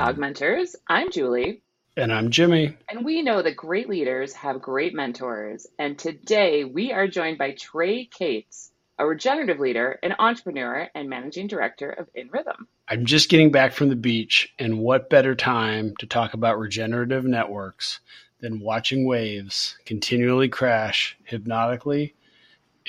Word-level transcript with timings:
Augmenters. 0.00 0.74
I'm 0.88 1.10
Julie. 1.10 1.62
And 1.94 2.10
I'm 2.10 2.30
Jimmy. 2.30 2.74
And 2.88 3.04
we 3.04 3.20
know 3.20 3.42
that 3.42 3.54
great 3.54 3.86
leaders 3.86 4.32
have 4.32 4.62
great 4.62 4.94
mentors. 4.94 5.66
And 5.78 5.98
today 5.98 6.64
we 6.64 6.90
are 6.90 7.06
joined 7.06 7.36
by 7.36 7.50
Tre 7.50 8.06
Cates, 8.06 8.72
a 8.98 9.06
regenerative 9.06 9.60
leader, 9.60 9.98
an 10.02 10.14
entrepreneur, 10.18 10.88
and 10.94 11.10
managing 11.10 11.48
director 11.48 11.90
of 11.90 12.08
In 12.14 12.30
Rhythm. 12.30 12.66
I'm 12.88 13.04
just 13.04 13.28
getting 13.28 13.52
back 13.52 13.74
from 13.74 13.90
the 13.90 13.96
beach, 13.96 14.54
and 14.58 14.78
what 14.78 15.10
better 15.10 15.34
time 15.34 15.94
to 15.98 16.06
talk 16.06 16.32
about 16.32 16.58
regenerative 16.58 17.26
networks 17.26 18.00
than 18.40 18.60
watching 18.60 19.06
waves 19.06 19.76
continually 19.84 20.48
crash 20.48 21.18
hypnotically 21.24 22.14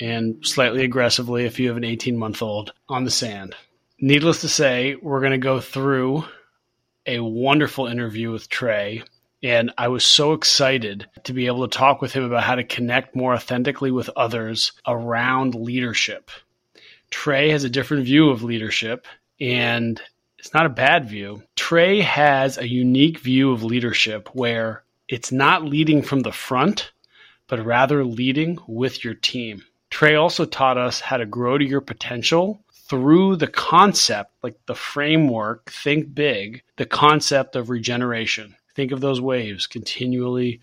and 0.00 0.46
slightly 0.46 0.82
aggressively 0.82 1.44
if 1.44 1.60
you 1.60 1.68
have 1.68 1.76
an 1.76 1.84
18 1.84 2.16
month 2.16 2.40
old 2.40 2.72
on 2.88 3.04
the 3.04 3.10
sand. 3.10 3.54
Needless 4.00 4.40
to 4.40 4.48
say, 4.48 4.94
we're 4.94 5.20
going 5.20 5.32
to 5.32 5.38
go 5.38 5.60
through 5.60 6.24
a 7.06 7.20
wonderful 7.20 7.86
interview 7.86 8.30
with 8.30 8.48
Tre. 8.48 9.02
And 9.42 9.72
I 9.76 9.88
was 9.88 10.04
so 10.04 10.34
excited 10.34 11.08
to 11.24 11.32
be 11.32 11.46
able 11.46 11.66
to 11.66 11.76
talk 11.76 12.00
with 12.00 12.12
him 12.12 12.22
about 12.22 12.44
how 12.44 12.54
to 12.54 12.64
connect 12.64 13.16
more 13.16 13.34
authentically 13.34 13.90
with 13.90 14.08
others 14.10 14.72
around 14.86 15.54
leadership. 15.54 16.30
Tre 17.10 17.50
has 17.50 17.64
a 17.64 17.70
different 17.70 18.04
view 18.04 18.30
of 18.30 18.44
leadership, 18.44 19.06
and 19.40 20.00
it's 20.38 20.54
not 20.54 20.66
a 20.66 20.70
bad 20.70 21.08
view. 21.08 21.42
Tre 21.56 22.00
has 22.00 22.56
a 22.56 22.68
unique 22.68 23.18
view 23.18 23.52
of 23.52 23.64
leadership 23.64 24.28
where 24.32 24.84
it's 25.08 25.32
not 25.32 25.64
leading 25.64 26.02
from 26.02 26.20
the 26.20 26.32
front, 26.32 26.92
but 27.48 27.64
rather 27.66 28.04
leading 28.04 28.58
with 28.66 29.04
your 29.04 29.14
team. 29.14 29.62
Tre 29.90 30.14
also 30.14 30.44
taught 30.44 30.78
us 30.78 31.00
how 31.00 31.18
to 31.18 31.26
grow 31.26 31.58
to 31.58 31.64
your 31.64 31.82
potential 31.82 32.61
through 32.92 33.36
the 33.36 33.46
concept, 33.46 34.34
like 34.42 34.54
the 34.66 34.74
framework, 34.74 35.70
think 35.70 36.14
big, 36.14 36.62
the 36.76 36.84
concept 36.84 37.56
of 37.56 37.70
regeneration. 37.70 38.54
Think 38.76 38.92
of 38.92 39.00
those 39.00 39.18
waves 39.18 39.66
continually 39.66 40.60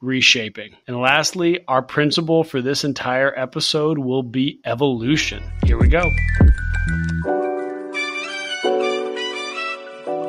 reshaping. 0.00 0.76
And 0.86 1.00
lastly, 1.00 1.64
our 1.66 1.82
principle 1.82 2.44
for 2.44 2.62
this 2.62 2.84
entire 2.84 3.36
episode 3.36 3.98
will 3.98 4.22
be 4.22 4.60
evolution. 4.64 5.42
Here 5.64 5.76
we 5.76 5.88
go. 5.88 6.08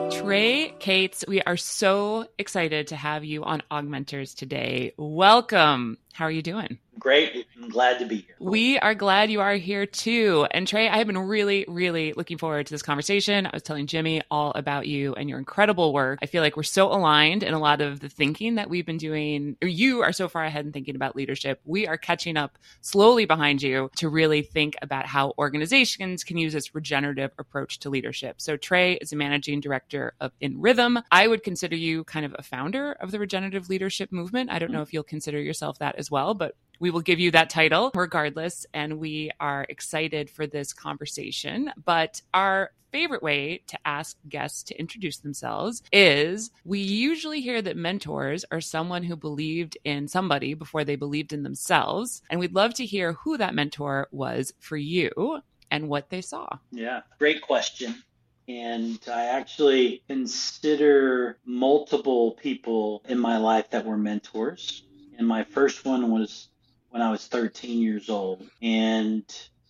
Tre 0.10 0.74
Cates, 0.80 1.24
we 1.28 1.44
are 1.44 1.58
so 1.58 2.26
excited 2.40 2.88
to 2.88 2.96
have 2.96 3.24
you 3.24 3.44
on 3.44 3.62
Augmenters 3.70 4.36
today. 4.36 4.94
Welcome. 4.98 6.00
How 6.14 6.26
are 6.26 6.32
you 6.32 6.44
doing? 6.44 6.78
Great. 7.00 7.48
I'm 7.58 7.70
glad 7.70 7.98
to 8.00 8.06
be 8.06 8.18
here. 8.18 8.36
We 8.40 8.78
are 8.78 8.94
glad 8.94 9.32
you 9.32 9.42
are 9.42 9.56
here 9.56 9.88
too. 9.88 10.46
And 10.52 10.68
Tre, 10.68 10.88
I 10.88 10.98
have 10.98 11.08
been 11.08 11.18
really, 11.18 11.66
really 11.68 12.14
looking 12.14 12.38
forward 12.38 12.68
to 12.68 12.74
this 12.74 12.84
conversation. 12.84 13.48
I 13.48 13.50
was 13.52 13.64
telling 13.64 13.88
Jimmy 13.88 14.22
all 14.30 14.52
about 14.52 14.88
you 14.88 15.16
and 15.16 15.28
your 15.28 15.40
incredible 15.40 15.92
work. 15.92 16.20
I 16.22 16.28
feel 16.28 16.44
like 16.44 16.56
we're 16.56 16.64
so 16.64 16.94
aligned 16.94 17.42
in 17.42 17.56
a 17.56 17.60
lot 17.60 17.82
of 17.82 18.00
the 18.00 18.10
thinking 18.10 18.56
that 18.56 18.70
we've 18.70 18.86
been 18.86 19.00
doing. 19.00 19.58
Or 19.64 19.68
you 19.68 20.02
are 20.02 20.14
so 20.14 20.30
far 20.30 20.46
ahead 20.46 20.66
in 20.66 20.72
thinking 20.72 20.96
about 20.96 21.16
leadership. 21.16 21.60
We 21.66 21.88
are 21.88 21.98
catching 21.98 22.38
up 22.38 22.60
slowly 22.82 23.26
behind 23.26 23.64
you 23.64 23.90
to 23.98 24.08
really 24.08 24.44
think 24.44 24.76
about 24.84 25.08
how 25.08 25.34
organizations 25.40 26.24
can 26.24 26.38
use 26.38 26.54
this 26.54 26.76
regenerative 26.76 27.32
approach 27.40 27.80
to 27.80 27.90
leadership. 27.90 28.40
So 28.40 28.56
Tre 28.56 28.94
is 28.94 29.12
a 29.12 29.16
managing 29.16 29.62
director 29.62 30.14
of 30.22 30.32
In 30.40 30.62
Rhythm. 30.62 31.00
I 31.12 31.28
would 31.28 31.44
consider 31.44 31.76
you 31.76 32.04
kind 32.04 32.26
of 32.26 32.36
a 32.38 32.44
founder 32.44 32.92
of 32.94 33.10
the 33.10 33.20
regenerative 33.20 33.68
leadership 33.68 34.12
movement. 34.12 34.52
I 34.52 34.60
don't 34.60 34.68
mm-hmm. 34.68 34.78
know 34.78 34.82
if 34.84 34.94
you'll 34.94 35.04
consider 35.04 35.42
yourself 35.42 35.80
that 35.80 35.98
as 36.04 36.12
well, 36.12 36.34
but 36.34 36.56
we 36.82 36.92
will 36.92 37.00
give 37.00 37.22
you 37.22 37.32
that 37.32 37.50
title 37.50 37.92
regardless. 37.96 38.66
And 38.74 39.00
we 39.00 39.32
are 39.40 39.66
excited 39.70 40.30
for 40.30 40.46
this 40.46 40.74
conversation. 40.74 41.72
But 41.86 42.22
our 42.34 42.72
favorite 42.92 43.24
way 43.24 43.64
to 43.68 43.80
ask 43.86 44.18
guests 44.28 44.64
to 44.64 44.78
introduce 44.78 45.18
themselves 45.18 45.82
is 45.94 46.52
we 46.66 46.80
usually 46.80 47.40
hear 47.40 47.62
that 47.62 47.78
mentors 47.78 48.44
are 48.52 48.60
someone 48.60 49.04
who 49.04 49.16
believed 49.16 49.78
in 49.86 50.10
somebody 50.10 50.54
before 50.56 50.84
they 50.84 50.98
believed 50.98 51.32
in 51.32 51.44
themselves. 51.44 52.22
And 52.30 52.38
we'd 52.38 52.54
love 52.54 52.74
to 52.76 52.86
hear 52.86 53.14
who 53.14 53.38
that 53.38 53.56
mentor 53.56 54.10
was 54.12 54.54
for 54.60 54.76
you 54.76 55.40
and 55.72 55.88
what 55.88 56.10
they 56.10 56.22
saw. 56.22 56.58
Yeah, 56.70 57.04
great 57.18 57.42
question. 57.42 58.04
And 58.50 59.00
I 59.08 59.28
actually 59.28 60.04
consider 60.10 61.40
multiple 61.46 62.34
people 62.34 63.04
in 63.08 63.18
my 63.18 63.38
life 63.38 63.70
that 63.70 63.86
were 63.86 63.98
mentors. 63.98 64.84
And 65.24 65.30
my 65.30 65.46
first 65.46 65.86
one 65.86 66.12
was 66.12 66.50
when 66.90 67.02
I 67.02 67.10
was 67.10 67.26
13 67.28 67.82
years 67.82 68.10
old. 68.10 68.46
And 68.62 69.24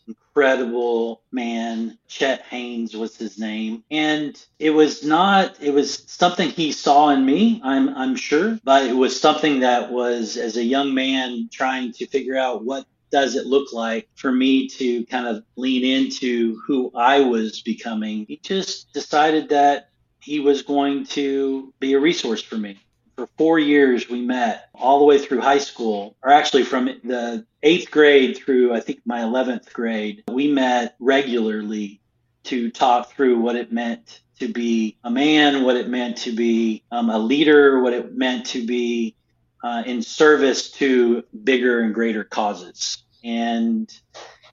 incredible 0.08 1.22
man, 1.31 2.00
Chet 2.08 2.41
Haynes 2.50 2.96
was 2.96 3.16
his 3.16 3.38
name. 3.38 3.84
And 3.92 4.44
it 4.58 4.72
was 4.72 5.03
not, 5.03 5.62
it 5.62 5.72
was 5.72 6.12
something 6.12 6.50
he 6.50 6.72
saw 6.72 7.09
in 7.09 7.24
me, 7.24 7.62
I'm, 7.63 7.90
I'm 7.90 8.16
sure, 8.16 8.59
but 8.63 8.88
it 8.88 8.96
was 8.96 9.22
something 9.22 9.59
that 9.59 9.92
was, 9.92 10.38
as 10.38 10.58
a 10.58 10.63
young 10.63 10.96
man, 10.96 11.50
trying 11.53 11.92
to 11.94 12.08
figure 12.08 12.36
out 12.36 12.66
what 12.66 12.88
does 13.12 13.36
it 13.36 13.46
look 13.46 13.74
like 13.74 14.09
for 14.16 14.31
me 14.31 14.68
to 14.69 15.06
kind 15.06 15.28
of 15.28 15.44
lean 15.56 15.86
into 15.86 16.59
who 16.66 16.92
I 16.96 17.19
was 17.19 17.62
becoming. 17.62 18.25
He 18.28 18.38
just 18.38 18.92
decided 18.92 19.50
that 19.50 19.90
he 20.19 20.40
was 20.40 20.63
going 20.63 21.06
to 21.09 21.72
be 21.80 21.94
a 21.94 22.00
resource 22.00 22.42
for 22.42 22.58
me 22.58 22.80
for 23.16 23.28
four 23.38 23.59
years 23.59 24.09
we 24.09 24.22
met 24.22 24.69
all 24.74 25.00
the 25.00 25.06
way 25.06 25.19
through 25.19 25.41
high 25.41 25.59
school 25.59 26.16
or 26.24 26.31
actually 26.31 26.63
from 26.63 26.85
the 27.03 27.46
eighth 27.62 27.91
grade 27.91 28.38
through 28.38 28.74
i 28.74 28.79
think 28.79 29.00
my 29.06 29.19
11th 29.19 29.72
grade 29.74 30.24
we 30.31 30.51
met 30.51 30.96
regularly 31.00 32.01
to 32.44 32.69
talk 32.72 33.12
through 33.13 33.40
what 33.40 33.56
it 33.56 33.72
meant 33.72 34.22
to 34.40 34.47
be 34.47 34.97
a 35.03 35.09
man 35.09 35.63
what 35.63 35.75
it 35.75 35.88
meant 35.88 36.18
to 36.18 36.31
be 36.31 36.84
um, 36.91 37.09
a 37.09 37.18
leader 37.19 37.79
what 37.81 37.94
it 37.94 38.16
meant 38.16 38.46
to 38.46 38.66
be 38.66 39.16
uh, 39.63 39.84
in 39.85 40.01
service 40.01 40.69
to 40.72 41.24
bigger 41.44 41.80
and 41.80 41.94
greater 41.94 42.24
causes. 42.24 43.03
And 43.24 43.91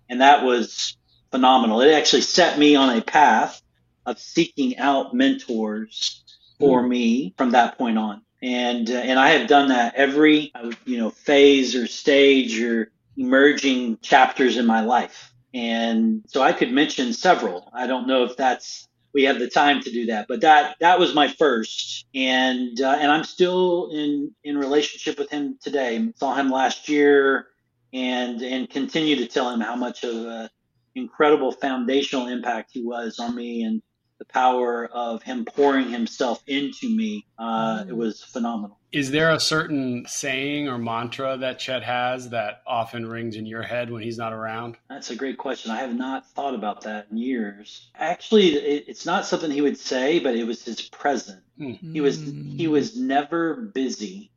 and 0.08 0.20
that 0.20 0.44
was 0.44 0.96
phenomenal. 1.30 1.80
It 1.80 1.92
actually 1.92 2.22
set 2.22 2.58
me 2.58 2.76
on 2.76 2.96
a 2.96 3.02
path 3.02 3.60
of 4.06 4.18
seeking 4.18 4.78
out 4.78 5.14
mentors 5.14 6.24
for 6.58 6.82
hmm. 6.82 6.88
me 6.88 7.34
from 7.36 7.50
that 7.50 7.76
point 7.76 7.98
on 7.98 8.22
and 8.42 8.90
uh, 8.90 8.94
and 8.94 9.18
I 9.18 9.30
have 9.30 9.48
done 9.48 9.68
that 9.68 9.94
every 9.94 10.52
you 10.84 10.98
know 10.98 11.10
phase 11.10 11.74
or 11.74 11.86
stage 11.86 12.60
or 12.60 12.90
emerging 13.16 13.98
chapters 13.98 14.56
in 14.56 14.66
my 14.66 14.80
life. 14.80 15.32
And 15.52 16.22
so 16.28 16.42
I 16.42 16.52
could 16.52 16.72
mention 16.72 17.12
several. 17.12 17.70
I 17.74 17.86
don't 17.86 18.06
know 18.06 18.24
if 18.24 18.36
that's 18.36 18.88
we 19.12 19.24
have 19.24 19.38
the 19.38 19.48
time 19.48 19.82
to 19.82 19.90
do 19.90 20.06
that, 20.06 20.26
but 20.28 20.42
that 20.42 20.76
that 20.80 20.98
was 20.98 21.14
my 21.14 21.28
first, 21.28 22.06
and 22.14 22.80
uh, 22.80 22.96
and 23.00 23.10
I'm 23.10 23.24
still 23.24 23.90
in 23.92 24.32
in 24.44 24.56
relationship 24.56 25.18
with 25.18 25.30
him 25.30 25.58
today. 25.60 26.12
Saw 26.16 26.34
him 26.34 26.50
last 26.50 26.88
year, 26.88 27.48
and 27.92 28.40
and 28.42 28.70
continue 28.70 29.16
to 29.16 29.26
tell 29.26 29.50
him 29.50 29.60
how 29.60 29.74
much 29.74 30.04
of 30.04 30.14
an 30.14 30.48
incredible 30.94 31.52
foundational 31.52 32.28
impact 32.28 32.70
he 32.72 32.82
was 32.82 33.18
on 33.18 33.34
me 33.34 33.64
and 33.64 33.82
the 34.20 34.26
power 34.26 34.86
of 34.92 35.22
him 35.22 35.46
pouring 35.46 35.88
himself 35.88 36.42
into 36.46 36.94
me. 36.94 37.26
Uh, 37.38 37.84
it 37.88 37.96
was 37.96 38.22
phenomenal. 38.22 38.78
Is 38.92 39.10
there 39.10 39.30
a 39.30 39.40
certain 39.40 40.04
saying 40.06 40.68
or 40.68 40.76
mantra 40.76 41.38
that 41.38 41.58
Chet 41.58 41.82
has 41.82 42.28
that 42.30 42.62
often 42.66 43.06
rings 43.06 43.34
in 43.34 43.46
your 43.46 43.62
head 43.62 43.90
when 43.90 44.02
he's 44.02 44.18
not 44.18 44.34
around? 44.34 44.76
That's 44.90 45.10
a 45.10 45.16
great 45.16 45.38
question. 45.38 45.70
I 45.70 45.78
have 45.78 45.94
not 45.94 46.30
thought 46.32 46.54
about 46.54 46.82
that 46.82 47.06
in 47.10 47.16
years. 47.16 47.88
Actually, 47.94 48.56
it, 48.56 48.84
it's 48.88 49.06
not 49.06 49.24
something 49.24 49.50
he 49.50 49.62
would 49.62 49.78
say, 49.78 50.18
but 50.18 50.36
it 50.36 50.44
was 50.44 50.62
his 50.62 50.82
presence. 50.82 51.40
Mm. 51.58 51.92
He 51.92 52.02
was 52.02 52.20
he 52.20 52.68
was 52.68 52.96
never 52.98 53.54
busy. 53.54 54.30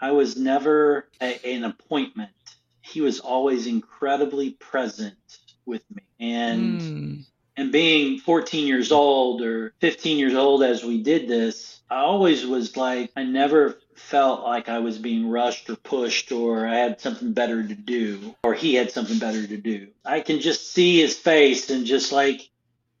I 0.00 0.12
was 0.12 0.36
never 0.36 1.08
a, 1.20 1.44
an 1.46 1.64
appointment. 1.64 2.30
He 2.80 3.02
was 3.02 3.20
always 3.20 3.66
incredibly 3.66 4.52
present 4.52 5.38
with 5.66 5.82
me, 5.90 6.02
and 6.20 6.80
mm 6.80 7.24
and 7.56 7.72
being 7.72 8.18
14 8.18 8.66
years 8.66 8.92
old 8.92 9.42
or 9.42 9.72
15 9.80 10.18
years 10.18 10.34
old 10.34 10.62
as 10.62 10.84
we 10.84 11.02
did 11.02 11.28
this, 11.28 11.80
I 11.88 12.00
always 12.00 12.44
was 12.44 12.76
like, 12.76 13.10
I 13.16 13.24
never 13.24 13.78
felt 13.94 14.42
like 14.42 14.68
I 14.68 14.80
was 14.80 14.98
being 14.98 15.30
rushed 15.30 15.70
or 15.70 15.76
pushed 15.76 16.32
or 16.32 16.66
I 16.66 16.76
had 16.76 17.00
something 17.00 17.32
better 17.32 17.66
to 17.66 17.74
do 17.74 18.34
or 18.44 18.54
he 18.54 18.74
had 18.74 18.90
something 18.90 19.18
better 19.18 19.46
to 19.46 19.56
do. 19.56 19.88
I 20.04 20.20
can 20.20 20.40
just 20.40 20.72
see 20.72 21.00
his 21.00 21.16
face 21.16 21.70
and 21.70 21.86
just 21.86 22.12
like, 22.12 22.48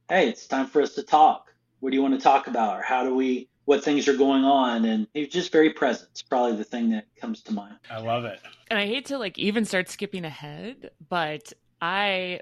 hey, 0.08 0.28
it's 0.28 0.46
time 0.46 0.66
for 0.66 0.80
us 0.80 0.94
to 0.94 1.02
talk. 1.02 1.52
What 1.80 1.90
do 1.90 1.96
you 1.96 2.02
want 2.02 2.14
to 2.14 2.20
talk 2.20 2.46
about? 2.46 2.78
Or 2.78 2.82
how 2.82 3.04
do 3.04 3.14
we, 3.14 3.48
what 3.66 3.84
things 3.84 4.08
are 4.08 4.16
going 4.16 4.44
on? 4.44 4.84
And 4.84 5.06
he 5.12 5.20
was 5.20 5.28
just 5.28 5.52
very 5.52 5.70
present. 5.70 6.08
It's 6.12 6.22
probably 6.22 6.56
the 6.56 6.64
thing 6.64 6.90
that 6.90 7.06
comes 7.20 7.42
to 7.42 7.52
mind. 7.52 7.76
I 7.90 7.98
love 8.00 8.24
it. 8.24 8.40
And 8.68 8.78
I 8.78 8.86
hate 8.86 9.06
to 9.06 9.18
like 9.18 9.38
even 9.38 9.64
start 9.64 9.90
skipping 9.90 10.24
ahead, 10.24 10.90
but 11.08 11.52
I 11.82 12.40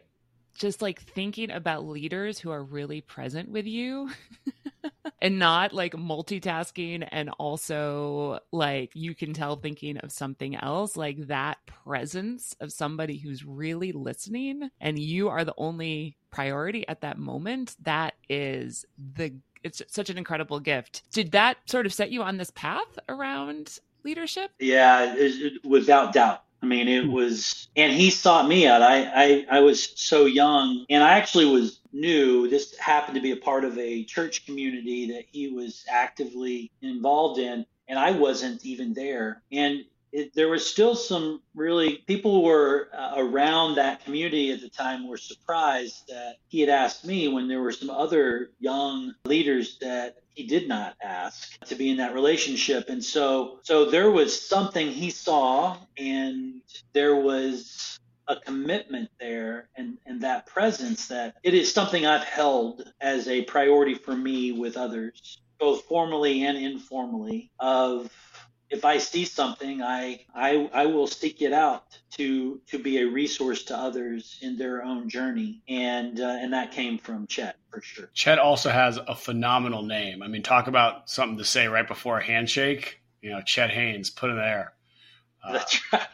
just 0.54 0.82
like 0.82 1.00
thinking 1.00 1.50
about 1.50 1.86
leaders 1.86 2.38
who 2.38 2.50
are 2.50 2.62
really 2.62 3.00
present 3.00 3.50
with 3.50 3.66
you 3.66 4.10
and 5.22 5.38
not 5.38 5.72
like 5.72 5.92
multitasking 5.94 7.06
and 7.10 7.30
also 7.38 8.38
like 8.52 8.90
you 8.94 9.14
can 9.14 9.32
tell 9.32 9.56
thinking 9.56 9.96
of 9.98 10.12
something 10.12 10.56
else 10.56 10.96
like 10.96 11.26
that 11.26 11.58
presence 11.66 12.54
of 12.60 12.72
somebody 12.72 13.18
who's 13.18 13.44
really 13.44 13.92
listening 13.92 14.70
and 14.80 14.98
you 14.98 15.28
are 15.28 15.44
the 15.44 15.54
only 15.56 16.16
priority 16.30 16.86
at 16.88 17.00
that 17.00 17.18
moment 17.18 17.76
that 17.82 18.14
is 18.28 18.84
the 19.16 19.32
it's 19.64 19.80
such 19.88 20.10
an 20.10 20.18
incredible 20.18 20.60
gift. 20.60 21.02
Did 21.10 21.32
that 21.32 21.56
sort 21.66 21.86
of 21.86 21.94
set 21.94 22.10
you 22.12 22.22
on 22.22 22.36
this 22.36 22.50
path 22.50 22.98
around 23.08 23.78
leadership? 24.04 24.50
Yeah, 24.60 25.14
it, 25.14 25.40
it, 25.40 25.64
without 25.64 26.12
doubt. 26.12 26.44
I 26.64 26.66
mean, 26.66 26.88
it 26.88 27.05
hmm. 27.05 27.12
was, 27.12 27.69
and 27.76 27.93
he 27.93 28.08
sought 28.08 28.49
me 28.49 28.66
out. 28.66 28.81
I, 28.81 29.05
I, 29.05 29.46
I 29.50 29.61
was 29.61 29.93
so 30.00 30.25
young, 30.25 30.87
and 30.88 31.02
I 31.02 31.19
actually 31.19 31.44
was 31.44 31.78
new. 31.93 32.49
This 32.49 32.75
happened 32.78 33.16
to 33.16 33.20
be 33.20 33.32
a 33.32 33.37
part 33.37 33.66
of 33.66 33.78
a 33.78 34.02
church 34.05 34.46
community 34.46 35.12
that 35.12 35.25
he 35.31 35.49
was 35.49 35.84
actively 35.90 36.70
involved 36.81 37.38
in, 37.38 37.66
and 37.87 37.99
I 37.99 38.12
wasn't 38.12 38.64
even 38.64 38.94
there. 38.94 39.43
And 39.52 39.84
it, 40.14 40.32
there 40.32 40.49
was 40.49 40.64
still 40.64 40.94
some 40.94 41.43
really 41.56 41.96
people 42.06 42.44
were 42.44 42.88
uh, 42.96 43.14
around 43.16 43.75
that 43.75 44.05
community 44.05 44.52
at 44.52 44.61
the 44.61 44.69
time 44.69 45.08
were 45.08 45.16
surprised 45.16 46.06
that 46.06 46.37
he 46.46 46.61
had 46.61 46.69
asked 46.69 47.05
me 47.05 47.26
when 47.26 47.49
there 47.49 47.61
were 47.61 47.72
some 47.72 47.90
other 47.90 48.50
young 48.61 49.12
leaders 49.25 49.76
that 49.81 50.19
he 50.34 50.46
did 50.46 50.69
not 50.69 50.94
ask 51.02 51.58
to 51.64 51.75
be 51.75 51.90
in 51.90 51.96
that 51.96 52.14
relationship. 52.14 52.88
And 52.88 53.05
so 53.05 53.58
so 53.64 53.90
there 53.90 54.11
was 54.11 54.40
something 54.40 54.88
he 54.88 55.11
saw 55.11 55.76
and 55.99 56.62
there 56.93 57.16
was 57.16 57.99
a 58.28 58.37
commitment 58.37 59.11
there 59.19 59.69
and, 59.76 59.99
and 60.06 60.20
that 60.20 60.46
presence 60.46 61.08
that 61.08 61.34
it 61.43 61.55
is 61.55 61.75
something 61.75 62.06
I've 62.06 62.25
held 62.25 62.84
as 63.00 63.26
a 63.26 63.43
priority 63.43 63.96
for 63.96 64.14
me 64.14 64.52
with 64.52 64.76
others, 64.76 65.40
both 65.58 65.84
formally 65.87 66.44
and 66.44 66.56
informally, 66.56 67.50
of 67.58 68.11
if 68.75 68.85
I 68.85 68.99
see 68.99 69.25
something, 69.25 69.81
I, 69.81 70.26
I 70.35 70.69
I 70.73 70.87
will 70.87 71.06
seek 71.06 71.41
it 71.43 71.53
out 71.53 71.97
to 72.12 72.61
to 72.67 72.79
be 72.79 72.99
a 72.99 73.06
resource 73.06 73.62
to 73.65 73.76
others 73.76 74.38
in 74.43 74.59
their 74.59 74.82
own 74.82 75.09
journey, 75.09 75.62
and 75.69 76.21
uh, 76.21 76.25
and 76.41 76.53
that 76.53 76.73
came 76.73 76.99
from 76.99 77.29
Chet 77.29 77.56
for 77.71 77.81
sure. 77.81 78.11
Chet 78.12 78.38
also 78.41 78.71
has 78.71 78.97
a 78.97 79.15
phenomenal 79.15 79.82
name. 79.82 80.23
I 80.23 80.29
mean, 80.29 80.43
talk 80.43 80.67
about 80.67 81.09
something 81.09 81.38
to 81.38 81.44
say 81.44 81.69
right 81.69 81.87
before 81.87 82.19
a 82.19 82.25
handshake. 82.25 83.00
You 83.23 83.31
know, 83.31 83.43
Chet 83.43 83.71
Haynes, 83.71 84.11
put 84.11 84.31
it 84.31 84.35
there. 84.35 84.75
Uh, 85.43 85.53
That's 85.53 85.81
right. 85.93 86.09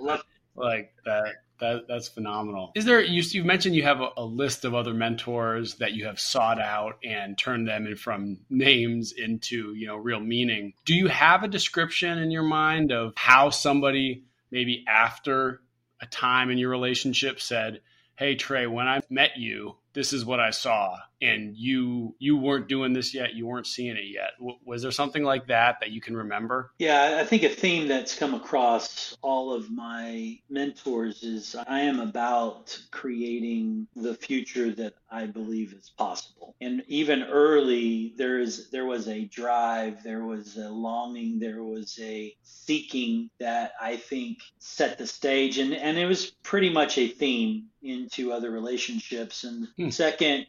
like 0.54 0.92
that 1.06 1.34
that 1.62 1.86
that's 1.88 2.08
phenomenal. 2.08 2.72
Is 2.74 2.84
there 2.84 3.00
you 3.00 3.22
you 3.22 3.44
mentioned 3.44 3.74
you 3.74 3.84
have 3.84 4.00
a, 4.00 4.10
a, 4.16 4.24
list 4.24 4.64
of 4.64 4.74
other 4.74 4.92
mentors 4.92 5.76
that 5.76 5.92
you 5.92 6.06
have 6.06 6.18
sought 6.18 6.60
out 6.60 6.98
and 7.04 7.38
turned 7.38 7.68
them 7.68 7.86
in 7.86 7.96
from 7.96 8.40
names 8.50 9.12
into, 9.12 9.72
you 9.74 9.86
know, 9.86 9.96
real 9.96 10.20
meaning. 10.20 10.74
Do 10.84 10.94
you 10.94 11.06
have 11.06 11.44
a 11.44 11.48
description 11.48 12.18
in 12.18 12.30
your 12.30 12.42
mind 12.42 12.92
of 12.92 13.12
how 13.16 13.50
somebody 13.50 14.24
maybe 14.50 14.84
after 14.88 15.60
a 16.00 16.06
time 16.06 16.50
in 16.50 16.58
your 16.58 16.70
relationship 16.70 17.40
said, 17.40 17.80
"Hey 18.16 18.34
Tre, 18.34 18.66
when 18.66 18.88
I 18.88 19.00
met 19.08 19.36
you, 19.36 19.76
this 19.92 20.12
is 20.12 20.24
what 20.24 20.40
I 20.40 20.50
saw 20.50 20.98
and 21.22 21.56
you 21.56 22.14
you 22.18 22.36
weren't 22.36 22.68
doing 22.68 22.92
this 22.92 23.14
yet 23.14 23.34
you 23.34 23.46
weren't 23.46 23.66
seeing 23.66 23.96
it 23.96 24.06
yet. 24.06 24.30
W- 24.38 24.58
was 24.64 24.82
there 24.82 24.90
something 24.90 25.22
like 25.22 25.46
that 25.46 25.76
that 25.80 25.90
you 25.90 26.00
can 26.00 26.16
remember? 26.16 26.72
Yeah 26.78 27.18
I 27.20 27.24
think 27.24 27.44
a 27.44 27.48
theme 27.48 27.88
that's 27.88 28.16
come 28.18 28.34
across 28.34 29.16
all 29.22 29.52
of 29.52 29.70
my 29.70 30.38
mentors 30.50 31.22
is 31.22 31.56
I 31.66 31.80
am 31.80 32.00
about 32.00 32.78
creating 32.90 33.86
the 33.96 34.14
future 34.14 34.70
that 34.72 34.94
I 35.10 35.26
believe 35.26 35.72
is 35.74 35.90
possible. 35.90 36.56
And 36.60 36.82
even 36.88 37.22
early 37.22 38.14
there 38.16 38.40
is 38.40 38.70
there 38.70 38.86
was 38.86 39.08
a 39.08 39.24
drive 39.24 40.02
there 40.02 40.24
was 40.24 40.56
a 40.56 40.68
longing 40.68 41.38
there 41.38 41.62
was 41.62 41.98
a 42.02 42.34
seeking 42.42 43.30
that 43.38 43.72
I 43.80 43.96
think 43.96 44.38
set 44.58 44.98
the 44.98 45.06
stage. 45.06 45.58
And 45.58 45.72
and 45.74 45.98
it 45.98 46.06
was 46.06 46.32
pretty 46.42 46.70
much 46.70 46.98
a 46.98 47.08
theme 47.08 47.68
into 47.82 48.32
other 48.32 48.50
relationships. 48.50 49.44
And 49.44 49.68
hmm. 49.76 49.90
second 49.90 50.46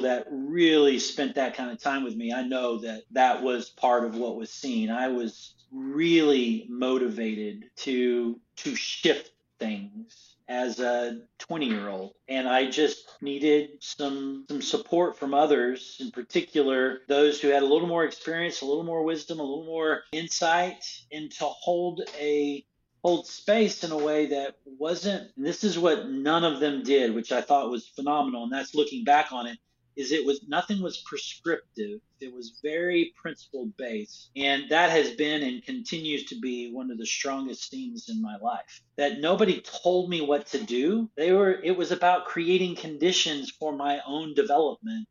that 0.00 0.26
really 0.30 0.98
spent 0.98 1.34
that 1.34 1.54
kind 1.56 1.70
of 1.70 1.80
time 1.80 2.04
with 2.04 2.16
me 2.16 2.32
i 2.32 2.42
know 2.42 2.78
that 2.78 3.02
that 3.10 3.42
was 3.42 3.70
part 3.70 4.04
of 4.04 4.16
what 4.16 4.36
was 4.36 4.50
seen. 4.50 4.90
I 4.90 5.08
was 5.08 5.54
really 5.72 6.66
motivated 6.68 7.70
to 7.76 8.40
to 8.56 8.74
shift 8.74 9.32
things 9.58 10.36
as 10.48 10.80
a 10.80 11.20
20 11.38 11.66
year 11.66 11.88
old 11.88 12.14
and 12.28 12.48
i 12.48 12.70
just 12.70 13.16
needed 13.20 13.70
some 13.80 14.46
some 14.48 14.62
support 14.62 15.18
from 15.18 15.34
others 15.34 15.98
in 16.00 16.10
particular 16.10 17.00
those 17.08 17.40
who 17.40 17.48
had 17.48 17.62
a 17.62 17.66
little 17.66 17.88
more 17.88 18.04
experience 18.04 18.62
a 18.62 18.64
little 18.64 18.84
more 18.84 19.04
wisdom 19.04 19.40
a 19.40 19.42
little 19.42 19.66
more 19.66 20.04
insight 20.12 20.82
and 21.12 21.30
to 21.30 21.44
hold 21.44 22.00
a 22.18 22.64
hold 23.04 23.26
space 23.26 23.84
in 23.84 23.92
a 23.92 23.96
way 23.96 24.26
that 24.26 24.56
wasn't 24.64 25.30
this 25.36 25.64
is 25.64 25.78
what 25.78 26.08
none 26.08 26.44
of 26.44 26.60
them 26.60 26.82
did 26.82 27.14
which 27.14 27.30
i 27.30 27.42
thought 27.42 27.70
was 27.70 27.86
phenomenal 27.88 28.44
and 28.44 28.52
that's 28.52 28.74
looking 28.74 29.04
back 29.04 29.32
on 29.32 29.46
it 29.46 29.58
is 29.98 30.12
it 30.12 30.24
was 30.24 30.40
nothing 30.48 30.80
was 30.80 30.98
prescriptive. 30.98 32.00
It 32.20 32.32
was 32.32 32.60
very 32.62 33.12
principle 33.20 33.70
based 33.76 34.30
and 34.36 34.64
that 34.70 34.90
has 34.90 35.10
been 35.10 35.42
and 35.42 35.62
continues 35.62 36.24
to 36.26 36.40
be 36.40 36.72
one 36.72 36.90
of 36.90 36.98
the 36.98 37.06
strongest 37.06 37.70
themes 37.70 38.08
in 38.08 38.22
my 38.22 38.36
life. 38.40 38.82
That 38.96 39.20
nobody 39.20 39.60
told 39.60 40.08
me 40.08 40.20
what 40.20 40.46
to 40.46 40.62
do. 40.62 41.10
They 41.16 41.32
were 41.32 41.60
it 41.62 41.76
was 41.76 41.92
about 41.92 42.26
creating 42.26 42.76
conditions 42.76 43.50
for 43.50 43.72
my 43.72 44.00
own 44.06 44.34
development 44.34 45.08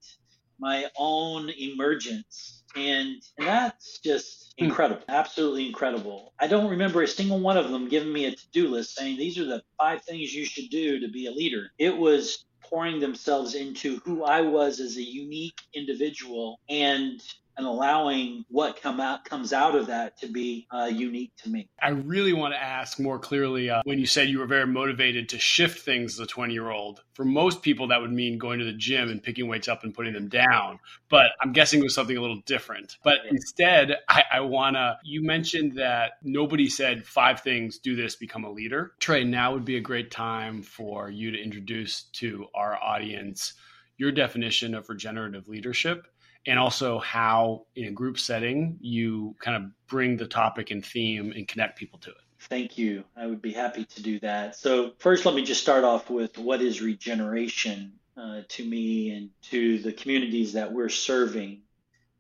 my 0.59 0.85
own 0.97 1.49
emergence. 1.49 2.63
And, 2.75 3.21
and 3.37 3.47
that's 3.47 3.99
just 3.99 4.53
hmm. 4.57 4.65
incredible 4.65 5.03
absolutely 5.07 5.67
incredible. 5.67 6.33
I 6.39 6.47
don't 6.47 6.69
remember 6.69 7.01
a 7.01 7.07
single 7.07 7.39
one 7.39 7.57
of 7.57 7.69
them 7.69 7.89
giving 7.89 8.13
me 8.13 8.25
a 8.25 8.35
to-do 8.35 8.69
list 8.69 8.95
saying 8.95 9.17
these 9.17 9.37
are 9.37 9.45
the 9.45 9.63
five 9.77 10.03
things 10.03 10.33
you 10.33 10.45
should 10.45 10.69
do 10.69 10.99
to 10.99 11.09
be 11.09 11.27
a 11.27 11.31
leader. 11.31 11.71
It 11.77 11.97
was 11.97 12.45
pouring 12.69 12.99
themselves 12.99 13.55
into 13.55 13.97
who 14.05 14.23
i 14.23 14.41
was 14.41 14.79
as 14.79 14.97
a 14.97 15.03
unique 15.03 15.59
individual 15.73 16.59
and 16.69 17.21
and 17.57 17.65
allowing 17.65 18.45
what 18.49 18.81
come 18.81 18.99
out 18.99 19.25
comes 19.25 19.51
out 19.51 19.75
of 19.75 19.87
that 19.87 20.17
to 20.19 20.27
be 20.27 20.67
uh, 20.71 20.89
unique 20.91 21.31
to 21.37 21.49
me. 21.49 21.67
I 21.81 21.89
really 21.89 22.33
want 22.33 22.53
to 22.53 22.61
ask 22.61 22.99
more 22.99 23.17
clearly 23.17 23.69
uh, 23.69 23.81
when 23.83 23.99
you 23.99 24.05
said 24.05 24.29
you 24.29 24.39
were 24.39 24.45
very 24.45 24.67
motivated 24.67 25.29
to 25.29 25.39
shift 25.39 25.79
things 25.79 26.13
as 26.13 26.19
a 26.19 26.27
20 26.27 26.53
year 26.53 26.69
old. 26.69 27.01
For 27.13 27.25
most 27.25 27.63
people, 27.63 27.87
that 27.87 27.99
would 27.99 28.11
mean 28.11 28.37
going 28.37 28.59
to 28.59 28.65
the 28.65 28.73
gym 28.73 29.09
and 29.09 29.21
picking 29.21 29.47
weights 29.47 29.67
up 29.67 29.83
and 29.83 29.93
putting 29.93 30.13
them 30.13 30.29
down. 30.29 30.79
But 31.09 31.31
I'm 31.41 31.51
guessing 31.51 31.79
it 31.79 31.83
was 31.83 31.95
something 31.95 32.15
a 32.15 32.21
little 32.21 32.41
different. 32.45 32.97
But 33.03 33.17
instead, 33.29 33.97
I, 34.07 34.23
I 34.33 34.39
want 34.41 34.75
to. 34.75 34.97
You 35.03 35.23
mentioned 35.23 35.77
that 35.77 36.13
nobody 36.21 36.69
said 36.69 37.05
five 37.05 37.41
things, 37.41 37.79
do 37.79 37.95
this, 37.95 38.15
become 38.15 38.43
a 38.43 38.51
leader. 38.51 38.93
Tre, 38.99 39.23
now 39.23 39.53
would 39.53 39.65
be 39.65 39.77
a 39.77 39.81
great 39.81 40.11
time 40.11 40.61
for 40.61 41.09
you 41.09 41.31
to 41.31 41.41
introduce 41.41 42.03
to 42.13 42.45
our 42.53 42.75
audience 42.75 43.53
your 43.97 44.11
definition 44.11 44.75
of 44.75 44.89
regenerative 44.89 45.47
leadership 45.47 46.07
and 46.47 46.57
also 46.57 46.97
how 46.99 47.65
in 47.75 47.85
a 47.85 47.91
group 47.91 48.17
setting 48.17 48.77
you 48.79 49.35
kind 49.39 49.57
of 49.57 49.69
bring 49.87 50.15
the 50.15 50.25
topic 50.25 50.71
and 50.71 50.83
theme 50.83 51.33
and 51.33 51.47
connect 51.47 51.77
people 51.77 51.99
to 51.99 52.09
it. 52.09 52.17
Thank 52.39 52.77
you. 52.77 53.03
I 53.15 53.27
would 53.27 53.41
be 53.41 53.51
happy 53.51 53.83
to 53.83 54.01
do 54.01 54.19
that. 54.21 54.55
So, 54.55 54.93
first, 54.99 55.25
let 55.25 55.35
me 55.35 55.43
just 55.43 55.61
start 55.61 55.83
off 55.83 56.09
with 56.09 56.37
what 56.37 56.61
is 56.61 56.81
regeneration 56.81 57.93
uh, 58.15 58.41
to 58.47 58.65
me 58.65 59.11
and 59.11 59.29
to 59.43 59.79
the 59.79 59.91
communities 59.91 60.53
that 60.53 60.71
we're 60.71 60.89
serving. 60.89 61.61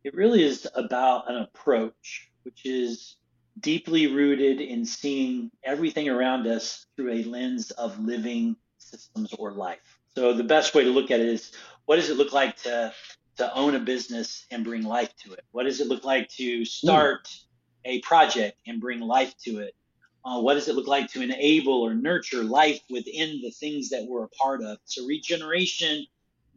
It 0.03 0.13
really 0.13 0.43
is 0.43 0.67
about 0.75 1.29
an 1.29 1.37
approach 1.37 2.29
which 2.43 2.65
is 2.65 3.15
deeply 3.59 4.07
rooted 4.07 4.59
in 4.61 4.85
seeing 4.85 5.51
everything 5.63 6.09
around 6.09 6.47
us 6.47 6.85
through 6.95 7.13
a 7.13 7.23
lens 7.23 7.71
of 7.71 7.99
living 7.99 8.55
systems 8.77 9.33
or 9.33 9.51
life. 9.51 9.99
So, 10.15 10.33
the 10.33 10.43
best 10.43 10.75
way 10.75 10.83
to 10.83 10.89
look 10.89 11.11
at 11.11 11.19
it 11.19 11.27
is 11.27 11.51
what 11.85 11.95
does 11.97 12.09
it 12.09 12.17
look 12.17 12.33
like 12.33 12.57
to 12.63 12.93
to 13.37 13.53
own 13.53 13.75
a 13.75 13.79
business 13.79 14.45
and 14.51 14.63
bring 14.63 14.83
life 14.83 15.13
to 15.23 15.33
it? 15.33 15.43
What 15.51 15.63
does 15.63 15.79
it 15.79 15.87
look 15.87 16.03
like 16.03 16.29
to 16.37 16.65
start 16.65 17.29
a 17.85 18.01
project 18.01 18.57
and 18.67 18.81
bring 18.81 18.99
life 18.99 19.33
to 19.45 19.59
it? 19.59 19.73
Uh, 20.25 20.41
what 20.41 20.55
does 20.55 20.67
it 20.67 20.75
look 20.75 20.87
like 20.87 21.09
to 21.11 21.21
enable 21.21 21.81
or 21.81 21.93
nurture 21.93 22.43
life 22.43 22.81
within 22.89 23.39
the 23.41 23.51
things 23.51 23.89
that 23.89 24.05
we're 24.07 24.25
a 24.25 24.29
part 24.29 24.61
of? 24.61 24.77
So, 24.83 25.05
regeneration 25.05 26.05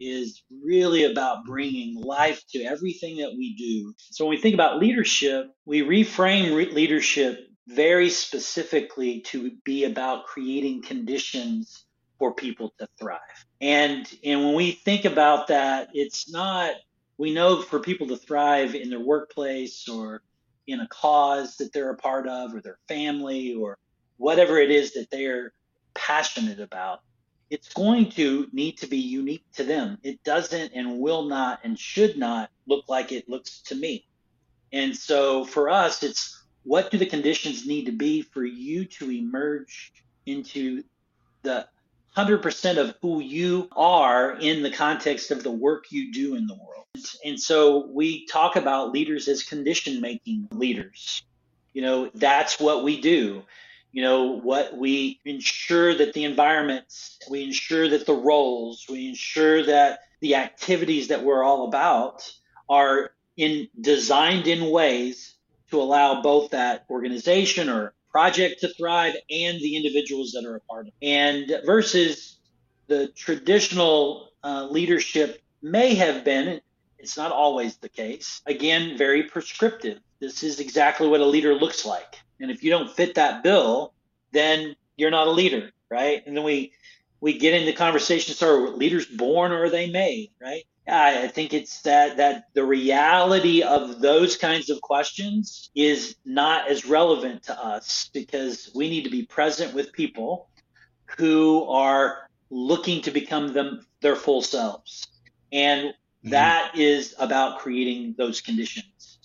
is 0.01 0.43
really 0.63 1.05
about 1.05 1.45
bringing 1.45 1.95
life 1.95 2.43
to 2.53 2.63
everything 2.65 3.19
that 3.19 3.33
we 3.37 3.55
do. 3.55 3.95
So, 4.11 4.25
when 4.25 4.31
we 4.31 4.43
think 4.43 4.55
about 4.55 4.81
leadership, 4.81 5.53
we 5.67 5.83
reframe 5.83 6.57
re- 6.57 6.73
leadership 6.73 7.47
very 7.69 8.11
specifically 8.11 9.21
to 9.21 9.53
be 9.65 9.85
about 9.85 10.27
creating 10.27 10.83
conditions 10.83 11.85
for 12.21 12.35
people 12.35 12.73
to 12.79 12.87
thrive. 12.99 13.19
And 13.61 14.07
and 14.23 14.45
when 14.45 14.55
we 14.55 14.73
think 14.73 15.07
about 15.07 15.49
that, 15.49 15.89
it's 15.95 16.31
not 16.31 16.75
we 17.19 17.35
know 17.35 17.63
for 17.63 17.81
people 17.81 18.07
to 18.09 18.17
thrive 18.17 18.75
in 18.75 18.91
their 18.91 19.01
workplace 19.01 19.89
or 19.89 20.23
in 20.69 20.81
a 20.81 20.89
cause 20.89 21.57
that 21.57 21.73
they're 21.73 21.91
a 21.91 21.97
part 21.97 22.29
of 22.29 22.55
or 22.55 22.61
their 22.61 22.79
family 22.87 23.55
or 23.55 23.79
whatever 24.19 24.59
it 24.59 24.71
is 24.71 24.93
that 24.93 25.11
they're 25.11 25.53
passionate 25.95 26.61
about, 26.61 27.01
it's 27.49 27.73
going 27.73 28.11
to 28.11 28.47
need 28.53 28.77
to 28.79 28.87
be 28.87 28.99
unique 28.99 29.45
to 29.55 29.65
them. 29.65 29.99
It 30.03 30.23
doesn't 30.23 30.73
and 30.75 31.01
will 31.01 31.25
not 31.25 31.61
and 31.65 31.79
should 31.79 32.17
not 32.19 32.51
look 32.67 32.89
like 32.89 33.13
it 33.13 33.29
looks 33.29 33.63
to 33.63 33.75
me. 33.75 34.07
And 34.73 34.95
so 34.97 35.45
for 35.45 35.71
us, 35.71 36.03
it's 36.03 36.45
what 36.65 36.91
do 36.91 36.99
the 36.99 37.07
conditions 37.07 37.67
need 37.67 37.87
to 37.87 37.93
be 37.93 38.23
for 38.23 38.45
you 38.45 38.85
to 38.85 39.11
emerge 39.11 39.93
into 40.27 40.85
the 41.43 41.67
100% 42.17 42.77
of 42.77 42.95
who 43.01 43.21
you 43.21 43.69
are 43.73 44.33
in 44.33 44.63
the 44.63 44.71
context 44.71 45.31
of 45.31 45.43
the 45.43 45.51
work 45.51 45.87
you 45.91 46.13
do 46.13 46.35
in 46.35 46.47
the 46.47 46.55
world. 46.55 46.87
And 47.25 47.41
so 47.41 47.87
we 47.87 48.27
talk 48.27 48.57
about 48.57 48.93
leaders 48.93 49.29
as 49.29 49.43
condition 49.43 50.01
making 50.01 50.49
leaders. 50.53 51.23
You 51.73 51.83
know, 51.83 52.11
that's 52.15 52.59
what 52.59 52.83
we 52.83 53.01
do. 53.01 53.45
You 53.93 54.03
know, 54.03 54.39
what 54.41 54.77
we 54.77 55.21
ensure 55.25 55.95
that 55.95 56.13
the 56.13 56.25
environments, 56.25 57.19
we 57.29 57.43
ensure 57.43 57.89
that 57.89 58.07
the 58.07 58.15
roles, 58.15 58.87
we 58.89 59.09
ensure 59.09 59.65
that 59.65 60.01
the 60.21 60.37
activities 60.37 61.09
that 61.09 61.25
we're 61.25 61.43
all 61.43 61.67
about 61.67 62.31
are 62.69 63.13
in 63.37 63.69
designed 63.81 64.47
in 64.47 64.71
ways 64.71 65.35
to 65.71 65.81
allow 65.81 66.23
both 66.23 66.51
that 66.51 66.85
organization 66.91 67.69
or 67.69 67.95
project 68.11 68.61
to 68.61 68.69
thrive 68.75 69.15
and 69.31 69.59
the 69.61 69.77
individuals 69.77 70.33
that 70.33 70.45
are 70.45 70.57
a 70.57 70.61
part 70.61 70.89
of 70.89 70.93
it. 71.01 71.07
And 71.07 71.53
versus 71.65 72.39
the 72.87 73.09
traditional 73.09 74.33
uh, 74.43 74.67
leadership 74.71 75.43
may 75.63 75.95
have 75.95 76.25
been, 76.25 76.61
it's 76.99 77.17
not 77.17 77.33
always 77.33 77.77
the 77.77 77.89
case, 77.89 78.43
again, 78.47 78.99
very 78.99 79.23
prescriptive. 79.25 80.01
This 80.21 80.43
is 80.43 80.61
exactly 80.61 81.09
what 81.09 81.21
a 81.21 81.27
leader 81.27 81.55
looks 81.55 81.87
like. 81.87 82.17
And 82.41 82.51
if 82.51 82.63
you 82.63 82.71
don't 82.71 82.91
fit 82.91 83.15
that 83.15 83.43
bill, 83.43 83.95
then 84.33 84.75
you're 84.97 85.11
not 85.11 85.29
a 85.29 85.31
leader, 85.31 85.71
right? 85.91 86.23
And 86.27 86.37
then 86.37 86.45
we 86.45 86.73
we 87.21 87.39
get 87.39 87.55
into 87.55 87.73
conversations 87.73 88.43
are 88.43 88.71
leaders 88.71 89.07
born 89.07 89.53
or 89.53 89.65
are 89.65 89.71
they 89.71 89.91
made, 89.91 90.31
right? 90.41 90.65
I 90.91 91.29
think 91.29 91.55
it's 91.55 91.83
that 91.83 92.17
that 92.17 92.47
the 92.55 92.65
reality 92.65 93.63
of 93.63 94.01
those 94.01 94.37
kinds 94.37 94.71
of 94.71 94.81
questions 94.81 95.71
is 95.75 96.17
not 96.25 96.69
as 96.69 96.85
relevant 96.85 97.45
to 97.45 97.59
us 97.59 98.11
because 98.13 98.71
we 98.75 98.91
need 98.91 99.05
to 99.05 99.11
be 99.11 99.25
present 99.25 99.73
with 99.73 99.93
people 99.93 100.49
who 101.17 101.65
are 101.65 102.29
looking 102.51 103.03
to 103.03 103.11
become 103.11 103.53
them 103.53 103.87
their 104.01 104.17
full 104.17 104.43
selves. 104.43 105.07
And 105.53 105.89
mm-hmm. 105.89 106.31
that 106.31 106.73
is 106.77 107.15
about 107.19 107.61
creating 107.61 108.15
those 108.19 108.41
conditions. 108.41 109.19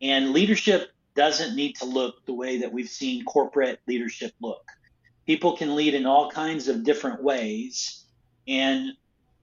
And 0.00 0.32
leadership 0.32 0.90
doesn't 1.14 1.54
need 1.54 1.76
to 1.76 1.84
look 1.84 2.24
the 2.24 2.34
way 2.34 2.58
that 2.58 2.72
we've 2.72 2.88
seen 2.88 3.24
corporate 3.24 3.80
leadership 3.86 4.32
look. 4.40 4.64
People 5.26 5.56
can 5.56 5.76
lead 5.76 5.94
in 5.94 6.06
all 6.06 6.30
kinds 6.30 6.68
of 6.68 6.84
different 6.84 7.22
ways. 7.22 8.06
And 8.48 8.92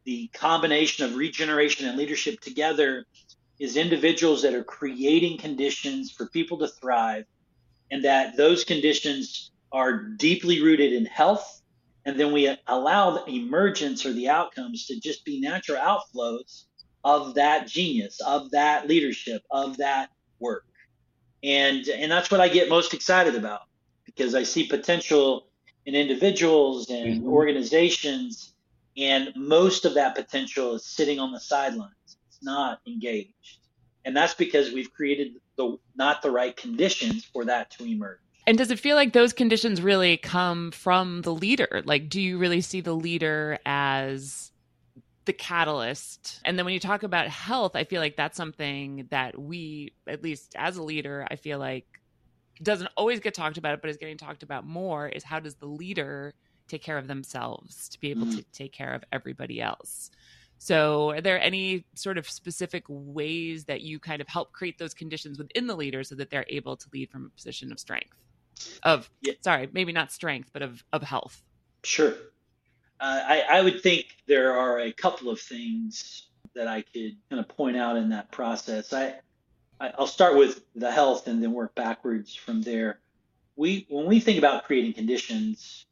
the 0.08 0.30
combination 0.30 1.04
of 1.06 1.18
regeneration 1.18 1.86
and 1.86 1.98
leadership 1.98 2.40
together 2.40 3.06
is 3.60 3.76
individuals 3.76 4.42
that 4.42 4.54
are 4.54 4.64
creating 4.64 5.38
conditions 5.38 6.10
for 6.10 6.28
people 6.28 6.58
to 6.58 6.68
thrive 6.70 7.26
and 7.92 8.06
that 8.06 8.38
those 8.38 8.64
conditions 8.64 9.52
are 9.74 10.02
deeply 10.02 10.64
rooted 10.64 10.94
in 10.94 11.06
health 11.06 11.62
and 12.06 12.18
then 12.18 12.32
we 12.32 12.56
allow 12.68 13.12
the 13.12 13.30
emergence 13.30 14.06
or 14.06 14.14
the 14.14 14.30
outcomes 14.30 14.86
to 14.86 14.98
just 14.98 15.26
be 15.26 15.42
natural 15.42 15.78
outflows 15.78 16.64
of 17.04 17.36
that 17.36 17.68
genius 17.68 18.22
of 18.26 18.50
that 18.52 18.88
leadership 18.88 19.42
of 19.52 19.76
that 19.76 20.10
work 20.40 20.64
and 21.44 21.90
and 21.90 22.10
that's 22.10 22.32
what 22.32 22.40
i 22.40 22.48
get 22.48 22.70
most 22.70 22.94
excited 22.94 23.36
about 23.36 23.64
because 24.06 24.36
i 24.36 24.44
see 24.44 24.66
potential 24.68 25.50
in 25.86 25.96
individuals 25.96 26.90
and 26.90 27.18
mm-hmm. 27.18 27.30
organizations 27.30 28.54
and 28.98 29.32
most 29.36 29.86
of 29.86 29.94
that 29.94 30.16
potential 30.16 30.76
is 30.76 30.86
sitting 30.86 31.20
on 31.20 31.32
the 31.32 31.40
sidelines. 31.40 31.94
It's 32.28 32.44
not 32.44 32.80
engaged. 32.88 33.60
And 34.06 34.16
that's 34.16 34.34
because 34.34 34.72
we've 34.72 34.92
created 34.92 35.34
the 35.58 35.78
not 35.96 36.22
the 36.22 36.32
right 36.32 36.56
conditions 36.56 37.26
for 37.26 37.46
that 37.46 37.70
to 37.72 37.86
emerge. 37.86 38.20
And 38.48 38.58
does 38.58 38.72
it 38.72 38.80
feel 38.80 38.96
like 38.96 39.12
those 39.12 39.34
conditions 39.34 39.82
really 39.82 40.16
come 40.16 40.72
from 40.72 41.22
the 41.22 41.34
leader? 41.34 41.82
Like, 41.84 42.08
do 42.08 42.22
you 42.22 42.38
really 42.38 42.62
see 42.62 42.80
the 42.80 42.96
leader 42.96 43.60
as 43.66 44.52
the 45.26 45.34
catalyst? 45.34 46.40
And 46.46 46.58
then 46.58 46.64
when 46.64 46.74
you 46.74 46.80
talk 46.80 47.04
about 47.04 47.28
health, 47.28 47.76
I 47.76 47.84
feel 47.84 48.00
like 48.00 48.16
that's 48.16 48.38
something 48.38 49.08
that 49.12 49.38
we, 49.38 49.92
at 50.08 50.24
least 50.24 50.56
as 50.56 50.78
a 50.78 50.84
leader, 50.84 51.28
I 51.30 51.36
feel 51.36 51.60
like 51.60 51.86
doesn't 52.64 52.90
always 52.96 53.20
get 53.20 53.34
talked 53.34 53.58
about, 53.58 53.82
but 53.82 53.90
is 53.90 53.98
getting 53.98 54.18
talked 54.18 54.44
about 54.44 54.66
more 54.66 55.10
is 55.10 55.24
how 55.24 55.42
does 55.42 55.56
the 55.56 55.68
leader 55.68 56.34
take 56.68 56.82
care 56.82 56.98
of 56.98 57.08
themselves 57.08 57.90
to 57.90 58.00
be 58.00 58.12
able 58.12 58.28
mm-hmm. 58.28 58.38
to 58.38 58.46
take 58.52 58.72
care 58.72 58.94
of 58.94 59.04
everybody 59.12 59.62
else. 59.62 60.12
So, 60.60 61.12
are 61.12 61.22
there 61.22 61.40
any 61.40 61.86
sort 61.94 62.18
of 62.18 62.28
specific 62.28 62.84
ways 62.88 63.66
that 63.66 63.82
you 63.82 64.00
kind 64.00 64.22
of 64.22 64.28
help 64.28 64.52
create 64.52 64.80
those 64.80 64.94
conditions 64.94 65.38
within 65.38 65.68
the 65.68 65.76
leader 65.76 66.04
so 66.04 66.16
that 66.16 66.32
they're 66.32 66.46
able 66.50 66.76
to 66.78 66.88
lead 66.92 67.12
from 67.12 67.26
a 67.26 67.30
position 67.30 67.72
of 67.72 67.80
strength? 67.80 68.16
Of 68.84 69.10
yeah. 69.22 69.34
sorry, 69.42 69.70
maybe 69.72 69.92
not 69.92 70.12
strength, 70.12 70.50
but 70.52 70.64
of 70.64 70.84
of 70.92 71.04
health. 71.04 71.44
Sure. 71.84 72.14
Uh, 73.00 73.22
I, 73.28 73.42
I 73.50 73.62
would 73.62 73.82
think 73.82 74.08
there 74.26 74.58
are 74.58 74.80
a 74.80 74.92
couple 74.92 75.30
of 75.30 75.40
things 75.40 76.28
that 76.56 76.68
I 76.68 76.82
could 76.82 77.16
kind 77.30 77.40
of 77.40 77.48
point 77.48 77.78
out 77.78 77.96
in 77.96 78.10
that 78.10 78.32
process. 78.32 78.92
I, 78.94 79.16
I 79.80 79.92
I'll 79.98 80.08
start 80.08 80.36
with 80.36 80.62
the 80.76 80.92
health 80.92 81.28
and 81.28 81.42
then 81.42 81.54
work 81.54 81.76
backwards 81.76 82.34
from 82.34 82.64
there. 82.64 83.00
We 83.56 83.86
when 83.90 84.08
we 84.08 84.20
think 84.20 84.40
about 84.40 84.66
creating 84.66 84.94
conditions, 84.94 85.86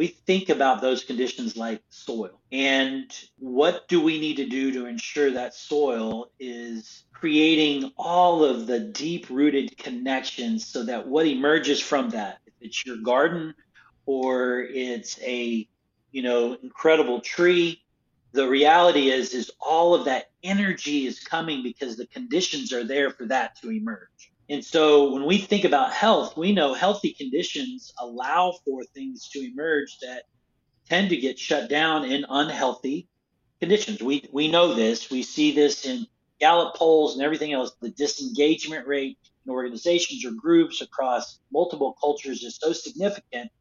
we 0.00 0.06
think 0.06 0.48
about 0.48 0.80
those 0.80 1.04
conditions 1.04 1.58
like 1.58 1.82
soil. 1.90 2.40
And 2.50 3.14
what 3.38 3.86
do 3.86 4.00
we 4.00 4.18
need 4.18 4.36
to 4.36 4.46
do 4.46 4.72
to 4.72 4.86
ensure 4.86 5.30
that 5.32 5.52
soil 5.52 6.30
is 6.40 7.04
creating 7.12 7.92
all 7.98 8.42
of 8.42 8.66
the 8.66 8.80
deep 8.80 9.28
rooted 9.28 9.76
connections 9.76 10.66
so 10.66 10.84
that 10.84 11.06
what 11.06 11.26
emerges 11.26 11.82
from 11.82 12.08
that, 12.10 12.38
if 12.46 12.54
it's 12.62 12.86
your 12.86 12.96
garden 12.96 13.52
or 14.06 14.60
it's 14.60 15.20
a, 15.20 15.68
you 16.12 16.22
know, 16.22 16.56
incredible 16.62 17.20
tree, 17.20 17.82
the 18.32 18.48
reality 18.48 19.10
is 19.10 19.34
is 19.34 19.50
all 19.60 19.94
of 19.94 20.06
that 20.06 20.30
energy 20.42 21.06
is 21.06 21.20
coming 21.20 21.62
because 21.62 21.98
the 21.98 22.06
conditions 22.06 22.72
are 22.72 22.84
there 22.84 23.10
for 23.10 23.26
that 23.26 23.60
to 23.60 23.70
emerge. 23.70 24.29
And 24.50 24.64
so 24.64 25.12
when 25.12 25.26
we 25.26 25.38
think 25.38 25.64
about 25.64 25.92
health, 25.92 26.36
we 26.36 26.52
know 26.52 26.74
healthy 26.74 27.12
conditions 27.12 27.94
allow 28.00 28.52
for 28.64 28.82
things 28.82 29.28
to 29.28 29.38
emerge 29.38 29.98
that 30.00 30.24
tend 30.88 31.10
to 31.10 31.16
get 31.16 31.38
shut 31.38 31.70
down 31.70 32.04
in 32.04 32.26
unhealthy 32.28 33.08
conditions. 33.60 34.02
We 34.02 34.28
we 34.32 34.50
know 34.50 34.74
this. 34.74 35.08
We 35.08 35.22
see 35.22 35.52
this 35.52 35.86
in 35.86 36.04
Gallup 36.40 36.74
polls 36.74 37.14
and 37.14 37.22
everything 37.22 37.52
else. 37.52 37.70
The 37.80 37.90
disengagement 37.90 38.88
rate 38.88 39.18
in 39.46 39.52
organizations 39.52 40.24
or 40.24 40.32
groups 40.32 40.80
across 40.80 41.38
multiple 41.52 41.96
cultures 42.00 42.42
is 42.42 42.58
so 42.60 42.72
significant 42.72 43.52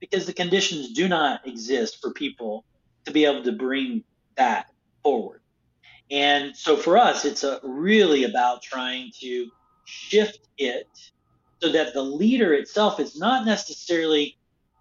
because 0.00 0.26
the 0.26 0.32
conditions 0.32 0.92
do 0.92 1.06
not 1.06 1.46
exist 1.46 1.98
for 2.00 2.12
people 2.12 2.64
to 3.04 3.12
be 3.12 3.26
able 3.26 3.44
to 3.44 3.52
bring 3.52 4.02
that 4.36 4.66
forward. 5.04 5.40
And 6.10 6.56
so 6.56 6.76
for 6.76 6.98
us, 6.98 7.24
it's 7.24 7.44
really 7.62 8.24
about 8.24 8.60
trying 8.60 9.12
to 9.20 9.48
shift 9.84 10.48
it 10.58 10.88
so 11.62 11.70
that 11.72 11.94
the 11.94 12.02
leader 12.02 12.54
itself 12.54 13.00
is 13.00 13.18
not 13.18 13.46
necessarily 13.46 14.36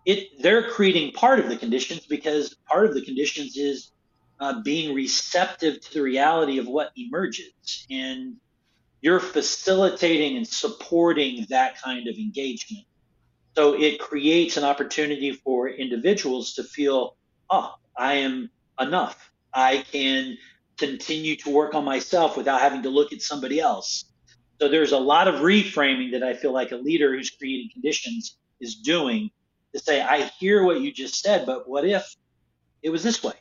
it 0.06 0.42
they're 0.42 0.70
creating 0.70 1.12
part 1.12 1.40
of 1.40 1.48
the 1.48 1.56
conditions 1.56 2.06
because 2.08 2.56
part 2.68 2.86
of 2.86 2.94
the 2.94 3.06
conditions 3.06 3.56
is 3.56 3.92
uh, 4.42 4.60
being 4.64 4.96
receptive 4.96 5.80
to 5.80 5.94
the 5.94 6.02
reality 6.02 6.58
of 6.58 6.68
what 6.68 6.92
emerges. 6.98 7.86
And 7.92 8.38
you're 9.00 9.20
facilitating 9.20 10.36
and 10.36 10.48
supporting 10.48 11.46
that 11.50 11.80
kind 11.80 12.08
of 12.08 12.16
engagement. 12.16 12.86
So 13.56 13.76
it 13.80 14.00
creates 14.00 14.58
an 14.58 14.64
opportunity 14.64 15.34
for 15.34 15.70
individuals 15.70 16.54
to 16.54 16.64
feel 16.64 17.16
oh 17.50 17.76
i 17.98 18.16
am 18.16 18.50
enough. 18.80 19.32
I 19.54 19.84
can 19.92 20.38
continue 20.78 21.36
to 21.38 21.50
work 21.52 21.76
on 21.76 21.86
myself 21.86 22.38
without 22.38 22.62
having 22.62 22.84
to 22.84 22.90
look 22.90 23.14
at 23.14 23.22
somebody 23.22 23.60
else 23.60 24.06
so 24.62 24.68
there's 24.68 24.92
a 24.92 25.00
lot 25.00 25.28
of 25.28 25.42
reframing 25.42 26.12
that 26.12 26.22
I 26.22 26.36
feel 26.36 26.54
like 26.54 26.72
a 26.72 26.76
leader 26.76 27.16
who's 27.16 27.32
creating 27.32 27.72
conditions 27.74 28.38
is 28.60 28.76
doing 28.76 29.32
to 29.74 29.80
say, 29.80 30.04
I 30.04 30.30
hear 30.38 30.64
what 30.64 30.82
you 30.82 30.92
just 30.92 31.20
said, 31.20 31.48
but 31.48 31.68
what 31.68 31.84
if 31.84 32.16
it 32.84 32.92
was 32.92 33.02
this 33.02 33.24
way? 33.24 33.34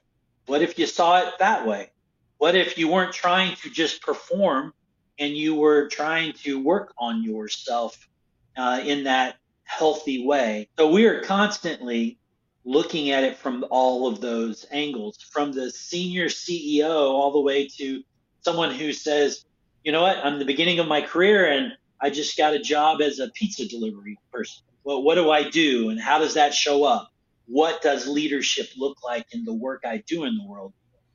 What 0.46 0.62
if 0.62 0.78
you 0.78 0.86
saw 0.86 1.20
it 1.20 1.34
that 1.38 1.66
way? 1.66 1.90
What 2.38 2.54
if 2.54 2.78
you 2.78 2.88
weren't 2.88 3.12
trying 3.12 3.54
to 3.56 3.68
just 3.68 4.00
perform 4.00 4.72
and 5.18 5.36
you 5.36 5.56
were 5.56 5.88
trying 5.88 6.32
to 6.44 6.58
work 6.58 6.94
on 6.96 7.22
yourself 7.22 7.98
uh, 8.56 8.80
in 8.82 9.04
that 9.04 9.36
healthy 9.64 10.24
way? 10.24 10.70
So 10.78 10.90
we 10.90 11.04
are 11.04 11.20
constantly 11.20 12.18
looking 12.64 13.10
at 13.10 13.24
it 13.24 13.36
from 13.36 13.66
all 13.68 14.08
of 14.08 14.22
those 14.22 14.64
angles, 14.70 15.18
from 15.30 15.52
the 15.52 15.70
senior 15.70 16.28
CEO 16.28 16.88
all 16.88 17.30
the 17.30 17.40
way 17.40 17.68
to 17.76 18.02
someone 18.40 18.70
who 18.70 18.94
says, 18.94 19.44
you 19.84 19.92
know 19.92 20.02
what? 20.02 20.18
I'm 20.24 20.38
the 20.38 20.44
beginning 20.44 20.78
of 20.78 20.86
my 20.86 21.00
career 21.00 21.50
and 21.50 21.72
I 22.00 22.10
just 22.10 22.36
got 22.36 22.54
a 22.54 22.58
job 22.58 23.00
as 23.00 23.18
a 23.18 23.28
pizza 23.30 23.66
delivery 23.66 24.18
person. 24.32 24.62
Well, 24.84 25.02
what 25.02 25.14
do 25.16 25.30
I 25.30 25.48
do 25.48 25.90
and 25.90 26.00
how 26.00 26.18
does 26.18 26.34
that 26.34 26.54
show 26.54 26.84
up? 26.84 27.10
What 27.46 27.82
does 27.82 28.06
leadership 28.06 28.68
look 28.76 29.02
like 29.02 29.26
in 29.32 29.44
the 29.44 29.52
work 29.52 29.82
I 29.84 30.02
do 30.06 30.24
in 30.24 30.36
the 30.36 30.46
world? 30.46 30.72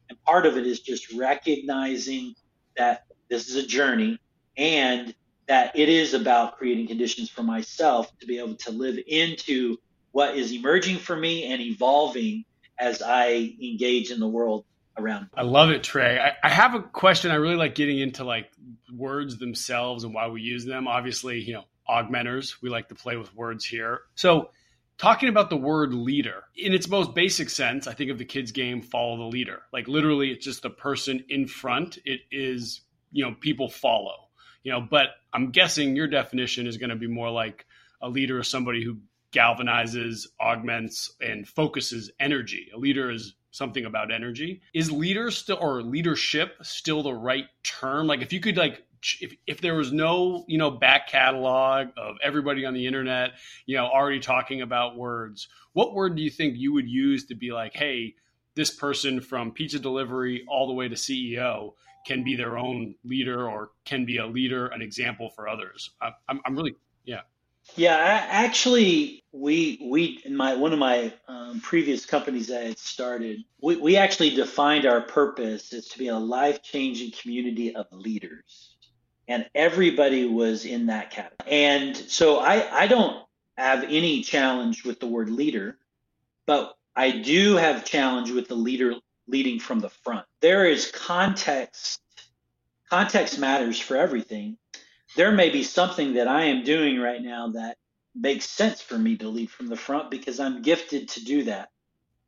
And 0.09 0.21
part 0.23 0.45
of 0.45 0.57
it 0.57 0.67
is 0.67 0.79
just 0.79 1.13
recognizing 1.13 2.35
that 2.77 3.05
this 3.29 3.49
is 3.49 3.55
a 3.55 3.65
journey 3.65 4.19
and 4.57 5.13
that 5.47 5.77
it 5.77 5.89
is 5.89 6.13
about 6.13 6.57
creating 6.57 6.87
conditions 6.87 7.29
for 7.29 7.43
myself 7.43 8.11
to 8.19 8.25
be 8.25 8.37
able 8.37 8.55
to 8.55 8.71
live 8.71 8.97
into 9.07 9.77
what 10.11 10.37
is 10.37 10.51
emerging 10.51 10.97
for 10.97 11.15
me 11.15 11.45
and 11.45 11.61
evolving 11.61 12.45
as 12.79 13.01
I 13.01 13.55
engage 13.61 14.11
in 14.11 14.19
the 14.19 14.27
world 14.27 14.65
around. 14.97 15.29
I 15.35 15.43
love 15.43 15.69
it, 15.69 15.83
Tre. 15.83 16.19
I, 16.19 16.33
I, 16.43 16.49
have 16.49 16.73
a 16.73 16.81
question. 16.81 17.31
I 17.31 17.35
really 17.35 17.55
like 17.55 17.75
getting 17.75 17.99
into 17.99 18.23
like 18.23 18.51
words 18.93 19.37
themselves 19.37 20.03
and 20.03 20.13
why 20.13 20.27
we 20.27 20.41
use 20.41 20.65
them. 20.65 20.87
Obviously, 20.87 21.41
you 21.41 21.53
know, 21.53 21.63
augmenters. 21.89 22.61
We 22.61 22.69
like 22.69 22.89
to 22.89 22.95
play 22.95 23.17
with 23.17 23.33
words 23.35 23.65
here. 23.65 24.01
So, 24.15 24.49
talking 24.97 25.29
about 25.29 25.49
the 25.49 25.57
word 25.57 25.93
leader 25.93 26.43
in 26.55 26.73
its 26.73 26.87
most 26.87 27.13
basic 27.13 27.49
sense, 27.49 27.87
I 27.87 27.93
think 27.93 28.11
of 28.11 28.17
the 28.17 28.25
kids' 28.25 28.51
game, 28.51 28.81
follow 28.81 29.17
the 29.17 29.23
leader. 29.23 29.63
Like 29.73 29.87
literally, 29.87 30.31
it's 30.31 30.45
just 30.45 30.61
the 30.61 30.69
person 30.69 31.23
in 31.29 31.47
front. 31.47 31.97
It 32.05 32.21
is, 32.31 32.81
you 33.11 33.25
know, 33.25 33.35
people 33.39 33.69
follow. 33.69 34.29
You 34.63 34.71
know, 34.71 34.81
but 34.81 35.07
I'm 35.31 35.51
guessing 35.51 35.95
your 35.95 36.07
definition 36.07 36.65
is 36.65 36.77
going 36.77 36.89
to 36.89 36.95
be 36.95 37.07
more 37.07 37.29
like 37.29 37.65
a 38.01 38.09
leader 38.09 38.39
is 38.39 38.47
somebody 38.47 38.83
who 38.83 38.97
galvanizes, 39.31 40.27
augments, 40.39 41.13
and 41.21 41.47
focuses 41.47 42.11
energy. 42.19 42.69
A 42.73 42.77
leader 42.77 43.11
is 43.11 43.35
something 43.55 43.85
about 43.85 44.11
energy. 44.11 44.61
Is 44.73 44.91
leader 44.91 45.31
still 45.31 45.57
or 45.59 45.81
leadership 45.81 46.57
still 46.61 47.03
the 47.03 47.13
right 47.13 47.45
term? 47.63 48.07
Like 48.07 48.21
if 48.21 48.33
you 48.33 48.39
could 48.39 48.57
like 48.57 48.83
if 49.21 49.35
if 49.45 49.61
there 49.61 49.75
was 49.75 49.91
no, 49.91 50.45
you 50.47 50.57
know, 50.57 50.71
back 50.71 51.07
catalog 51.07 51.87
of 51.97 52.17
everybody 52.21 52.65
on 52.65 52.73
the 52.73 52.87
internet, 52.87 53.31
you 53.65 53.77
know, 53.77 53.85
already 53.85 54.19
talking 54.19 54.61
about 54.61 54.97
words, 54.97 55.47
what 55.73 55.93
word 55.93 56.15
do 56.15 56.21
you 56.21 56.29
think 56.29 56.55
you 56.57 56.73
would 56.73 56.89
use 56.89 57.25
to 57.25 57.35
be 57.35 57.51
like, 57.51 57.73
hey, 57.73 58.15
this 58.55 58.73
person 58.73 59.21
from 59.21 59.51
pizza 59.51 59.79
delivery 59.79 60.45
all 60.47 60.67
the 60.67 60.73
way 60.73 60.87
to 60.87 60.95
CEO 60.95 61.73
can 62.05 62.23
be 62.23 62.35
their 62.35 62.57
own 62.57 62.95
leader 63.03 63.49
or 63.49 63.71
can 63.83 64.05
be 64.05 64.17
a 64.17 64.27
leader, 64.27 64.67
an 64.67 64.81
example 64.81 65.29
for 65.29 65.47
others? 65.47 65.91
I'm, 66.29 66.39
I'm 66.45 66.55
really, 66.55 66.75
yeah. 67.03 67.21
Yeah, 67.75 67.97
actually, 67.97 69.23
we 69.31 69.79
we 69.83 70.21
in 70.23 70.35
my 70.35 70.55
one 70.55 70.71
of 70.71 70.79
my 70.79 71.11
um, 71.27 71.59
previous 71.59 72.05
companies 72.05 72.51
I 72.51 72.61
had 72.61 72.77
started, 72.77 73.43
we, 73.61 73.75
we 73.75 73.97
actually 73.97 74.29
defined 74.29 74.85
our 74.85 75.01
purpose 75.01 75.73
as 75.73 75.87
to 75.89 75.99
be 75.99 76.07
a 76.07 76.17
life 76.17 76.61
changing 76.61 77.11
community 77.11 77.75
of 77.75 77.87
leaders, 77.91 78.75
and 79.27 79.49
everybody 79.53 80.25
was 80.25 80.65
in 80.65 80.85
that 80.87 81.11
category. 81.11 81.51
And 81.51 81.97
so 81.97 82.39
I 82.39 82.83
I 82.83 82.87
don't 82.87 83.25
have 83.57 83.83
any 83.83 84.21
challenge 84.21 84.85
with 84.85 84.99
the 84.99 85.07
word 85.07 85.29
leader, 85.29 85.77
but 86.45 86.77
I 86.95 87.11
do 87.11 87.55
have 87.57 87.83
challenge 87.83 88.31
with 88.31 88.47
the 88.47 88.55
leader 88.55 88.93
leading 89.27 89.59
from 89.59 89.79
the 89.79 89.89
front. 89.89 90.25
There 90.39 90.65
is 90.65 90.91
context. 90.91 91.99
Context 92.89 93.39
matters 93.39 93.79
for 93.79 93.97
everything 93.97 94.57
there 95.15 95.31
may 95.31 95.49
be 95.49 95.63
something 95.63 96.13
that 96.13 96.27
I 96.27 96.45
am 96.45 96.63
doing 96.63 96.99
right 96.99 97.21
now 97.21 97.49
that 97.49 97.77
makes 98.13 98.49
sense 98.49 98.81
for 98.81 98.97
me 98.97 99.17
to 99.17 99.29
lead 99.29 99.49
from 99.49 99.67
the 99.67 99.75
front 99.75 100.11
because 100.11 100.39
I'm 100.39 100.61
gifted 100.61 101.09
to 101.09 101.23
do 101.23 101.43
that. 101.43 101.69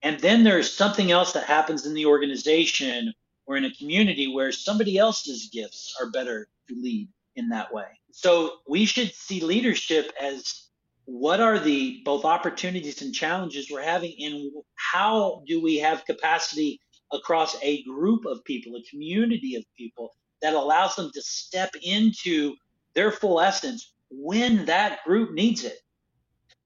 And 0.04 0.20
then 0.20 0.44
there's 0.44 0.72
something 0.72 1.12
else 1.12 1.34
that 1.34 1.46
happens 1.46 1.86
in 1.86 1.94
the 1.94 2.06
organization 2.06 3.14
or 3.46 3.58
in 3.58 3.66
a 3.66 3.74
community 3.74 4.28
where 4.34 4.52
somebody 4.52 4.98
else's 4.98 5.50
gifts 5.52 5.96
are 6.00 6.12
better 6.12 6.48
to 6.68 6.76
lead 6.76 7.10
in 7.36 7.50
that 7.50 7.74
way. 7.74 7.86
So 8.12 8.58
we 8.68 8.86
should 8.86 9.14
see 9.14 9.42
leadership 9.42 10.12
as 10.22 10.68
what 11.06 11.40
are 11.40 11.58
the 11.58 12.02
both 12.04 12.26
opportunities 12.26 13.02
and 13.02 13.14
challenges 13.14 13.72
we're 13.72 13.82
having 13.82 14.14
and 14.20 14.52
how 14.76 15.42
do 15.48 15.62
we 15.62 15.78
have 15.78 16.06
capacity 16.06 16.82
across 17.14 17.56
a 17.62 17.84
group 17.84 18.26
of 18.26 18.44
people, 18.44 18.76
a 18.76 18.84
community 18.90 19.56
of 19.56 19.64
people 19.78 20.14
that 20.42 20.54
allows 20.54 20.96
them 20.96 21.10
to 21.14 21.22
step 21.22 21.72
into 21.82 22.56
their 22.98 23.12
full 23.12 23.40
essence 23.40 23.94
when 24.10 24.66
that 24.66 25.04
group 25.06 25.32
needs 25.32 25.64
it 25.64 25.78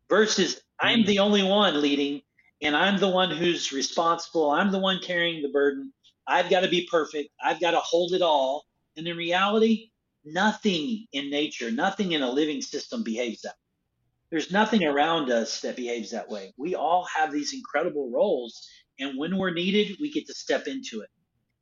versus 0.09 0.61
I'm 0.79 1.01
hmm. 1.01 1.07
the 1.07 1.19
only 1.19 1.43
one 1.43 1.81
leading 1.81 2.21
and 2.61 2.75
I'm 2.75 2.99
the 2.99 3.09
one 3.09 3.29
who's 3.29 3.73
responsible. 3.73 4.49
I'm 4.49 4.71
the 4.71 4.79
one 4.79 4.99
carrying 5.03 5.41
the 5.41 5.49
burden. 5.49 5.91
I've 6.25 6.49
got 6.49 6.61
to 6.61 6.69
be 6.69 6.87
perfect. 6.89 7.29
I've 7.43 7.59
got 7.59 7.71
to 7.71 7.79
hold 7.79 8.13
it 8.13 8.21
all. 8.21 8.63
And 8.95 9.05
in 9.07 9.17
reality, 9.17 9.89
nothing 10.23 11.05
in 11.11 11.29
nature, 11.29 11.69
nothing 11.69 12.13
in 12.13 12.21
a 12.21 12.31
living 12.31 12.61
system 12.61 13.03
behaves 13.03 13.41
that 13.41 13.49
way. 13.49 14.29
There's 14.29 14.51
nothing 14.51 14.85
around 14.85 15.31
us 15.31 15.59
that 15.61 15.75
behaves 15.75 16.11
that 16.11 16.29
way. 16.29 16.53
We 16.55 16.75
all 16.75 17.05
have 17.13 17.33
these 17.33 17.53
incredible 17.53 18.09
roles. 18.09 18.69
And 18.99 19.17
when 19.17 19.37
we're 19.37 19.53
needed, 19.53 19.97
we 19.99 20.11
get 20.11 20.27
to 20.27 20.33
step 20.33 20.67
into 20.67 21.01
it. 21.01 21.09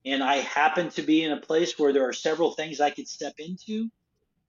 And 0.06 0.22
I 0.22 0.38
happen 0.38 0.90
to 0.92 1.02
be 1.02 1.24
in 1.24 1.32
a 1.32 1.42
place 1.42 1.80
where 1.80 1.92
there 1.92 2.08
are 2.08 2.14
several 2.14 2.52
things 2.52 2.80
I 2.80 2.92
could 2.92 3.08
step 3.08 3.34
into 3.40 3.90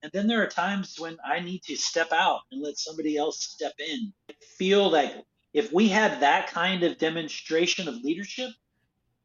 and 0.03 0.11
then 0.11 0.27
there 0.27 0.41
are 0.41 0.47
times 0.47 0.95
when 0.99 1.17
I 1.23 1.39
need 1.39 1.63
to 1.63 1.75
step 1.75 2.11
out 2.11 2.41
and 2.51 2.61
let 2.61 2.77
somebody 2.77 3.17
else 3.17 3.43
step 3.43 3.73
in. 3.79 4.13
I 4.29 4.33
feel 4.57 4.89
like 4.89 5.13
if 5.53 5.71
we 5.71 5.89
had 5.89 6.21
that 6.21 6.47
kind 6.47 6.83
of 6.83 6.97
demonstration 6.97 7.87
of 7.87 7.95
leadership, 7.95 8.49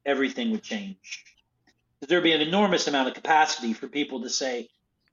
everything 0.05 0.51
would 0.51 0.63
change. 0.63 1.25
There'd 2.07 2.23
be 2.23 2.33
an 2.33 2.43
enormous 2.43 2.89
amount 2.89 3.09
of 3.09 3.15
capacity 3.15 3.73
for 3.73 3.89
people 3.89 4.23
to 4.23 4.31
say, 4.31 4.69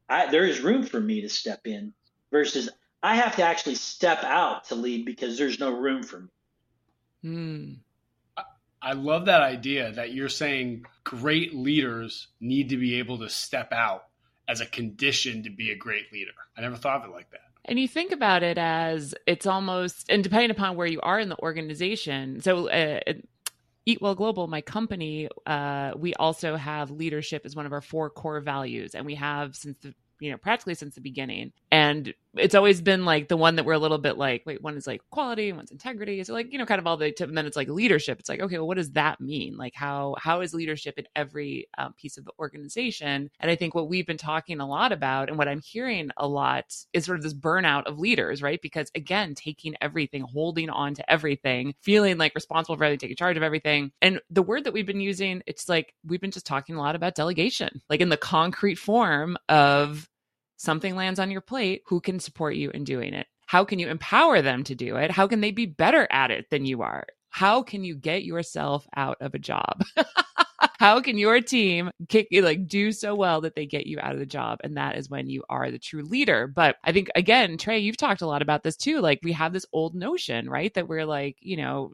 there 0.10 0.46
is 0.46 0.60
room 0.60 0.84
for 0.84 1.00
me 1.00 1.22
to 1.22 1.30
step 1.30 1.62
in 1.66 1.94
versus 2.32 2.70
I 3.02 3.16
have 3.16 3.36
to 3.38 3.44
actually 3.44 3.76
step 3.76 4.24
out 4.24 4.66
to 4.66 4.76
lead 4.76 5.06
because 5.06 5.38
there's 5.38 5.60
no 5.60 5.72
room 5.72 6.04
for 6.04 6.22
me. 6.22 6.30
Hmm. 7.22 7.74
I 8.82 8.94
love 8.94 9.26
that 9.26 9.42
idea 9.42 9.94
that 9.94 10.14
you're 10.14 10.28
saying 10.28 10.86
great 11.06 11.56
leaders 11.56 12.28
need 12.42 12.70
to 12.70 12.78
be 12.78 13.00
able 13.00 13.20
to 13.20 13.30
step 13.30 13.72
out 13.72 14.04
as 14.48 14.62
a 14.62 14.66
condition 14.66 15.44
to 15.44 15.50
be 15.50 15.72
a 15.72 15.76
great 15.76 16.12
leader. 16.12 16.32
I 16.58 16.62
never 16.62 16.76
thought 16.76 17.04
of 17.04 17.10
it 17.10 17.14
like 17.14 17.32
that. 17.32 17.42
And 17.66 17.80
you 17.80 17.88
think 17.88 18.12
about 18.12 18.44
it 18.44 18.58
as 18.58 19.16
it's 19.26 19.46
almost, 19.46 20.10
and 20.10 20.24
depending 20.24 20.52
upon 20.52 20.76
where 20.76 20.88
you 20.88 21.00
are 21.02 21.20
in 21.20 21.30
the 21.30 21.40
organization. 21.40 22.42
So, 22.42 22.70
uh, 22.70 23.00
Eat 23.86 24.02
Well 24.02 24.16
Global, 24.16 24.48
my 24.48 24.62
company, 24.62 25.30
uh, 25.46 25.92
we 25.98 26.14
also 26.14 26.56
have 26.56 26.92
leadership 26.92 27.44
as 27.46 27.56
one 27.56 27.66
of 27.66 27.74
our 27.74 27.82
four 27.82 28.10
core 28.10 28.40
values. 28.40 28.96
And 28.96 29.06
we 29.06 29.16
have 29.16 29.56
since 29.56 29.78
the 29.80 29.94
you 30.24 30.32
know, 30.32 30.38
practically 30.38 30.74
since 30.74 30.96
the 30.96 31.02
beginning. 31.02 31.52
And 31.70 32.14
it's 32.36 32.56
always 32.56 32.82
been 32.82 33.06
like 33.06 33.28
the 33.28 33.38
one 33.38 33.56
that 33.56 33.66
we're 33.66 33.74
a 33.74 33.80
little 33.80 33.98
bit 33.98 34.18
like, 34.18 34.44
wait, 34.46 34.62
one 34.62 34.76
is 34.76 34.88
like 34.88 35.02
quality, 35.12 35.50
and 35.50 35.58
one's 35.58 35.72
integrity. 35.72 36.24
So 36.24 36.34
like, 36.34 36.52
you 36.52 36.58
know, 36.58 36.66
kind 36.66 36.80
of 36.80 36.88
all 36.88 36.98
the, 36.98 37.14
and 37.20 37.38
then 37.38 37.46
it's 37.46 37.56
like 37.56 37.70
leadership. 37.70 38.20
It's 38.20 38.30
like, 38.30 38.42
okay, 38.42 38.58
well, 38.58 38.68
what 38.68 38.78
does 38.78 38.92
that 38.92 39.22
mean? 39.22 39.58
Like 39.58 39.74
how, 39.76 40.16
how 40.18 40.42
is 40.42 40.54
leadership 40.54 40.96
in 40.98 41.06
every 41.16 41.68
um, 41.78 41.94
piece 41.94 42.18
of 42.18 42.26
the 42.26 42.32
organization? 42.40 43.30
And 43.40 43.52
I 43.52 43.56
think 43.56 43.76
what 43.76 43.88
we've 43.88 44.08
been 44.08 44.18
talking 44.18 44.60
a 44.60 44.68
lot 44.68 44.92
about 44.92 45.30
and 45.30 45.38
what 45.38 45.48
I'm 45.48 45.62
hearing 45.62 46.10
a 46.18 46.28
lot 46.28 46.66
is 46.94 47.06
sort 47.06 47.18
of 47.18 47.24
this 47.24 47.34
burnout 47.34 47.84
of 47.84 48.00
leaders, 48.00 48.42
right? 48.42 48.60
Because 48.62 48.90
again, 48.96 49.36
taking 49.36 49.76
everything, 49.82 50.22
holding 50.24 50.70
on 50.70 50.96
to 50.96 51.12
everything, 51.12 51.76
feeling 51.82 52.18
like 52.18 52.34
responsible 52.36 52.78
for 52.78 52.84
everything, 52.84 53.00
taking 53.00 53.16
charge 53.16 53.38
of 53.38 53.44
everything. 53.44 53.92
And 54.02 54.20
the 54.30 54.44
word 54.44 54.64
that 54.64 54.74
we've 54.74 54.88
been 54.88 55.02
using, 55.02 55.44
it's 55.46 55.70
like, 55.70 55.94
we've 56.06 56.22
been 56.22 56.32
just 56.32 56.46
talking 56.46 56.76
a 56.76 56.80
lot 56.80 56.96
about 56.96 57.16
delegation, 57.16 57.82
like 57.90 58.02
in 58.02 58.10
the 58.10 58.18
concrete 58.18 58.76
form 58.76 59.38
of 59.50 60.10
something 60.64 60.96
lands 60.96 61.20
on 61.20 61.30
your 61.30 61.42
plate, 61.42 61.84
who 61.86 62.00
can 62.00 62.20
support 62.20 62.56
you 62.56 62.72
in 62.72 62.84
doing 62.84 63.14
it? 63.14 63.28
How 63.46 63.66
can 63.66 63.78
you 63.80 63.90
empower 63.90 64.42
them 64.42 64.64
to 64.64 64.76
do 64.76 64.96
it? 64.96 65.12
How 65.12 65.28
can 65.28 65.42
they 65.42 65.52
be 65.52 65.66
better 65.66 66.08
at 66.10 66.32
it 66.32 66.50
than 66.50 66.66
you 66.66 66.82
are? 66.82 67.06
How 67.30 67.62
can 67.62 67.84
you 67.84 67.96
get 67.96 68.24
yourself 68.24 68.88
out 68.96 69.18
of 69.20 69.34
a 69.34 69.40
job? 69.40 69.84
How 70.80 71.02
can 71.02 71.18
your 71.18 71.42
team 71.42 71.92
kick 72.10 72.28
you 72.30 72.42
like 72.42 72.68
do 72.68 72.92
so 72.92 73.16
well 73.16 73.42
that 73.42 73.56
they 73.56 73.66
get 73.66 73.88
you 73.88 74.00
out 74.00 74.14
of 74.14 74.20
the 74.20 74.26
job? 74.26 74.60
And 74.64 74.78
that 74.78 74.98
is 74.98 75.10
when 75.10 75.30
you 75.30 75.44
are 75.50 75.72
the 75.72 75.80
true 75.80 76.04
leader. 76.04 76.48
But 76.48 76.78
I 76.84 76.92
think 76.92 77.10
again, 77.16 77.58
Tre, 77.58 77.80
you've 77.80 77.98
talked 77.98 78.22
a 78.22 78.28
lot 78.28 78.42
about 78.42 78.64
this 78.64 78.76
too. 78.76 79.00
Like 79.00 79.20
we 79.24 79.32
have 79.34 79.54
this 79.54 79.66
old 79.72 79.96
notion, 79.96 80.50
right? 80.50 80.74
That 80.74 80.88
we're 80.88 81.06
like, 81.06 81.38
you 81.40 81.58
know, 81.58 81.94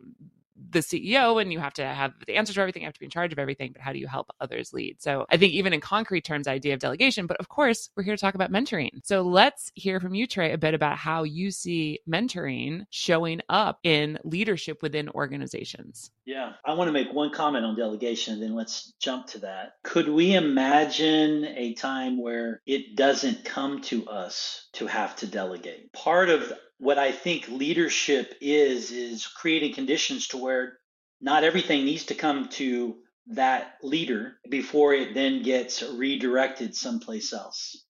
the 0.72 0.80
CEO 0.80 1.42
and 1.42 1.52
you 1.52 1.60
have 1.60 1.74
to 1.74 1.86
have 1.86 2.14
the 2.26 2.36
answers 2.36 2.56
to 2.56 2.62
everything, 2.62 2.82
you 2.84 2.88
have 2.88 2.94
to 2.94 3.00
be 3.00 3.06
in 3.06 3.12
charge 3.12 3.32
of 3.32 3.40
everything, 3.40 3.72
but 3.72 3.82
how 3.82 3.94
do 3.94 4.00
you 4.00 4.08
help 4.08 4.30
others 4.40 4.74
lead? 4.74 5.02
So 5.02 5.26
I 5.30 5.38
think 5.38 5.54
even 5.54 5.74
in 5.74 5.82
concrete 5.82 6.24
terms, 6.24 6.48
idea 6.48 6.74
of 6.74 6.80
delegation, 6.80 7.28
but 7.28 7.38
of 7.38 7.50
course, 7.50 7.90
we're 7.96 8.04
here 8.04 8.16
to 8.16 8.22
talk 8.22 8.36
about 8.36 8.52
mentoring. 8.52 8.90
So 9.04 9.22
let's 9.22 9.72
hear 9.76 10.00
from 10.00 10.16
you, 10.16 10.28
Tre, 10.28 10.52
a 10.52 10.58
bit 10.58 10.74
about 10.74 10.98
how 10.98 11.24
you 11.24 11.52
see 11.52 12.00
mentoring 12.10 12.86
showing 12.90 13.42
up 13.50 13.80
in 13.84 14.20
leadership 14.24 14.82
within 14.82 15.10
organizations. 15.10 16.12
Yeah, 16.30 16.54
I 16.64 16.76
want 16.76 16.90
to 16.90 16.92
make 16.92 17.12
one 17.12 17.32
comment 17.32 17.66
on 17.66 17.76
delegation, 17.76 18.36
and 18.36 18.44
then 18.44 18.54
let's 18.54 18.94
jump 19.02 19.26
to 19.30 19.40
that. 19.40 19.72
Could 19.84 20.08
we 20.08 20.36
imagine 20.36 21.44
a 21.44 21.74
time 21.74 22.22
where 22.22 22.62
it 22.68 22.96
doesn't 22.96 23.46
come 23.46 23.82
to 23.86 24.08
us 24.08 24.70
to 24.74 24.86
have 24.86 25.16
to 25.16 25.26
delegate? 25.26 25.92
Part 25.92 26.30
of 26.30 26.54
what 26.78 27.00
I 27.00 27.14
think 27.14 27.50
leadership 27.50 28.36
is 28.42 28.92
is 28.92 29.26
creating 29.26 29.74
conditions 29.74 30.28
to 30.28 30.38
where 30.38 30.78
not 31.20 31.44
everything 31.44 31.84
needs 31.84 32.06
to 32.06 32.14
come 32.14 32.50
to 32.50 32.98
that 33.30 33.78
leader 33.82 34.34
before 34.52 34.94
it 34.94 35.16
then 35.16 35.42
gets 35.42 35.82
redirected 35.82 36.76
someplace 36.76 37.34
else. 37.34 37.84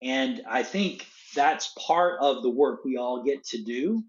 And 0.00 0.40
I 0.48 0.62
think 0.62 1.06
that's 1.36 1.74
part 1.78 2.22
of 2.22 2.42
the 2.42 2.48
work 2.48 2.86
we 2.86 2.96
all 2.96 3.22
get 3.22 3.44
to 3.48 3.62
do 3.62 4.02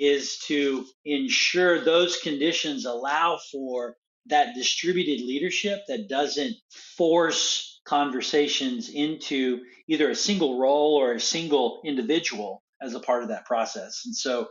is 0.00 0.38
to 0.38 0.86
ensure 1.04 1.78
those 1.78 2.16
conditions 2.16 2.86
allow 2.86 3.38
for 3.52 3.96
that 4.26 4.54
distributed 4.54 5.24
leadership 5.24 5.80
that 5.88 6.08
doesn't 6.08 6.56
force 6.96 7.80
conversations 7.84 8.88
into 8.88 9.60
either 9.88 10.10
a 10.10 10.14
single 10.14 10.58
role 10.58 10.94
or 10.94 11.12
a 11.12 11.20
single 11.20 11.82
individual 11.84 12.62
as 12.80 12.94
a 12.94 13.00
part 13.00 13.22
of 13.22 13.28
that 13.28 13.44
process. 13.44 14.02
And 14.06 14.16
so 14.16 14.48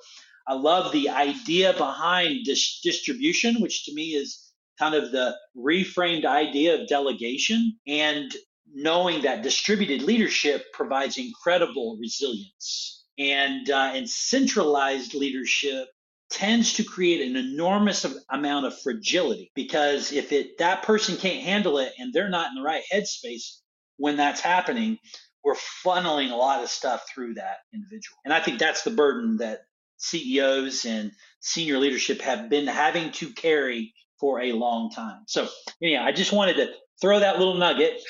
I 0.47 0.53
love 0.53 0.91
the 0.91 1.09
idea 1.09 1.73
behind 1.73 2.45
this 2.45 2.79
distribution, 2.83 3.59
which 3.59 3.85
to 3.85 3.93
me 3.93 4.09
is 4.09 4.51
kind 4.77 4.93
of 4.93 5.11
the 5.11 5.35
reframed 5.57 6.25
idea 6.25 6.79
of 6.79 6.87
delegation 6.87 7.77
and 7.87 8.31
knowing 8.71 9.23
that 9.23 9.41
distributed 9.41 10.03
leadership 10.03 10.63
provides 10.73 11.17
incredible 11.17 11.97
resilience 11.99 12.98
and 13.19 13.69
uh, 13.69 13.91
and 13.93 14.09
centralized 14.09 15.13
leadership 15.13 15.87
tends 16.31 16.73
to 16.73 16.83
create 16.83 17.27
an 17.27 17.35
enormous 17.35 18.05
amount 18.29 18.65
of 18.65 18.79
fragility 18.79 19.51
because 19.55 20.11
if 20.11 20.31
it 20.31 20.57
that 20.59 20.83
person 20.83 21.17
can't 21.17 21.43
handle 21.43 21.79
it 21.79 21.91
and 21.99 22.13
they're 22.13 22.29
not 22.29 22.49
in 22.49 22.55
the 22.55 22.61
right 22.61 22.83
headspace 22.91 23.57
when 23.97 24.15
that's 24.15 24.41
happening 24.41 24.97
we're 25.43 25.55
funneling 25.85 26.31
a 26.31 26.35
lot 26.35 26.63
of 26.63 26.69
stuff 26.69 27.05
through 27.13 27.33
that 27.33 27.57
individual. 27.73 28.17
And 28.25 28.33
i 28.33 28.39
think 28.39 28.59
that's 28.59 28.83
the 28.83 28.91
burden 28.91 29.37
that 29.37 29.61
ceos 29.97 30.85
and 30.85 31.11
senior 31.41 31.77
leadership 31.77 32.21
have 32.21 32.49
been 32.49 32.67
having 32.67 33.11
to 33.13 33.33
carry 33.33 33.93
for 34.19 34.41
a 34.41 34.53
long 34.53 34.91
time. 34.91 35.23
So 35.27 35.47
yeah 35.81 36.03
i 36.03 36.11
just 36.11 36.31
wanted 36.31 36.57
to 36.57 36.71
throw 37.01 37.19
that 37.19 37.39
little 37.39 37.55
nugget 37.55 38.01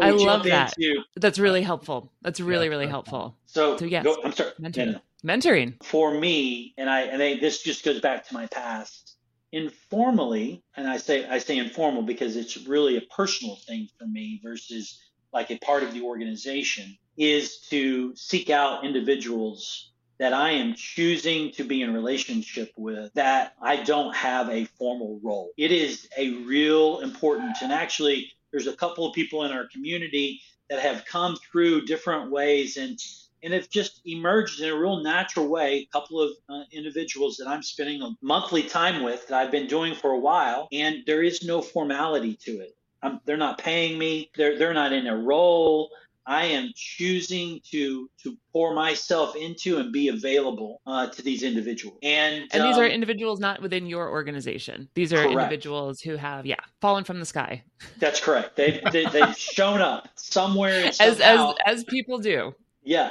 i 0.00 0.10
love 0.10 0.44
that. 0.44 0.74
into, 0.78 1.02
that's 1.16 1.38
really 1.38 1.62
uh, 1.62 1.66
helpful. 1.66 2.12
That's 2.22 2.40
really 2.40 2.66
yeah, 2.66 2.70
really 2.70 2.86
helpful. 2.86 3.36
so, 3.46 3.76
so 3.76 3.84
yes. 3.84 4.04
go, 4.04 4.16
i'm 4.24 4.32
sorry 4.32 4.52
mentoring. 4.60 5.00
mentoring. 5.24 5.84
For 5.84 6.12
me 6.12 6.74
and 6.76 6.88
i 6.88 7.02
and 7.02 7.22
I, 7.22 7.38
this 7.38 7.62
just 7.62 7.84
goes 7.84 8.00
back 8.00 8.26
to 8.28 8.34
my 8.34 8.46
past 8.46 9.16
informally 9.52 10.62
and 10.76 10.88
i 10.88 10.96
say 10.96 11.26
i 11.28 11.38
say 11.38 11.58
informal 11.58 12.02
because 12.02 12.36
it's 12.36 12.56
really 12.66 12.96
a 12.96 13.02
personal 13.02 13.56
thing 13.66 13.88
for 13.98 14.06
me 14.06 14.40
versus 14.42 15.00
like 15.32 15.50
a 15.50 15.58
part 15.58 15.82
of 15.82 15.92
the 15.92 16.02
organization 16.02 16.96
is 17.16 17.58
to 17.70 18.14
seek 18.16 18.50
out 18.50 18.84
individuals 18.84 19.92
that 20.18 20.32
I 20.32 20.52
am 20.52 20.74
choosing 20.74 21.52
to 21.52 21.64
be 21.64 21.82
in 21.82 21.92
relationship 21.92 22.72
with 22.76 23.12
that 23.14 23.54
I 23.60 23.82
don't 23.82 24.14
have 24.14 24.48
a 24.48 24.64
formal 24.64 25.20
role. 25.22 25.50
It 25.58 25.72
is 25.72 26.08
a 26.16 26.30
real 26.44 27.00
important 27.00 27.56
and 27.62 27.72
actually 27.72 28.32
there's 28.56 28.66
a 28.66 28.76
couple 28.76 29.06
of 29.06 29.14
people 29.14 29.44
in 29.44 29.52
our 29.52 29.66
community 29.68 30.40
that 30.70 30.80
have 30.80 31.04
come 31.04 31.36
through 31.36 31.84
different 31.84 32.30
ways 32.30 32.78
and 32.78 32.98
and 33.42 33.52
have 33.52 33.68
just 33.68 34.00
emerged 34.06 34.62
in 34.62 34.70
a 34.70 34.76
real 34.76 35.02
natural 35.02 35.46
way. 35.46 35.76
A 35.76 35.86
couple 35.92 36.22
of 36.22 36.30
uh, 36.48 36.62
individuals 36.72 37.36
that 37.36 37.46
I'm 37.46 37.62
spending 37.62 38.00
a 38.00 38.16
monthly 38.22 38.62
time 38.62 39.02
with 39.02 39.28
that 39.28 39.38
I've 39.38 39.50
been 39.50 39.66
doing 39.66 39.94
for 39.94 40.12
a 40.12 40.18
while, 40.18 40.68
and 40.72 41.02
there 41.06 41.22
is 41.22 41.44
no 41.44 41.60
formality 41.60 42.38
to 42.44 42.52
it. 42.52 42.74
I'm, 43.02 43.20
they're 43.26 43.36
not 43.36 43.58
paying 43.58 43.98
me. 43.98 44.30
They're 44.36 44.58
they're 44.58 44.72
not 44.72 44.94
in 44.94 45.06
a 45.06 45.16
role. 45.16 45.90
I 46.26 46.46
am 46.46 46.72
choosing 46.74 47.60
to 47.70 48.10
to 48.22 48.36
pour 48.52 48.74
myself 48.74 49.36
into 49.36 49.78
and 49.78 49.92
be 49.92 50.08
available 50.08 50.80
uh, 50.86 51.06
to 51.08 51.22
these 51.22 51.42
individuals. 51.42 51.98
And 52.02 52.48
and 52.52 52.64
these 52.64 52.76
um, 52.76 52.82
are 52.82 52.86
individuals 52.86 53.38
not 53.38 53.62
within 53.62 53.86
your 53.86 54.10
organization. 54.10 54.88
These 54.94 55.12
are 55.12 55.18
correct. 55.18 55.32
individuals 55.32 56.00
who 56.00 56.16
have 56.16 56.44
yeah 56.44 56.56
fallen 56.80 57.04
from 57.04 57.20
the 57.20 57.26
sky. 57.26 57.62
That's 57.98 58.20
correct. 58.20 58.56
They've 58.56 58.80
they, 58.92 59.04
have 59.04 59.12
they 59.12 59.20
have 59.20 59.38
shown 59.38 59.80
up 59.80 60.08
somewhere 60.16 60.86
as 60.86 61.00
as 61.20 61.54
as 61.64 61.84
people 61.84 62.18
do. 62.18 62.54
Yeah, 62.82 63.10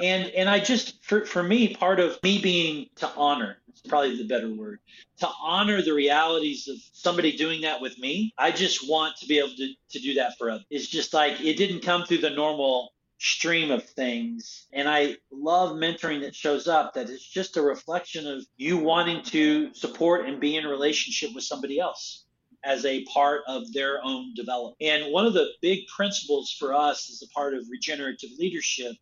and 0.00 0.30
and 0.30 0.48
I 0.48 0.60
just 0.60 1.04
for 1.04 1.24
for 1.24 1.42
me 1.42 1.74
part 1.74 2.00
of 2.00 2.18
me 2.22 2.40
being 2.40 2.86
to 2.96 3.10
honor 3.16 3.58
probably 3.88 4.16
the 4.16 4.26
better 4.26 4.52
word, 4.52 4.80
to 5.18 5.28
honor 5.40 5.82
the 5.82 5.92
realities 5.92 6.68
of 6.68 6.76
somebody 6.92 7.36
doing 7.36 7.62
that 7.62 7.80
with 7.80 7.98
me. 7.98 8.32
I 8.38 8.50
just 8.50 8.88
want 8.88 9.16
to 9.18 9.26
be 9.26 9.38
able 9.38 9.54
to, 9.56 9.74
to 9.90 9.98
do 9.98 10.14
that 10.14 10.38
for 10.38 10.50
others. 10.50 10.66
It's 10.70 10.86
just 10.86 11.14
like 11.14 11.40
it 11.40 11.56
didn't 11.56 11.82
come 11.82 12.04
through 12.04 12.18
the 12.18 12.30
normal 12.30 12.92
stream 13.18 13.70
of 13.70 13.84
things. 13.84 14.66
And 14.72 14.88
I 14.88 15.16
love 15.30 15.76
mentoring 15.76 16.22
that 16.22 16.34
shows 16.34 16.66
up 16.66 16.94
that 16.94 17.08
it's 17.08 17.26
just 17.26 17.56
a 17.56 17.62
reflection 17.62 18.26
of 18.26 18.44
you 18.56 18.78
wanting 18.78 19.22
to 19.26 19.72
support 19.74 20.26
and 20.26 20.40
be 20.40 20.56
in 20.56 20.64
relationship 20.66 21.30
with 21.34 21.44
somebody 21.44 21.78
else 21.78 22.24
as 22.64 22.84
a 22.84 23.04
part 23.04 23.42
of 23.46 23.72
their 23.72 24.00
own 24.04 24.34
development. 24.34 24.76
And 24.80 25.12
one 25.12 25.26
of 25.26 25.34
the 25.34 25.48
big 25.60 25.86
principles 25.86 26.54
for 26.58 26.74
us 26.74 27.10
as 27.10 27.22
a 27.22 27.32
part 27.32 27.54
of 27.54 27.64
regenerative 27.70 28.30
leadership 28.38 28.92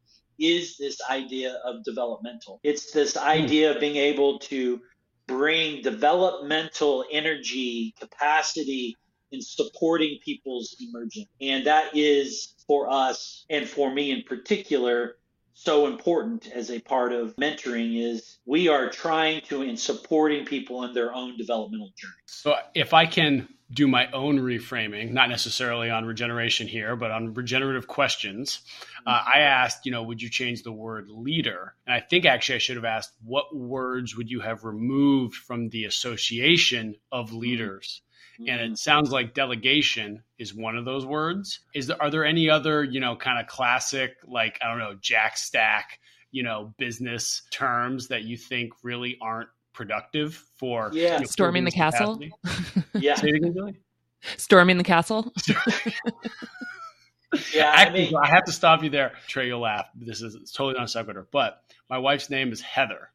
is 0.41 0.77
this 0.79 1.01
idea 1.09 1.61
of 1.65 1.85
developmental. 1.85 2.61
It's 2.63 2.93
this 2.93 3.17
hmm. 3.17 3.27
idea 3.29 3.73
of 3.73 3.81
being 3.81 3.97
able 3.97 4.39
to 4.41 4.81
bring 5.27 5.83
developmental 5.83 7.05
energy, 7.13 7.95
capacity 8.01 8.97
in 9.31 9.41
supporting 9.41 10.19
people's 10.25 10.77
emergence. 10.81 11.29
And 11.41 11.67
that 11.67 11.97
is 11.97 12.55
for 12.67 12.91
us 12.91 13.45
and 13.49 13.69
for 13.69 13.93
me 13.93 14.11
in 14.11 14.23
particular 14.23 15.17
so 15.55 15.87
important 15.87 16.51
as 16.51 16.71
a 16.71 16.81
part 16.81 17.13
of 17.13 17.37
mentoring 17.37 18.01
is 18.03 18.39
we 18.47 18.69
are 18.69 18.89
trying 18.89 19.43
to 19.43 19.63
in 19.63 19.77
supporting 19.77 20.47
people 20.47 20.85
in 20.85 20.95
their 20.95 21.15
own 21.15 21.37
developmental 21.37 21.93
journey. 21.97 22.15
So 22.27 22.55
if 22.75 22.95
I 22.95 23.05
can 23.05 23.47
do 23.73 23.87
my 23.87 24.11
own 24.11 24.39
reframing, 24.39 25.13
not 25.13 25.29
necessarily 25.29 25.91
on 25.91 26.05
regeneration 26.05 26.67
here, 26.67 26.97
but 26.97 27.11
on 27.11 27.35
regenerative 27.35 27.87
questions. 27.87 28.63
Uh, 29.07 29.23
I 29.35 29.41
asked, 29.41 29.87
you 29.87 29.93
know, 29.93 30.03
would 30.03 30.21
you 30.21 30.29
change 30.29 30.63
the 30.63 30.73
word 30.73 31.09
leader? 31.09 31.75
And 31.87 31.95
I 31.95 32.01
think 32.01 32.25
actually 32.25 32.57
I 32.57 32.59
should 32.59 32.77
have 32.77 32.85
asked, 32.85 33.13
what 33.23 33.55
words 33.55 34.17
would 34.17 34.29
you 34.29 34.41
have 34.41 34.65
removed 34.65 35.37
from 35.37 35.69
the 35.69 35.85
association 35.85 36.97
of 37.13 37.33
leaders? 37.33 38.03
Mm-hmm. 38.41 38.51
And 38.51 38.73
it 38.73 38.79
sounds 38.79 39.13
like 39.13 39.35
delegation 39.35 40.25
is 40.39 40.55
one 40.55 40.77
of 40.77 40.85
those 40.85 41.07
words. 41.07 41.61
Is 41.73 41.87
there, 41.87 42.03
are 42.03 42.11
there 42.11 42.25
any 42.25 42.51
other, 42.51 42.83
you 42.83 42.99
know, 42.99 43.15
kind 43.15 43.39
of 43.39 43.47
classic, 43.47 44.17
like, 44.27 44.59
I 44.61 44.69
don't 44.69 44.79
know, 44.79 44.97
Jack 45.01 45.37
Stack, 45.37 46.01
you 46.33 46.43
know, 46.43 46.75
business 46.79 47.43
terms 47.53 48.09
that 48.09 48.25
you 48.25 48.37
think 48.37 48.73
really 48.83 49.17
aren't 49.21 49.49
productive 49.81 50.35
for 50.59 50.91
yeah. 50.93 51.15
You 51.15 51.21
know, 51.21 51.25
storming 51.25 51.65
the 51.65 51.71
castle. 51.71 52.21
yeah. 52.95 53.15
storming 53.15 54.77
the 54.77 54.85
castle. 54.85 55.33
yeah, 57.55 57.73
Actually, 57.75 58.09
I, 58.09 58.11
mean, 58.11 58.17
I 58.23 58.29
have 58.29 58.45
to 58.45 58.53
stop 58.53 58.85
you 58.85 58.91
there. 58.91 59.13
Tre, 59.27 59.47
you'll 59.47 59.61
laugh. 59.61 59.87
This 59.95 60.21
is 60.21 60.53
totally 60.53 60.77
non 60.77 60.87
sequitur. 60.87 61.27
But 61.33 61.63
my 61.89 61.97
wife's 61.97 62.29
name 62.29 62.53
is 62.53 62.61
Heather. 62.61 63.09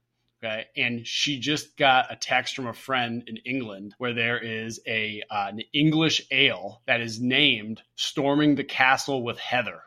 Okay, 0.44 0.66
and 0.76 1.06
she 1.06 1.40
just 1.40 1.78
got 1.78 2.12
a 2.12 2.16
text 2.16 2.56
from 2.56 2.66
a 2.66 2.74
friend 2.74 3.22
in 3.28 3.38
England 3.46 3.94
where 4.00 4.16
there 4.16 4.40
is 4.40 4.80
a 4.88 5.22
uh, 5.30 5.50
an 5.50 5.62
English 5.72 6.26
ale 6.32 6.82
that 6.88 7.00
is 7.00 7.22
named 7.22 7.84
"Storming 7.96 8.56
the 8.56 8.64
Castle 8.64 9.22
with 9.22 9.38
Heather." 9.38 9.82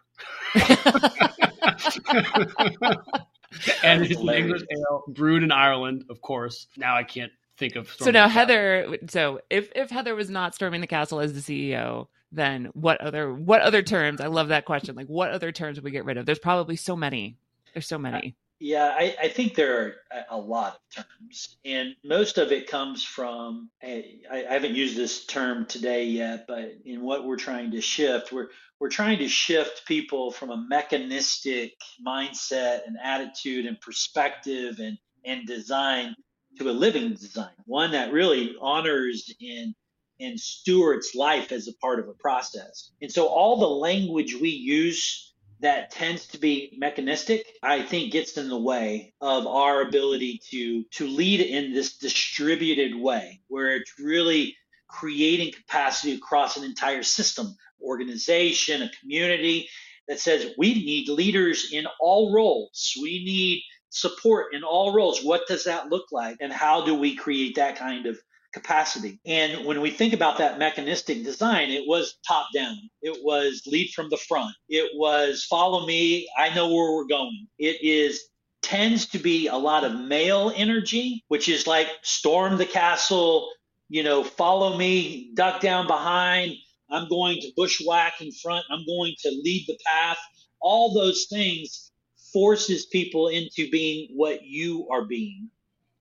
and 3.82 4.04
it's 4.04 4.20
an 4.20 4.28
English 4.28 4.62
ale 4.70 5.04
brewed 5.08 5.42
in 5.42 5.52
Ireland, 5.52 6.04
of 6.10 6.20
course. 6.20 6.66
Now 6.76 6.96
I 6.96 7.04
can't 7.04 7.32
think 7.56 7.76
of. 7.76 7.90
so 7.98 8.10
now 8.10 8.28
Heather. 8.28 8.98
So 9.08 9.40
if 9.50 9.70
if 9.74 9.90
Heather 9.90 10.14
was 10.14 10.30
not 10.30 10.54
storming 10.54 10.80
the 10.80 10.86
castle 10.86 11.20
as 11.20 11.32
the 11.32 11.40
CEO, 11.40 12.08
then 12.32 12.66
what 12.74 13.00
other 13.00 13.32
what 13.32 13.60
other 13.60 13.82
terms? 13.82 14.20
I 14.20 14.26
love 14.26 14.48
that 14.48 14.64
question. 14.64 14.94
Like 14.94 15.06
what 15.06 15.30
other 15.30 15.52
terms 15.52 15.76
would 15.76 15.84
we 15.84 15.90
get 15.90 16.04
rid 16.04 16.16
of? 16.16 16.26
There's 16.26 16.38
probably 16.38 16.76
so 16.76 16.96
many. 16.96 17.36
There's 17.74 17.86
so 17.86 17.98
many. 17.98 18.36
Yeah, 18.60 18.86
I, 18.86 19.14
I, 19.22 19.28
think 19.28 19.54
there 19.54 19.94
are 20.10 20.24
a 20.30 20.36
lot 20.36 20.74
of 20.74 21.04
terms, 21.04 21.56
and 21.64 21.94
most 22.04 22.38
of 22.38 22.50
it 22.50 22.68
comes 22.68 23.04
from. 23.04 23.70
I, 23.80 24.16
I, 24.28 24.38
haven't 24.48 24.74
used 24.74 24.96
this 24.96 25.26
term 25.26 25.64
today 25.66 26.06
yet, 26.06 26.46
but 26.48 26.72
in 26.84 27.02
what 27.02 27.24
we're 27.24 27.36
trying 27.36 27.70
to 27.70 27.80
shift, 27.80 28.32
we're 28.32 28.48
we're 28.80 28.88
trying 28.88 29.18
to 29.18 29.28
shift 29.28 29.86
people 29.86 30.32
from 30.32 30.50
a 30.50 30.56
mechanistic 30.56 31.74
mindset 32.04 32.80
and 32.86 32.96
attitude 33.00 33.66
and 33.66 33.80
perspective 33.80 34.80
and 34.80 34.98
and 35.24 35.46
design 35.46 36.16
to 36.58 36.68
a 36.68 36.72
living 36.72 37.10
design, 37.10 37.52
one 37.64 37.92
that 37.92 38.12
really 38.12 38.56
honors 38.60 39.32
and 39.40 39.74
and 40.20 40.40
stewards 40.40 41.12
life 41.14 41.52
as 41.52 41.68
a 41.68 41.74
part 41.74 42.00
of 42.00 42.08
a 42.08 42.14
process. 42.14 42.90
And 43.00 43.12
so 43.12 43.28
all 43.28 43.60
the 43.60 43.68
language 43.68 44.34
we 44.34 44.48
use 44.48 45.27
that 45.60 45.90
tends 45.90 46.26
to 46.28 46.38
be 46.38 46.76
mechanistic, 46.78 47.44
I 47.62 47.82
think 47.82 48.12
gets 48.12 48.36
in 48.36 48.48
the 48.48 48.60
way 48.60 49.14
of 49.20 49.46
our 49.46 49.82
ability 49.82 50.40
to 50.50 50.84
to 50.92 51.06
lead 51.06 51.40
in 51.40 51.72
this 51.72 51.98
distributed 51.98 52.94
way 52.94 53.40
where 53.48 53.76
it's 53.76 53.98
really 53.98 54.56
creating 54.88 55.52
capacity 55.52 56.14
across 56.14 56.56
an 56.56 56.64
entire 56.64 57.02
system, 57.02 57.56
organization, 57.82 58.82
a 58.82 58.90
community 59.00 59.68
that 60.08 60.20
says 60.20 60.52
we 60.56 60.74
need 60.74 61.08
leaders 61.08 61.70
in 61.72 61.86
all 62.00 62.32
roles. 62.34 62.94
We 63.00 63.24
need 63.24 63.62
support 63.90 64.54
in 64.54 64.64
all 64.64 64.94
roles. 64.94 65.22
What 65.22 65.46
does 65.46 65.64
that 65.64 65.88
look 65.88 66.06
like? 66.12 66.38
And 66.40 66.52
how 66.52 66.84
do 66.84 66.94
we 66.94 67.14
create 67.14 67.56
that 67.56 67.76
kind 67.76 68.06
of 68.06 68.18
capacity. 68.52 69.20
And 69.26 69.64
when 69.66 69.80
we 69.80 69.90
think 69.90 70.12
about 70.12 70.38
that 70.38 70.58
mechanistic 70.58 71.24
design, 71.24 71.70
it 71.70 71.84
was 71.86 72.18
top 72.26 72.48
down. 72.54 72.76
It 73.02 73.18
was 73.22 73.62
lead 73.66 73.90
from 73.94 74.08
the 74.10 74.16
front. 74.16 74.54
It 74.68 74.90
was 74.94 75.44
follow 75.44 75.86
me. 75.86 76.28
I 76.36 76.54
know 76.54 76.68
where 76.68 76.92
we're 76.92 77.06
going. 77.06 77.46
It 77.58 77.82
is 77.82 78.22
tends 78.62 79.06
to 79.06 79.18
be 79.18 79.46
a 79.46 79.56
lot 79.56 79.84
of 79.84 79.94
male 79.94 80.52
energy, 80.54 81.24
which 81.28 81.48
is 81.48 81.66
like 81.66 81.88
storm 82.02 82.56
the 82.58 82.66
castle, 82.66 83.50
you 83.88 84.02
know, 84.02 84.24
follow 84.24 84.76
me, 84.76 85.30
duck 85.34 85.60
down 85.60 85.86
behind. 85.86 86.52
I'm 86.90 87.08
going 87.08 87.40
to 87.40 87.52
bushwhack 87.56 88.20
in 88.20 88.32
front. 88.32 88.64
I'm 88.70 88.84
going 88.86 89.14
to 89.20 89.30
lead 89.30 89.64
the 89.68 89.78
path. 89.86 90.18
All 90.60 90.92
those 90.92 91.26
things 91.30 91.92
forces 92.32 92.86
people 92.86 93.28
into 93.28 93.70
being 93.70 94.08
what 94.14 94.42
you 94.42 94.88
are 94.90 95.04
being 95.04 95.50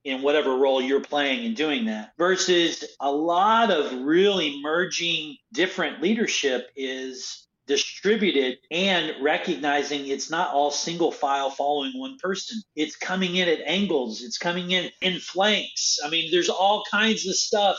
in 0.08 0.22
whatever 0.22 0.56
role 0.56 0.82
you're 0.82 1.02
playing 1.02 1.44
in 1.44 1.54
doing 1.54 1.86
that 1.86 2.14
versus 2.18 2.86
a 3.02 3.12
lot 3.12 3.70
of 3.70 3.92
really 4.06 4.62
merging 4.64 5.36
different 5.52 6.02
leadership 6.02 6.70
is 6.78 7.46
distributed 7.68 8.58
and 8.72 9.12
recognizing 9.22 10.08
it's 10.08 10.32
not 10.32 10.54
all 10.54 10.72
single 10.72 11.12
file 11.12 11.50
following 11.50 11.92
one 12.00 12.18
person. 12.20 12.62
It's 12.74 12.96
coming 12.96 13.36
in 13.36 13.50
at 13.50 13.60
angles, 13.66 14.22
it's 14.24 14.38
coming 14.38 14.72
in 14.72 14.90
in 15.02 15.20
flanks. 15.20 16.00
I 16.02 16.10
mean, 16.10 16.32
there's 16.32 16.48
all 16.48 16.86
kinds 16.90 17.28
of 17.28 17.36
stuff 17.36 17.78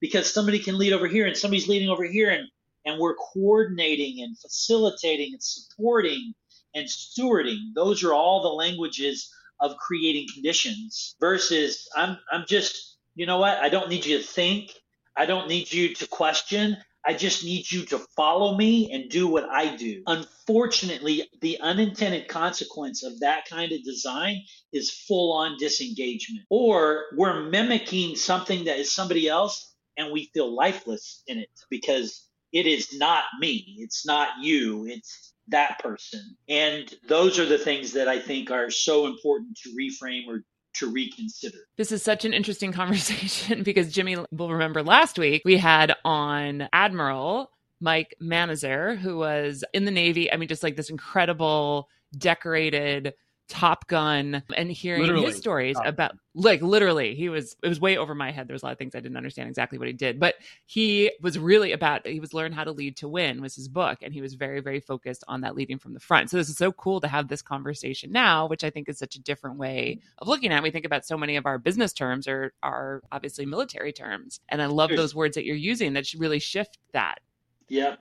because 0.00 0.32
somebody 0.32 0.58
can 0.58 0.78
lead 0.78 0.92
over 0.92 1.06
here 1.06 1.26
and 1.26 1.36
somebody's 1.36 1.68
leading 1.68 1.90
over 1.90 2.04
here 2.04 2.30
and 2.30 2.48
and 2.86 2.98
we're 2.98 3.14
coordinating 3.14 4.24
and 4.24 4.36
facilitating 4.36 5.34
and 5.34 5.42
supporting 5.42 6.34
and 6.74 6.88
stewarding. 6.88 7.58
Those 7.76 8.02
are 8.02 8.12
all 8.12 8.42
the 8.42 8.48
languages 8.48 9.32
of 9.60 9.76
creating 9.76 10.26
conditions 10.32 11.16
versus 11.20 11.88
I'm 11.96 12.18
I'm 12.32 12.44
just 12.48 12.96
you 13.14 13.26
know 13.26 13.38
what? 13.38 13.58
I 13.58 13.68
don't 13.68 13.88
need 13.88 14.06
you 14.06 14.18
to 14.18 14.24
think. 14.24 14.72
I 15.16 15.26
don't 15.26 15.48
need 15.48 15.72
you 15.72 15.94
to 15.94 16.06
question. 16.06 16.76
I 17.04 17.14
just 17.14 17.44
need 17.44 17.70
you 17.70 17.84
to 17.86 17.98
follow 18.16 18.56
me 18.56 18.92
and 18.92 19.10
do 19.10 19.26
what 19.28 19.48
I 19.48 19.74
do. 19.76 20.02
Unfortunately, 20.06 21.28
the 21.40 21.58
unintended 21.60 22.28
consequence 22.28 23.02
of 23.02 23.18
that 23.20 23.46
kind 23.48 23.72
of 23.72 23.82
design 23.82 24.42
is 24.72 24.90
full 24.90 25.32
on 25.32 25.56
disengagement. 25.58 26.44
Or 26.50 27.04
we're 27.16 27.48
mimicking 27.48 28.14
something 28.14 28.64
that 28.66 28.78
is 28.78 28.92
somebody 28.92 29.28
else 29.28 29.74
and 29.96 30.12
we 30.12 30.30
feel 30.34 30.54
lifeless 30.54 31.22
in 31.26 31.38
it 31.38 31.50
because 31.70 32.28
it 32.52 32.66
is 32.66 32.96
not 32.98 33.24
me. 33.40 33.76
It's 33.78 34.06
not 34.06 34.28
you. 34.42 34.86
It's 34.86 35.32
that 35.48 35.78
person. 35.80 36.36
And 36.48 36.92
those 37.06 37.38
are 37.38 37.46
the 37.46 37.58
things 37.58 37.92
that 37.92 38.08
I 38.08 38.18
think 38.18 38.50
are 38.50 38.70
so 38.70 39.06
important 39.06 39.56
to 39.62 39.70
reframe 39.70 40.26
or 40.28 40.42
to 40.74 40.90
reconsider. 40.90 41.58
This 41.76 41.92
is 41.92 42.02
such 42.02 42.24
an 42.24 42.32
interesting 42.32 42.72
conversation 42.82 43.62
because 43.62 43.92
Jimmy 43.92 44.16
will 44.30 44.52
remember 44.52 44.82
last 44.82 45.18
week 45.18 45.42
we 45.44 45.56
had 45.56 45.94
on 46.04 46.68
Admiral 46.72 47.50
Mike 47.80 48.14
Manazir, 48.20 48.98
who 48.98 49.18
was 49.18 49.64
in 49.72 49.84
the 49.84 49.90
Navy. 49.90 50.32
I 50.32 50.36
mean, 50.36 50.48
just 50.48 50.62
like 50.62 50.76
this 50.76 50.90
incredible, 50.90 51.88
decorated 52.16 53.14
Top 53.48 53.88
Gun 53.88 54.42
and 54.56 54.70
hearing 54.70 55.02
literally, 55.02 55.26
his 55.26 55.36
stories 55.36 55.76
about 55.84 56.12
like 56.34 56.60
literally 56.60 57.14
he 57.14 57.28
was 57.28 57.56
it 57.62 57.68
was 57.68 57.80
way 57.80 57.96
over 57.96 58.14
my 58.14 58.30
head. 58.30 58.46
There 58.46 58.54
was 58.54 58.62
a 58.62 58.66
lot 58.66 58.72
of 58.72 58.78
things 58.78 58.94
I 58.94 59.00
didn't 59.00 59.16
understand 59.16 59.48
exactly 59.48 59.78
what 59.78 59.88
he 59.88 59.94
did, 59.94 60.20
but 60.20 60.34
he 60.66 61.10
was 61.22 61.38
really 61.38 61.72
about 61.72 62.06
he 62.06 62.20
was 62.20 62.34
learn 62.34 62.52
how 62.52 62.64
to 62.64 62.72
lead 62.72 62.96
to 62.98 63.08
win 63.08 63.40
was 63.40 63.56
his 63.56 63.68
book 63.68 63.98
and 64.02 64.12
he 64.12 64.20
was 64.20 64.34
very 64.34 64.60
very 64.60 64.80
focused 64.80 65.24
on 65.28 65.40
that 65.40 65.54
leading 65.54 65.78
from 65.78 65.94
the 65.94 66.00
front. 66.00 66.30
So 66.30 66.36
this 66.36 66.48
is 66.48 66.56
so 66.56 66.72
cool 66.72 67.00
to 67.00 67.08
have 67.08 67.28
this 67.28 67.42
conversation 67.42 68.12
now, 68.12 68.46
which 68.46 68.64
I 68.64 68.70
think 68.70 68.88
is 68.88 68.98
such 68.98 69.16
a 69.16 69.20
different 69.20 69.58
way 69.58 70.00
of 70.18 70.28
looking 70.28 70.52
at. 70.52 70.58
It. 70.58 70.62
We 70.62 70.70
think 70.70 70.84
about 70.84 71.06
so 71.06 71.16
many 71.16 71.36
of 71.36 71.46
our 71.46 71.58
business 71.58 71.92
terms 71.92 72.28
are 72.28 72.52
are 72.62 73.02
obviously 73.10 73.46
military 73.46 73.92
terms, 73.92 74.40
and 74.48 74.60
I 74.60 74.66
love 74.66 74.90
those 74.90 75.14
words 75.14 75.34
that 75.36 75.44
you're 75.44 75.56
using 75.56 75.94
that 75.94 76.06
should 76.06 76.20
really 76.20 76.38
shift 76.38 76.78
that. 76.92 77.20
Yeah, 77.68 77.96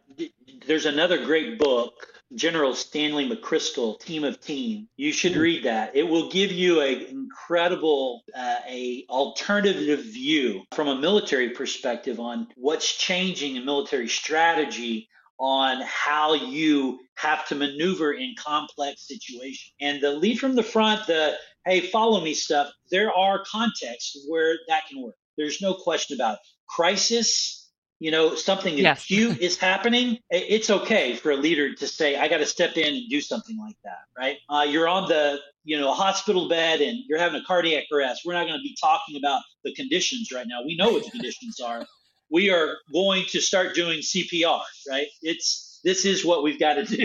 there's 0.66 0.86
another 0.86 1.24
great 1.26 1.60
book 1.60 2.17
General 2.36 2.76
Stanley 2.76 3.30
McChrystal, 3.30 4.00
Team 4.00 4.24
of 4.24 4.40
Team. 4.42 4.88
You 4.98 5.12
should 5.12 5.34
hmm. 5.34 5.40
read 5.40 5.64
that. 5.66 5.96
It 5.96 6.04
will 6.04 6.30
give 6.30 6.52
you 6.52 6.82
an 6.82 7.02
incredible, 7.04 8.24
uh, 8.36 8.58
a 8.68 9.06
alternative 9.10 10.04
view 10.04 10.64
from 10.74 10.88
a 10.88 10.96
military 10.96 11.52
perspective 11.52 12.20
on 12.20 12.48
what's 12.56 12.98
changing 12.98 13.56
in 13.56 13.66
military 13.66 14.08
strategy 14.08 15.10
on 15.40 15.82
how 15.86 16.34
you 16.34 17.00
have 17.16 17.48
to 17.48 17.56
maneuver 17.56 18.14
in 18.14 18.34
complex 18.38 19.08
situations. 19.08 19.72
And 19.80 20.02
the 20.02 20.12
lead 20.12 20.40
from 20.40 20.56
the 20.56 20.64
front, 20.64 21.06
the 21.08 21.36
hey, 21.66 21.82
follow 21.82 22.22
me 22.22 22.34
stuff, 22.34 22.72
there 22.92 23.12
are 23.14 23.44
contexts 23.44 24.26
where 24.28 24.56
that 24.68 24.84
can 24.90 25.02
work. 25.04 25.16
There's 25.38 25.62
no 25.62 25.74
question 25.74 26.16
about 26.16 26.36
it. 26.36 26.40
crisis 26.70 27.67
you 28.00 28.12
know, 28.12 28.36
something 28.36 28.78
yes. 28.78 29.04
acute 29.04 29.40
is 29.40 29.58
happening, 29.58 30.20
it's 30.30 30.70
okay 30.70 31.16
for 31.16 31.32
a 31.32 31.36
leader 31.36 31.74
to 31.74 31.88
say, 31.88 32.16
I 32.16 32.28
got 32.28 32.38
to 32.38 32.46
step 32.46 32.78
in 32.78 32.94
and 32.94 33.10
do 33.10 33.22
something 33.22 33.58
like 33.58 33.78
that, 33.84 34.02
right? 34.18 34.38
Uh, 34.50 34.66
you're 34.70 34.88
on 34.88 35.08
the, 35.08 35.40
you 35.64 35.80
know, 35.80 35.94
hospital 35.94 36.48
bed 36.48 36.82
and 36.82 37.00
you're 37.08 37.18
having 37.18 37.42
a 37.42 37.44
cardiac 37.46 37.86
arrest. 37.92 38.22
We're 38.24 38.34
not 38.34 38.46
going 38.46 38.60
to 38.60 38.64
be 38.64 38.76
talking 38.80 39.18
about 39.18 39.42
the 39.64 39.74
conditions 39.74 40.32
right 40.32 40.46
now. 40.48 40.64
We 40.64 40.78
know 40.78 40.92
what 40.92 41.06
the 41.06 41.12
conditions 41.12 41.60
are. 41.60 41.86
We 42.30 42.52
are 42.52 42.76
going 42.94 43.26
to 43.30 43.42
start 43.42 43.74
doing 43.74 44.00
CPR, 44.00 44.62
right? 44.90 45.08
It's, 45.24 45.80
this 45.84 46.06
is 46.06 46.24
what 46.24 46.44
we've 46.44 46.60
got 46.60 46.76
to 46.76 46.86
do. 46.86 47.04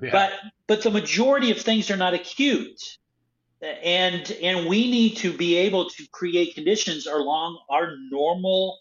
Yeah. 0.00 0.10
But, 0.12 0.32
but 0.66 0.82
the 0.82 0.90
majority 0.90 1.50
of 1.50 1.60
things 1.60 1.90
are 1.90 1.96
not 1.96 2.14
acute 2.14 2.80
and 3.60 4.30
and 4.40 4.68
we 4.68 4.90
need 4.90 5.16
to 5.16 5.32
be 5.32 5.56
able 5.56 5.90
to 5.90 6.06
create 6.12 6.54
conditions 6.54 7.06
along 7.06 7.58
our 7.68 7.96
normal 8.10 8.78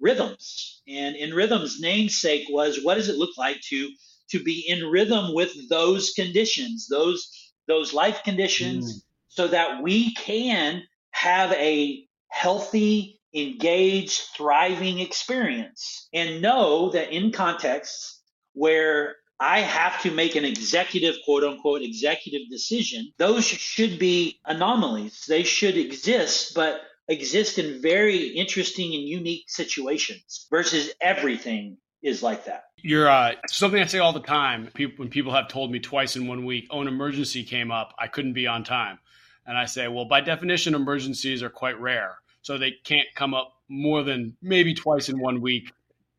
rhythms. 0.00 0.82
And 0.88 1.16
in 1.16 1.34
rhythms, 1.34 1.80
namesake 1.80 2.46
was 2.50 2.80
what 2.82 2.94
does 2.94 3.08
it 3.08 3.16
look 3.16 3.36
like 3.36 3.60
to 3.68 3.90
to 4.30 4.42
be 4.42 4.64
in 4.68 4.86
rhythm 4.86 5.34
with 5.34 5.68
those 5.68 6.10
conditions, 6.10 6.88
those 6.88 7.52
those 7.66 7.92
life 7.92 8.22
conditions, 8.24 8.98
mm. 8.98 9.02
so 9.28 9.48
that 9.48 9.82
we 9.82 10.14
can 10.14 10.82
have 11.10 11.52
a 11.52 12.04
healthy, 12.28 13.20
engaged, 13.34 14.20
thriving 14.36 15.00
experience. 15.00 16.08
And 16.12 16.40
know 16.40 16.90
that 16.90 17.12
in 17.12 17.32
contexts 17.32 18.22
where 18.54 19.16
I 19.38 19.60
have 19.60 20.02
to 20.02 20.10
make 20.10 20.36
an 20.36 20.44
executive, 20.44 21.16
quote 21.24 21.44
unquote, 21.44 21.82
executive 21.82 22.42
decision, 22.50 23.12
those 23.18 23.46
should 23.46 23.98
be 23.98 24.38
anomalies. 24.44 25.24
They 25.26 25.44
should 25.44 25.76
exist, 25.76 26.54
but 26.54 26.82
exist 27.08 27.58
in 27.58 27.82
very 27.82 28.28
interesting 28.28 28.94
and 28.94 29.02
unique 29.02 29.48
situations 29.48 30.46
versus 30.50 30.90
everything 31.00 31.76
is 32.02 32.22
like 32.22 32.46
that. 32.46 32.64
You're 32.76 33.08
uh, 33.08 33.32
something 33.48 33.80
I 33.80 33.86
say 33.86 33.98
all 33.98 34.12
the 34.12 34.20
time. 34.20 34.70
People, 34.74 35.04
when 35.04 35.10
people 35.10 35.32
have 35.32 35.48
told 35.48 35.70
me 35.70 35.80
twice 35.80 36.16
in 36.16 36.26
one 36.26 36.44
week, 36.44 36.68
"Oh, 36.70 36.80
an 36.80 36.88
emergency 36.88 37.44
came 37.44 37.70
up, 37.70 37.94
I 37.98 38.06
couldn't 38.06 38.32
be 38.32 38.46
on 38.46 38.64
time," 38.64 38.98
and 39.46 39.58
I 39.58 39.66
say, 39.66 39.88
"Well, 39.88 40.06
by 40.06 40.20
definition, 40.20 40.74
emergencies 40.74 41.42
are 41.42 41.50
quite 41.50 41.78
rare, 41.78 42.16
so 42.42 42.56
they 42.56 42.72
can't 42.84 43.08
come 43.14 43.34
up 43.34 43.52
more 43.68 44.02
than 44.02 44.36
maybe 44.40 44.74
twice 44.74 45.08
in 45.08 45.20
one 45.20 45.40
week, 45.40 45.72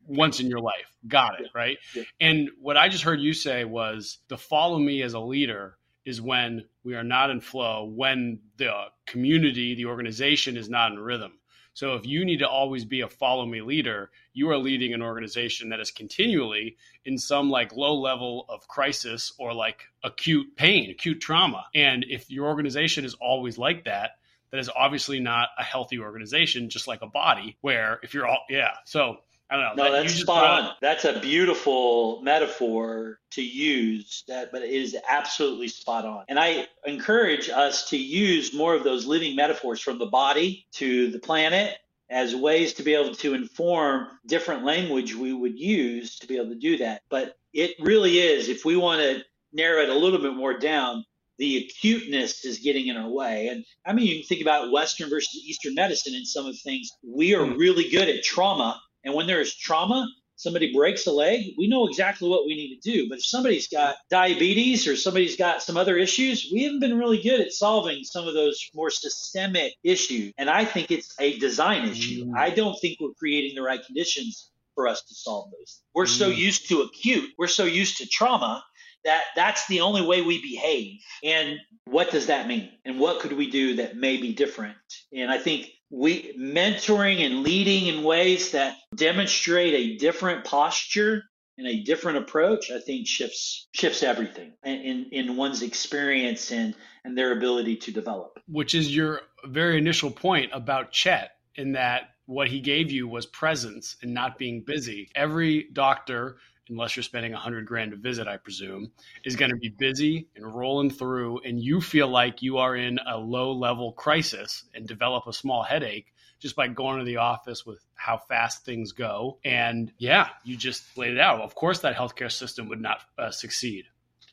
once 0.06 0.40
in 0.40 0.48
your 0.48 0.60
life. 0.60 0.96
Got 1.08 1.42
it, 1.42 1.48
right?" 1.56 1.78
Yeah. 1.96 2.04
And 2.20 2.50
what 2.60 2.78
I 2.78 2.90
just 2.90 3.04
heard 3.04 3.20
you 3.20 3.34
say 3.34 3.66
was 3.66 4.20
the 4.28 4.38
follow 4.38 4.78
me 4.78 5.02
as 5.02 5.14
a 5.14 5.20
leader 5.20 5.78
is 6.06 6.22
when 6.22 6.66
we 6.84 6.96
are 6.96 7.04
not 7.04 7.30
in 7.30 7.42
flow, 7.42 7.86
when 7.86 8.40
the 8.58 8.72
community, 9.06 9.76
the 9.76 9.86
organization 9.86 10.58
is 10.58 10.70
not 10.70 10.92
in 10.92 11.00
rhythm. 11.00 11.34
So 11.74 11.96
if 11.96 12.06
you 12.06 12.26
need 12.26 12.40
to 12.40 12.50
always 12.50 12.84
be 12.84 13.02
a 13.02 13.08
follow 13.08 13.46
me 13.46 13.62
leader, 13.62 14.12
you 14.34 14.50
are 14.50 14.58
leading 14.58 14.94
an 14.94 15.02
organization 15.02 15.70
that 15.70 15.80
is 15.80 15.90
continually 15.90 16.76
in 17.06 17.18
some 17.18 17.50
like 17.50 17.74
low 17.74 17.96
level 17.96 18.46
of 18.50 18.68
crisis 18.68 19.32
or 19.40 19.54
like 19.54 19.84
acute 20.04 20.56
pain, 20.58 20.92
acute 20.92 21.22
trauma. 21.22 21.66
And 21.74 22.06
if 22.10 22.30
your 22.30 22.48
organization 22.48 23.06
is 23.06 23.14
always 23.16 23.58
like 23.58 23.86
that, 23.86 24.12
that 24.52 24.60
is 24.60 24.70
obviously 24.76 25.22
not 25.22 25.48
a 25.58 25.64
healthy 25.64 26.00
organization, 26.00 26.70
just 26.70 26.88
like 26.88 27.02
a 27.02 27.08
body 27.08 27.58
where 27.62 28.00
if 28.04 28.14
you're 28.14 28.28
all, 28.28 28.44
yeah. 28.50 28.72
So 28.86 29.18
I 29.52 29.58
don't 29.58 29.76
know. 29.76 29.84
No, 29.84 29.92
that, 29.92 30.04
that's 30.04 30.14
spot 30.16 30.46
on. 30.46 30.72
That's 30.82 31.04
a 31.04 31.20
beautiful 31.20 32.22
metaphor 32.22 33.20
to 33.32 33.42
use 33.42 34.24
that, 34.30 34.50
but 34.50 34.62
it 34.62 34.70
is 34.70 34.96
absolutely 35.08 35.68
spot 35.68 36.06
on. 36.06 36.24
And 36.30 36.40
I 36.40 36.68
encourage 36.86 37.50
us 37.50 37.90
to 37.90 37.98
use 37.98 38.54
more 38.54 38.74
of 38.74 38.86
those 38.86 39.06
living 39.06 39.36
metaphors 39.36 39.82
from 39.82 40.00
the 40.00 40.06
body 40.06 40.66
to 40.76 41.12
the 41.12 41.20
planet 41.20 41.76
as 42.10 42.34
ways 42.34 42.74
to 42.76 42.84
be 42.84 42.94
able 42.94 43.14
to 43.16 43.34
inform 43.34 44.08
different 44.26 44.64
language 44.64 45.16
we 45.16 45.34
would 45.34 45.60
use 45.60 46.20
to 46.20 46.28
be 46.28 46.38
able 46.38 46.50
to 46.50 46.56
do 46.56 46.78
that. 46.78 47.02
But 47.10 47.38
it 47.54 47.72
really 47.82 48.20
is, 48.20 48.48
if 48.48 48.64
we 48.64 48.78
want 48.78 49.02
to 49.02 49.22
narrow 49.52 49.82
it 49.82 49.90
a 49.90 49.96
little 49.96 50.20
bit 50.20 50.34
more 50.34 50.58
down, 50.58 51.04
the 51.40 51.58
acuteness 51.58 52.46
is 52.46 52.60
getting 52.60 52.88
in 52.88 52.96
our 52.96 53.10
way. 53.10 53.48
And 53.48 53.66
I 53.86 53.92
mean, 53.92 54.08
you 54.08 54.16
can 54.16 54.28
think 54.28 54.42
about 54.42 54.72
Western 54.72 55.10
versus 55.10 55.42
Eastern 55.44 55.74
medicine 55.74 56.14
in 56.14 56.24
some 56.24 56.46
of 56.46 56.54
the 56.54 56.60
things. 56.60 56.90
We 57.04 57.36
are 57.36 57.46
hmm. 57.46 57.58
really 57.58 57.90
good 57.90 58.08
at 58.08 58.24
trauma 58.24 58.80
and 59.04 59.14
when 59.14 59.28
there 59.28 59.42
is 59.42 59.56
trauma, 59.56 60.08
somebody 60.36 60.74
breaks 60.74 61.06
a 61.06 61.12
leg, 61.12 61.54
we 61.58 61.68
know 61.68 61.88
exactly 61.88 62.28
what 62.28 62.46
we 62.46 62.56
need 62.56 62.76
to 62.76 62.92
do. 62.92 63.08
But 63.08 63.20
if 63.20 63.26
somebody's 63.26 63.68
got 63.68 63.96
diabetes 64.10 64.88
or 64.88 64.96
somebody's 64.96 65.36
got 65.36 65.62
some 65.62 65.78
other 65.78 65.98
issues, 65.98 66.50
we 66.52 66.64
haven't 66.64 66.80
been 66.80 66.98
really 66.98 67.22
good 67.22 67.42
at 67.42 67.52
solving 67.52 68.04
some 68.04 68.28
of 68.28 68.34
those 68.34 68.70
more 68.74 68.90
systemic 68.90 69.74
issues. 69.84 70.34
And 70.38 70.50
I 70.50 70.66
think 70.66 70.90
it's 70.90 71.14
a 71.20 71.38
design 71.38 71.88
issue. 71.88 72.26
Mm. 72.26 72.38
I 72.38 72.50
don't 72.50 72.80
think 72.82 72.98
we're 73.00 73.14
creating 73.14 73.56
the 73.56 73.62
right 73.62 73.86
conditions 73.86 74.50
for 74.74 74.88
us 74.88 75.04
to 75.04 75.14
solve 75.14 75.52
those. 75.52 75.82
We're 75.94 76.06
mm. 76.06 76.18
so 76.18 76.28
used 76.30 76.70
to 76.70 76.82
acute, 76.82 77.30
we're 77.38 77.48
so 77.48 77.66
used 77.66 77.98
to 77.98 78.08
trauma 78.08 78.64
that 79.04 79.24
that's 79.36 79.68
the 79.68 79.82
only 79.82 80.02
way 80.02 80.22
we 80.22 80.42
behave. 80.42 81.00
And 81.24 81.58
what 81.86 82.12
does 82.12 82.28
that 82.28 82.48
mean? 82.48 82.70
And 82.86 83.00
what 83.00 83.20
could 83.20 83.34
we 83.34 83.50
do 83.50 83.76
that 83.76 83.96
may 83.96 84.18
be 84.18 84.34
different? 84.34 84.78
And 85.14 85.32
I 85.32 85.38
think 85.38 85.70
we 85.92 86.34
mentoring 86.38 87.26
and 87.26 87.44
leading 87.44 87.88
in 87.88 88.04
ways 88.04 88.52
that 88.52 88.78
demonstrate 88.96 89.74
a 89.74 89.98
different 89.98 90.46
posture 90.46 91.24
and 91.58 91.68
a 91.68 91.84
different 91.84 92.18
approach, 92.18 92.72
I 92.72 92.80
think 92.80 93.06
shifts 93.06 93.68
shifts 93.74 94.02
everything 94.02 94.54
in 94.64 95.10
in 95.12 95.36
one's 95.36 95.62
experience 95.62 96.52
and 96.52 96.74
and 97.04 97.18
their 97.18 97.34
ability 97.34 97.76
to 97.78 97.92
develop. 97.92 98.40
Which 98.48 98.74
is 98.74 98.96
your 98.96 99.22
very 99.46 99.78
initial 99.78 100.12
point 100.12 100.52
about 100.54 100.92
Chet 100.92 101.32
in 101.56 101.74
that 101.74 102.12
what 102.26 102.48
he 102.48 102.62
gave 102.62 102.90
you 102.90 103.08
was 103.08 103.26
presence 103.26 103.98
and 104.02 104.14
not 104.14 104.38
being 104.38 104.62
busy. 104.62 105.10
Every 105.16 105.68
doctor 105.74 106.38
unless 106.70 106.96
you're 106.96 107.04
spending 107.04 107.34
a 107.34 107.38
hundred 107.38 107.66
grand 107.66 107.92
to 107.92 107.98
visit, 107.98 108.28
I 108.28 108.38
presume, 108.38 108.92
is 109.26 109.36
going 109.36 109.52
to 109.52 109.58
be 109.58 109.70
busy 109.70 110.28
and 110.36 110.56
rolling 110.56 110.90
through, 110.90 111.40
and 111.40 111.60
you 111.60 111.82
feel 111.82 112.08
like 112.08 112.42
you 112.42 112.58
are 112.58 112.76
in 112.76 113.00
a 113.08 113.18
low 113.18 113.52
level 113.52 113.92
crisis 113.94 114.66
and 114.74 114.88
develop 114.88 115.28
a 115.28 115.34
small 115.34 115.64
headache 115.64 116.14
just 116.40 116.56
by 116.56 116.68
going 116.68 116.98
to 117.00 117.06
the 117.06 117.18
office 117.18 117.66
with 117.66 117.86
how 117.94 118.18
fast 118.18 118.66
things 118.66 118.92
go. 118.92 119.38
And 119.46 119.94
yeah, 119.98 120.30
you 120.44 120.58
just 120.58 120.98
laid 120.98 121.12
it 121.12 121.20
out. 121.20 121.42
Of 121.42 121.54
course, 121.56 121.80
that 121.80 121.96
healthcare 121.96 122.32
system 122.32 122.68
would 122.70 122.82
not 122.82 123.02
uh, 123.18 123.30
succeed. 123.30 123.86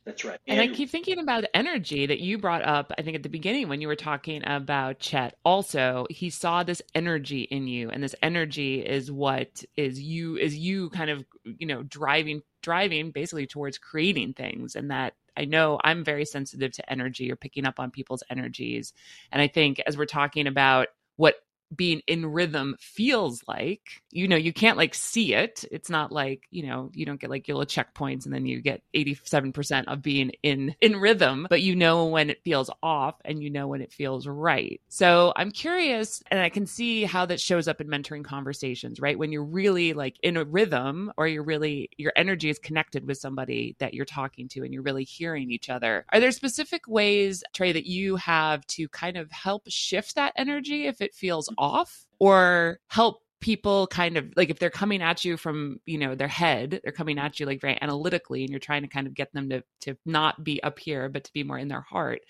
That's 0.09 0.25
right. 0.25 0.41
And, 0.47 0.59
and, 0.59 0.71
I 0.71 0.75
keep 0.75 0.89
thinking 0.89 1.19
about 1.19 1.45
energy 1.53 2.07
that 2.07 2.19
you 2.19 2.39
brought 2.39 2.65
up, 2.65 2.93
I 2.97 3.03
think 3.03 3.15
at 3.15 3.23
the 3.23 3.29
beginning 3.29 3.69
when 3.69 3.83
you 3.83 3.89
were 3.89 3.95
talking 3.95 4.43
about 4.47 5.01
Chet. 5.01 5.37
Also, 5.45 6.07
he 6.09 6.31
saw 6.31 6.63
this 6.63 6.81
energy 6.95 7.43
in 7.43 7.67
you, 7.67 7.91
and 7.91 8.03
this 8.03 8.15
energy 8.23 8.81
is 8.81 9.13
what 9.13 9.63
is 9.77 10.01
you 10.01 10.39
is 10.39 10.57
you 10.57 10.89
kind 10.89 11.11
of, 11.11 11.27
you 11.45 11.67
know, 11.67 11.83
driving 11.83 12.41
driving 12.63 13.11
basically 13.11 13.47
towards 13.47 13.77
creating 13.77 14.33
things. 14.33 14.77
And 14.77 14.91
that 14.91 15.13
I 15.37 15.45
know 15.45 15.79
I'm 15.85 16.05
very 16.05 16.25
sensitive 16.25 16.73
to 16.73 16.91
energy 16.91 17.31
or 17.31 17.37
picking 17.37 17.67
up 17.67 17.79
on 17.79 17.91
people's 17.91 18.23
energies. 18.31 18.95
And 19.31 19.43
I 19.43 19.47
think 19.47 19.79
as 19.87 19.99
we're 19.99 20.07
talking 20.07 20.47
about 20.47 20.89
what 21.17 21.35
being 21.75 22.03
in 22.07 22.27
rhythm 22.27 22.77
feels 22.81 23.43
like 23.47 24.03
you 24.11 24.29
know 24.29 24.37
you 24.37 24.53
can't 24.53 24.77
like 24.77 24.95
see 24.95 25.35
it. 25.35 25.65
It's 25.71 25.91
not 25.91 26.13
like 26.13 26.47
you 26.51 26.67
know 26.67 26.91
you 26.95 27.07
don't 27.07 27.21
get 27.21 27.31
like 27.31 27.49
little 27.49 27.65
checkpoints 27.65 28.25
and 28.25 28.35
then 28.35 28.47
you 28.47 28.61
get 28.61 28.83
87% 28.95 29.85
of 29.87 30.03
being 30.03 30.33
in 30.43 30.75
in 30.81 30.97
rhythm 30.97 31.47
but 31.49 31.63
you 31.63 31.77
know 31.77 32.07
when 32.07 32.31
it 32.31 32.43
feels 32.43 32.71
off 32.83 33.17
and 33.25 33.43
you 33.43 33.51
know 33.51 33.69
when 33.69 33.81
it 33.81 33.93
feels 33.93 34.27
right. 34.27 34.81
So 34.89 35.33
i'm 35.37 35.51
curious 35.51 36.23
and 36.31 36.41
i 36.41 36.49
can 36.49 36.67
see 36.67 37.05
how 37.05 37.27
that 37.27 37.41
shows 37.41 37.69
up 37.69 37.81
in 37.81 37.89
mentoring 37.89 38.25
conversations 38.25 38.99
right? 39.01 39.19
When 39.19 39.33
you're 39.33 39.45
really 39.45 39.93
like 39.93 40.17
in 40.23 40.37
a 40.37 40.45
rhythm 40.45 41.13
or 41.17 41.27
you're 41.27 41.43
really 41.43 41.91
your 41.97 42.13
energy 42.17 42.51
is 42.51 42.59
connected 42.59 43.07
with 43.07 43.19
somebody 43.19 43.77
that 43.79 43.95
you're 43.95 44.05
talking 44.05 44.49
to 44.49 44.63
and 44.63 44.73
you're 44.73 44.83
really 44.83 45.05
hearing 45.05 45.51
each 45.51 45.69
other. 45.69 46.05
Are 46.13 46.21
there 46.21 46.33
specific 46.33 46.87
ways 46.87 47.45
Tre 47.53 47.73
that 47.73 47.87
you 47.87 48.17
have 48.17 48.67
to 48.69 48.89
kind 48.89 49.17
of 49.17 49.31
help 49.31 49.65
shift 49.69 50.15
that 50.17 50.33
energy 50.37 50.87
if 50.87 51.01
it 51.01 51.15
feels 51.15 51.49
off 51.59 52.07
or 52.19 52.79
help 52.89 53.23
people 53.41 53.87
kind 53.87 54.17
of 54.17 54.33
like 54.37 54.51
if 54.51 54.59
they're 54.59 54.71
coming 54.71 55.03
at 55.03 55.25
you 55.25 55.37
from 55.37 55.81
you 55.87 55.99
know 55.99 56.15
their 56.15 56.29
head 56.29 56.81
they're 56.83 56.93
coming 56.93 57.19
at 57.19 57.39
you 57.39 57.47
like 57.47 57.61
very 57.61 57.79
analytically 57.81 58.43
and 58.43 58.51
you're 58.51 58.59
trying 58.59 58.83
to 58.83 58.89
kind 58.89 59.07
of 59.07 59.15
get 59.15 59.33
them 59.33 59.49
to 59.49 59.63
to 59.81 59.97
not 60.05 60.43
be 60.43 60.63
up 60.63 60.79
here 60.79 61.09
but 61.09 61.25
to 61.25 61.33
be 61.33 61.45
more 61.45 61.59
in 61.59 61.69
their 61.69 61.81
heart 61.81 62.21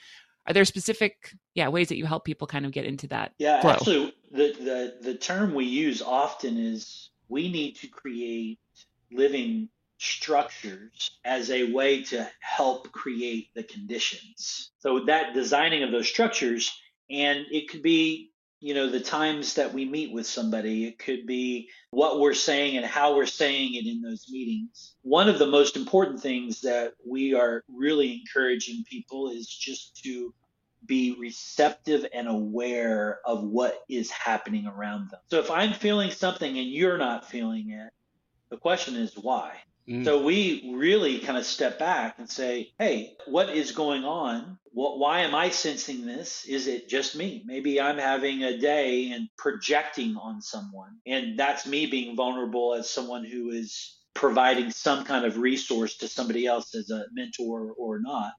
are 0.46 0.52
there 0.52 0.64
specific 0.64 1.34
yeah 1.54 1.68
ways 1.68 1.88
that 1.88 1.96
you 1.96 2.04
help 2.04 2.24
people 2.24 2.46
kind 2.46 2.66
of 2.66 2.72
get 2.72 2.84
into 2.84 3.06
that 3.06 3.32
yeah 3.38 3.60
flow? 3.60 3.70
actually 3.70 4.14
the, 4.32 4.52
the 4.60 4.96
the 5.00 5.14
term 5.14 5.54
we 5.54 5.64
use 5.64 6.02
often 6.02 6.58
is 6.58 7.10
we 7.28 7.50
need 7.50 7.74
to 7.76 7.86
create 7.86 8.58
living 9.10 9.68
structures 9.98 11.18
as 11.24 11.50
a 11.50 11.72
way 11.72 12.02
to 12.02 12.28
help 12.40 12.92
create 12.92 13.48
the 13.54 13.62
conditions 13.64 14.70
so 14.78 15.04
that 15.06 15.34
designing 15.34 15.82
of 15.82 15.90
those 15.90 16.08
structures 16.08 16.70
and 17.10 17.46
it 17.50 17.68
could 17.68 17.82
be 17.82 18.30
you 18.60 18.74
know 18.74 18.90
the 18.90 19.00
times 19.00 19.54
that 19.54 19.72
we 19.72 19.84
meet 19.84 20.12
with 20.12 20.26
somebody 20.26 20.86
it 20.86 20.98
could 20.98 21.26
be 21.26 21.68
what 21.90 22.20
we're 22.20 22.34
saying 22.34 22.76
and 22.76 22.84
how 22.84 23.16
we're 23.16 23.26
saying 23.26 23.74
it 23.74 23.86
in 23.86 24.02
those 24.02 24.26
meetings. 24.30 24.94
One 25.02 25.28
of 25.28 25.38
the 25.38 25.46
most 25.46 25.76
important 25.76 26.20
things 26.20 26.60
that 26.62 26.94
we 27.06 27.34
are 27.34 27.62
really 27.68 28.20
encouraging 28.20 28.84
people 28.88 29.30
is 29.30 29.46
just 29.46 30.02
to 30.02 30.34
be 30.86 31.16
receptive 31.18 32.06
and 32.14 32.28
aware 32.28 33.18
of 33.24 33.42
what 33.42 33.80
is 33.88 34.10
happening 34.10 34.66
around 34.66 35.10
them. 35.10 35.20
So 35.30 35.38
if 35.38 35.50
i'm 35.50 35.72
feeling 35.72 36.10
something 36.10 36.58
and 36.58 36.68
you're 36.68 36.98
not 36.98 37.28
feeling 37.28 37.70
it 37.70 37.92
the 38.50 38.56
question 38.56 38.96
is 38.96 39.14
why 39.16 39.54
Mm. 39.88 40.04
So 40.04 40.22
we 40.22 40.70
really 40.74 41.18
kind 41.18 41.38
of 41.38 41.46
step 41.46 41.78
back 41.78 42.16
and 42.18 42.28
say, 42.28 42.72
hey, 42.78 43.16
what 43.26 43.48
is 43.48 43.72
going 43.72 44.04
on? 44.04 44.58
What, 44.72 44.98
why 44.98 45.20
am 45.20 45.34
I 45.34 45.48
sensing 45.48 46.04
this? 46.04 46.44
Is 46.46 46.66
it 46.66 46.88
just 46.88 47.16
me? 47.16 47.42
Maybe 47.46 47.80
I'm 47.80 47.96
having 47.96 48.42
a 48.44 48.58
day 48.58 49.12
and 49.12 49.28
projecting 49.38 50.16
on 50.16 50.42
someone. 50.42 50.98
And 51.06 51.38
that's 51.38 51.66
me 51.66 51.86
being 51.86 52.16
vulnerable 52.16 52.74
as 52.74 52.90
someone 52.90 53.24
who 53.24 53.50
is 53.50 53.96
providing 54.12 54.70
some 54.70 55.04
kind 55.04 55.24
of 55.24 55.38
resource 55.38 55.96
to 55.98 56.08
somebody 56.08 56.46
else 56.46 56.74
as 56.74 56.90
a 56.90 57.04
mentor 57.12 57.72
or 57.78 58.00
not, 58.00 58.32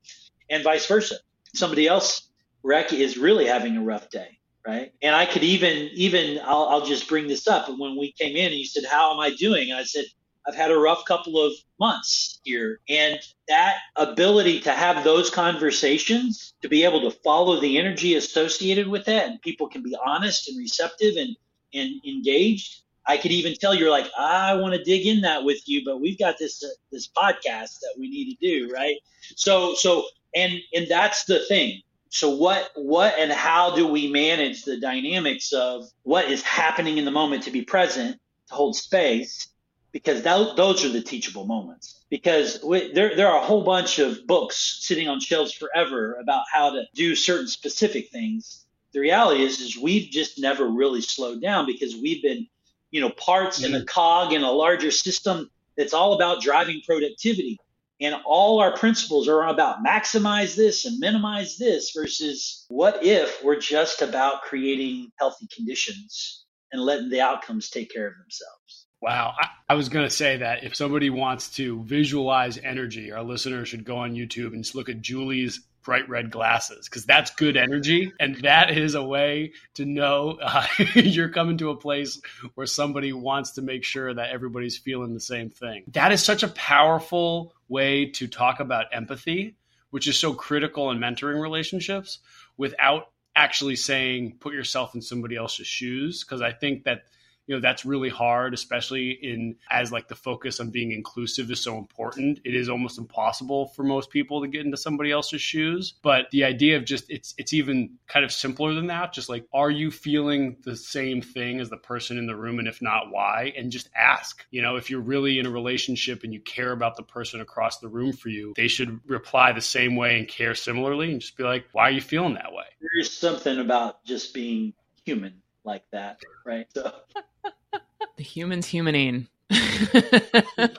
and 0.50 0.64
vice 0.64 0.86
versa. 0.86 1.16
Somebody 1.56 1.88
else 1.88 2.30
Rec 2.62 2.94
is 2.94 3.18
really 3.18 3.46
having 3.46 3.78
a 3.78 3.82
rough 3.82 4.10
day 4.10 4.40
right? 4.68 4.92
And 5.02 5.16
I 5.16 5.26
could 5.26 5.44
even 5.44 5.90
even 5.94 6.40
I'll, 6.44 6.66
I'll 6.66 6.86
just 6.86 7.08
bring 7.08 7.28
this 7.28 7.48
up. 7.48 7.70
When 7.70 7.98
we 7.98 8.12
came 8.12 8.36
in 8.36 8.48
and 8.48 8.56
you 8.56 8.66
said, 8.66 8.84
"How 8.86 9.14
am 9.14 9.20
I 9.20 9.34
doing?" 9.34 9.72
I 9.72 9.84
said, 9.84 10.04
I've 10.48 10.56
had 10.56 10.72
a 10.72 10.78
rough 10.78 11.06
couple 11.06 11.44
of 11.44 11.54
months 11.80 12.40
here. 12.44 12.80
And 12.90 13.20
that 13.48 13.78
ability 13.96 14.62
to 14.62 14.72
have 14.72 15.04
those 15.04 15.30
conversations, 15.30 16.54
to 16.62 16.70
be 16.70 16.84
able 16.84 17.02
to 17.02 17.12
follow 17.12 17.60
the 17.60 17.78
energy 17.78 18.16
associated 18.16 18.88
with 18.88 19.06
that, 19.06 19.28
and 19.28 19.42
people 19.42 19.68
can 19.68 19.84
be 19.84 19.96
honest 20.04 20.50
and 20.50 20.58
receptive 20.58 21.16
and, 21.18 21.36
and 21.74 22.06
engaged. 22.06 22.82
I 23.06 23.18
could 23.18 23.32
even 23.32 23.56
tell 23.56 23.74
you're 23.74 23.90
like, 23.90 24.10
I 24.18 24.54
want 24.56 24.76
to 24.76 24.84
dig 24.84 25.08
in 25.08 25.22
that 25.22 25.44
with 25.44 25.68
you, 25.68 25.84
but 25.84 26.00
we've 26.00 26.20
got 26.20 26.38
this 26.38 26.64
uh, 26.64 26.68
this 26.92 27.08
podcast 27.08 27.80
that 27.80 27.96
we 27.98 28.08
need 28.10 28.36
to 28.36 28.38
do, 28.40 28.72
right? 28.72 28.98
So 29.36 29.74
so 29.74 30.06
and 30.36 30.54
and 30.74 30.88
that's 30.88 31.26
the 31.26 31.40
thing. 31.40 31.82
So 32.10 32.30
what 32.30 32.70
what 32.76 33.16
and 33.18 33.32
how 33.32 33.76
do 33.76 33.88
we 33.88 34.12
manage 34.12 34.64
the 34.64 34.80
dynamics 34.80 35.54
of 35.54 35.86
what 36.04 36.26
is 36.26 36.44
happening 36.44 37.00
in 37.00 37.06
the 37.06 37.12
moment 37.12 37.44
to 37.44 37.52
be 37.52 37.64
present, 37.64 38.20
to 38.50 38.54
hold 38.54 38.76
space, 38.76 39.48
because 39.92 40.22
that, 40.24 40.56
those 40.56 40.86
are 40.86 40.90
the 40.90 41.02
teachable 41.02 41.46
moments. 41.46 42.04
Because 42.10 42.60
we, 42.64 42.92
there, 42.94 43.16
there 43.16 43.28
are 43.28 43.42
a 43.42 43.46
whole 43.46 43.64
bunch 43.64 44.00
of 44.00 44.26
books 44.28 44.80
sitting 44.82 45.08
on 45.08 45.20
shelves 45.20 45.54
forever 45.54 46.16
about 46.22 46.44
how 46.52 46.72
to 46.72 46.84
do 46.94 47.16
certain 47.16 47.48
specific 47.48 48.10
things. 48.10 48.66
The 48.94 49.00
reality 49.00 49.44
is, 49.44 49.60
is 49.60 49.78
we've 49.78 50.10
just 50.10 50.40
never 50.40 50.68
really 50.68 51.02
slowed 51.02 51.42
down 51.42 51.66
because 51.66 51.96
we've 51.96 52.22
been, 52.22 52.48
you 52.92 53.02
know, 53.02 53.10
parts 53.10 53.62
mm-hmm. 53.62 53.76
in 53.76 53.82
a 53.82 53.86
cog 53.86 54.34
in 54.34 54.44
a 54.44 54.52
larger 54.52 54.92
system 54.92 55.50
that's 55.78 55.94
all 55.94 56.14
about 56.14 56.42
driving 56.42 56.82
productivity. 56.86 57.60
And 58.02 58.16
all 58.26 58.62
our 58.62 58.76
principles 58.78 59.28
are 59.28 59.48
about 59.48 59.84
maximize 59.84 60.56
this 60.56 60.86
and 60.86 61.00
minimize 61.00 61.58
this 61.58 61.92
versus 61.92 62.66
what 62.70 63.04
if 63.04 63.44
we're 63.44 63.60
just 63.60 64.02
about 64.02 64.42
creating 64.44 65.12
healthy 65.20 65.48
conditions 65.54 66.46
and 66.72 66.82
letting 66.82 67.10
the 67.10 67.22
outcomes 67.22 67.70
take 67.70 67.92
care 67.92 68.08
of 68.08 68.14
themselves. 68.18 68.88
Wow. 69.02 69.34
I, 69.40 69.48
I 69.70 69.74
was 69.76 69.90
going 69.90 70.06
to 70.06 70.14
say 70.14 70.38
that 70.38 70.64
if 70.64 70.76
somebody 70.76 71.10
wants 71.10 71.50
to 71.56 71.84
visualize 71.84 72.58
energy, 72.58 73.12
our 73.12 73.24
listeners 73.24 73.70
should 73.70 73.86
go 73.86 73.98
on 73.98 74.14
YouTube 74.14 74.54
and 74.54 74.64
just 74.64 74.76
look 74.76 74.90
at 74.90 75.02
Julie's 75.02 75.62
bright 75.84 76.08
red 76.10 76.30
glasses 76.30 76.88
because 76.88 77.06
that's 77.06 77.32
good 77.36 77.56
energy. 77.58 78.12
And 78.20 78.36
that 78.44 78.78
is 78.78 78.96
a 78.96 79.04
way 79.04 79.54
to 79.76 79.86
know 79.86 80.38
uh, 80.42 80.66
you're 80.96 81.30
coming 81.30 81.58
to 81.60 81.70
a 81.70 81.76
place 81.76 82.22
where 82.56 82.68
somebody 82.68 83.14
wants 83.14 83.52
to 83.52 83.62
make 83.62 83.84
sure 83.84 84.14
that 84.14 84.30
everybody's 84.32 84.78
feeling 84.78 85.14
the 85.14 85.20
same 85.20 85.50
thing. 85.50 85.84
That 85.94 86.12
is 86.12 86.24
such 86.24 86.44
a 86.44 86.50
powerful 86.50 87.54
way 87.70 88.08
to 88.12 88.28
talk 88.28 88.60
about 88.60 88.88
empathy, 88.92 89.56
which 89.92 90.08
is 90.08 90.20
so 90.20 90.34
critical 90.34 90.92
in 90.92 91.00
mentoring 91.00 91.42
relationships 91.42 92.20
without 92.58 93.12
actually 93.36 93.78
saying 93.78 94.38
put 94.40 94.54
yourself 94.54 94.94
in 94.94 95.02
somebody 95.02 95.38
else's 95.38 95.68
shoes. 95.68 96.24
Because 96.24 96.42
I 96.42 96.52
think 96.52 96.84
that 96.84 97.04
you 97.50 97.56
know 97.56 97.62
that's 97.62 97.84
really 97.84 98.10
hard 98.10 98.54
especially 98.54 99.10
in 99.10 99.56
as 99.72 99.92
like 99.92 100.08
the 100.08 100.16
focus 100.16 100.60
on 100.60 100.70
being 100.70 100.92
inclusive 100.92 101.50
is 101.50 101.60
so 101.60 101.80
important. 101.80 102.40
It 102.46 102.54
is 102.54 102.70
almost 102.70 103.00
impossible 103.00 103.70
for 103.70 103.82
most 103.82 104.12
people 104.12 104.42
to 104.42 104.48
get 104.48 104.64
into 104.66 104.78
somebody 104.78 105.12
else's 105.12 105.42
shoes 105.42 105.96
but 106.04 106.30
the 106.30 106.44
idea 106.44 106.78
of 106.78 106.86
just 106.86 107.10
it's 107.10 107.34
it's 107.40 107.52
even 107.52 107.98
kind 108.08 108.24
of 108.24 108.32
simpler 108.32 108.76
than 108.76 108.88
that. 108.88 109.14
Just 109.14 109.30
like 109.30 109.48
are 109.52 109.72
you 109.72 109.90
feeling 109.90 110.58
the 110.64 110.76
same 110.76 111.24
thing 111.24 111.60
as 111.60 111.72
the 111.72 111.78
person 111.78 112.20
in 112.20 112.28
the 112.28 112.36
room? 112.36 112.60
And 112.60 112.68
if 112.68 112.84
not 112.84 113.10
why? 113.10 113.52
And 113.58 113.72
just 113.72 113.90
ask. 113.96 114.46
You 114.52 114.62
know 114.62 114.76
if 114.76 114.92
you're 114.92 115.02
really 115.02 115.40
in 115.40 115.48
a 115.48 115.50
relationship 115.50 116.24
and 116.24 116.32
you 116.32 116.42
care 116.42 116.72
about 116.72 116.98
the 116.98 117.04
person 117.04 117.42
across 117.42 117.80
the 117.80 117.88
room 117.88 118.14
for 118.14 118.30
you 118.30 118.54
they 118.56 118.68
should 118.68 119.00
reply 119.10 119.54
the 119.54 119.62
same 119.62 119.96
way 119.96 120.20
and 120.20 120.28
care 120.28 120.54
similarly 120.54 121.12
and 121.12 121.20
just 121.20 121.36
be 121.36 121.44
like 121.44 121.66
why 121.72 121.88
are 121.88 121.92
you 121.92 122.02
feeling 122.02 122.36
that 122.36 122.54
way? 122.54 122.66
There's 122.80 123.12
something 123.12 123.58
about 123.58 124.06
just 124.06 124.36
being 124.36 124.74
human 125.04 125.42
like 125.64 125.84
that 125.92 126.20
right 126.46 126.68
so 126.74 126.92
the 128.20 128.24
humans 128.24 128.68
humaning. 128.68 129.28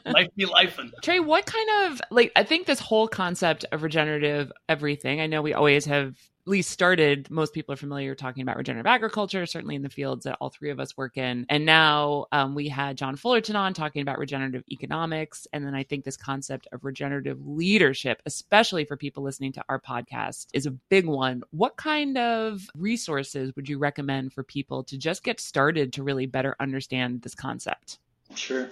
life 0.04 0.28
be 0.36 0.46
life. 0.46 0.78
Tre, 1.02 1.18
what 1.20 1.46
kind 1.46 1.68
of 1.84 2.00
like 2.10 2.30
I 2.36 2.44
think 2.44 2.66
this 2.66 2.78
whole 2.78 3.08
concept 3.08 3.64
of 3.72 3.82
regenerative 3.82 4.52
everything, 4.68 5.20
I 5.20 5.26
know 5.26 5.42
we 5.42 5.54
always 5.54 5.86
have 5.86 6.14
least 6.50 6.70
started, 6.70 7.30
most 7.30 7.54
people 7.54 7.72
are 7.72 7.76
familiar 7.76 8.14
talking 8.14 8.42
about 8.42 8.56
regenerative 8.56 8.86
agriculture, 8.86 9.46
certainly 9.46 9.76
in 9.76 9.82
the 9.82 9.88
fields 9.88 10.24
that 10.24 10.36
all 10.40 10.50
three 10.50 10.70
of 10.70 10.80
us 10.80 10.96
work 10.96 11.16
in. 11.16 11.46
And 11.48 11.64
now 11.64 12.26
um, 12.32 12.54
we 12.54 12.68
had 12.68 12.98
John 12.98 13.16
Fullerton 13.16 13.56
on 13.56 13.72
talking 13.72 14.02
about 14.02 14.18
regenerative 14.18 14.64
economics. 14.70 15.46
And 15.52 15.64
then 15.64 15.74
I 15.74 15.84
think 15.84 16.04
this 16.04 16.16
concept 16.16 16.68
of 16.72 16.84
regenerative 16.84 17.46
leadership, 17.46 18.20
especially 18.26 18.84
for 18.84 18.96
people 18.96 19.22
listening 19.22 19.52
to 19.52 19.64
our 19.68 19.80
podcast, 19.80 20.48
is 20.52 20.66
a 20.66 20.72
big 20.72 21.06
one. 21.06 21.42
What 21.52 21.76
kind 21.76 22.18
of 22.18 22.60
resources 22.74 23.54
would 23.56 23.68
you 23.68 23.78
recommend 23.78 24.32
for 24.32 24.42
people 24.42 24.84
to 24.84 24.98
just 24.98 25.22
get 25.24 25.40
started 25.40 25.92
to 25.94 26.02
really 26.02 26.26
better 26.26 26.56
understand 26.60 27.22
this 27.22 27.34
concept? 27.34 27.98
Sure. 28.34 28.68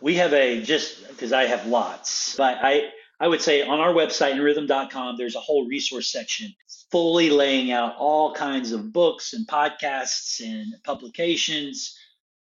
We 0.00 0.14
have 0.14 0.32
a 0.32 0.62
just 0.62 1.06
because 1.08 1.32
I 1.32 1.44
have 1.44 1.66
lots, 1.66 2.36
but 2.36 2.58
I 2.62 2.90
I 3.20 3.28
would 3.28 3.42
say 3.42 3.62
on 3.62 3.80
our 3.80 3.92
website, 3.92 4.34
nrhythm.com, 4.34 5.16
there's 5.18 5.36
a 5.36 5.40
whole 5.40 5.66
resource 5.68 6.10
section 6.10 6.54
fully 6.90 7.30
laying 7.30 7.70
out 7.70 7.96
all 7.98 8.34
kinds 8.34 8.72
of 8.72 8.92
books 8.92 9.34
and 9.34 9.46
podcasts 9.46 10.40
and 10.40 10.74
publications 10.84 11.96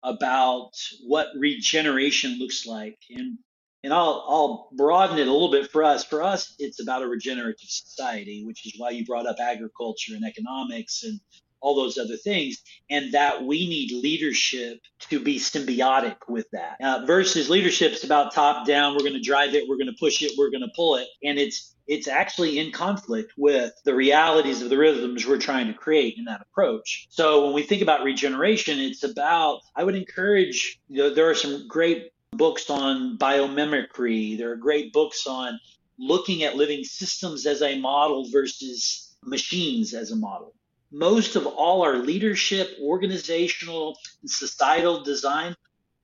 about 0.04 0.70
what 1.04 1.28
regeneration 1.36 2.38
looks 2.38 2.64
like. 2.64 2.98
And 3.10 3.38
and 3.84 3.92
I'll 3.92 4.24
I'll 4.28 4.70
broaden 4.76 5.18
it 5.18 5.28
a 5.28 5.32
little 5.32 5.50
bit 5.50 5.70
for 5.70 5.84
us. 5.84 6.04
For 6.04 6.22
us, 6.22 6.54
it's 6.58 6.80
about 6.80 7.02
a 7.02 7.08
regenerative 7.08 7.68
society, 7.68 8.44
which 8.44 8.66
is 8.66 8.74
why 8.76 8.90
you 8.90 9.04
brought 9.04 9.26
up 9.26 9.36
agriculture 9.40 10.14
and 10.14 10.24
economics 10.24 11.02
and 11.04 11.20
all 11.60 11.74
those 11.74 11.98
other 11.98 12.16
things, 12.16 12.62
and 12.90 13.12
that 13.12 13.44
we 13.44 13.68
need 13.68 13.92
leadership 13.92 14.78
to 15.10 15.20
be 15.20 15.38
symbiotic 15.38 16.16
with 16.28 16.46
that. 16.52 16.76
Uh, 16.82 17.04
versus 17.06 17.50
leadership's 17.50 18.04
about 18.04 18.32
top 18.32 18.66
down. 18.66 18.94
We're 18.94 19.00
going 19.00 19.14
to 19.14 19.20
drive 19.20 19.54
it. 19.54 19.68
We're 19.68 19.76
going 19.76 19.92
to 19.92 19.98
push 19.98 20.22
it. 20.22 20.32
We're 20.36 20.50
going 20.50 20.62
to 20.62 20.72
pull 20.74 20.96
it, 20.96 21.08
and 21.22 21.38
it's 21.38 21.74
it's 21.86 22.06
actually 22.06 22.58
in 22.58 22.70
conflict 22.70 23.32
with 23.38 23.72
the 23.84 23.94
realities 23.94 24.60
of 24.60 24.68
the 24.68 24.76
rhythms 24.76 25.26
we're 25.26 25.38
trying 25.38 25.68
to 25.68 25.72
create 25.72 26.16
in 26.18 26.26
that 26.26 26.42
approach. 26.42 27.06
So 27.08 27.46
when 27.46 27.54
we 27.54 27.62
think 27.62 27.80
about 27.80 28.04
regeneration, 28.04 28.78
it's 28.78 29.04
about 29.04 29.60
I 29.74 29.84
would 29.84 29.94
encourage. 29.94 30.80
You 30.88 30.98
know, 30.98 31.14
there 31.14 31.30
are 31.30 31.34
some 31.34 31.66
great 31.66 32.10
books 32.32 32.68
on 32.70 33.16
biomimicry. 33.18 34.36
There 34.36 34.52
are 34.52 34.56
great 34.56 34.92
books 34.92 35.26
on 35.26 35.58
looking 35.98 36.44
at 36.44 36.56
living 36.56 36.84
systems 36.84 37.46
as 37.46 37.62
a 37.62 37.78
model 37.78 38.28
versus 38.30 39.16
machines 39.24 39.94
as 39.94 40.12
a 40.12 40.16
model 40.16 40.54
most 40.90 41.36
of 41.36 41.46
all 41.46 41.82
our 41.82 41.98
leadership, 41.98 42.76
organizational, 42.80 43.98
and 44.22 44.30
societal 44.30 45.02
design 45.02 45.54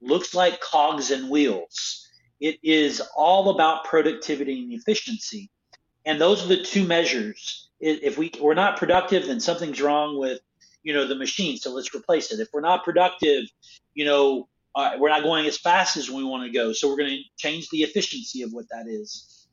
looks 0.01 0.35
like 0.35 0.61
cogs 0.61 1.11
and 1.11 1.31
wheels. 1.31 2.09
It 2.41 2.59
is 2.63 3.01
all 3.17 3.51
about 3.51 3.85
productivity 3.85 4.63
and 4.63 4.73
efficiency. 4.73 5.51
And 6.05 6.21
those 6.21 6.45
are 6.45 6.49
the 6.49 6.63
two 6.63 6.87
measures. 6.87 7.71
If 7.81 8.19
we, 8.19 8.31
we're 8.41 8.55
not 8.55 8.77
productive, 8.77 9.27
then 9.27 9.41
something's 9.41 9.81
wrong 9.81 10.19
with, 10.19 10.41
you 10.83 10.93
know, 10.93 11.07
the 11.07 11.15
machine. 11.15 11.57
So 11.57 11.73
let's 11.73 11.95
replace 11.95 12.33
it. 12.33 12.41
If 12.41 12.49
we're 12.53 12.61
not 12.61 12.85
productive, 12.85 13.45
you 13.95 14.05
know, 14.05 14.49
uh, 14.75 14.97
we're 14.99 15.09
not 15.09 15.23
going 15.23 15.47
as 15.47 15.57
fast 15.57 15.97
as 15.97 16.11
we 16.11 16.25
want 16.25 16.45
to 16.45 16.53
go. 16.53 16.73
So 16.73 16.89
we're 16.89 16.97
going 16.97 17.11
to 17.17 17.23
change 17.39 17.71
the 17.71 17.83
efficiency 17.83 18.43
of 18.43 18.53
what 18.53 18.67
that 18.71 18.87
is. 18.87 19.47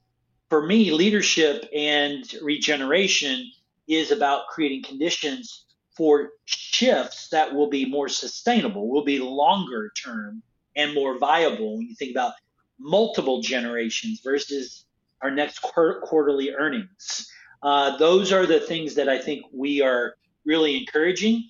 For 0.50 0.66
me, 0.66 0.92
leadership 0.92 1.70
and 1.74 2.26
regeneration 2.42 3.50
is 3.92 4.12
about 4.12 4.48
creating 4.48 4.84
conditions 4.84 5.66
for 5.96 6.32
shifts 6.46 7.30
that 7.30 7.54
will 7.54 7.70
be 7.70 7.86
more 7.86 8.08
sustainable, 8.08 8.90
will 8.90 9.04
be 9.04 9.20
longer 9.20 9.92
term 10.02 10.42
and 10.76 10.94
more 10.94 11.18
viable 11.18 11.78
when 11.78 11.88
you 11.88 11.96
think 11.96 12.12
about 12.12 12.34
multiple 12.80 13.42
generations 13.42 14.22
versus 14.24 14.86
our 15.22 15.30
next 15.30 15.60
quarterly 15.60 16.52
earnings. 16.52 17.30
Uh, 17.62 17.98
those 17.98 18.32
are 18.32 18.46
the 18.46 18.60
things 18.60 18.96
that 18.96 19.10
I 19.10 19.20
think 19.20 19.46
we 19.54 19.82
are 19.82 20.16
really 20.46 20.78
encouraging. 20.78 21.50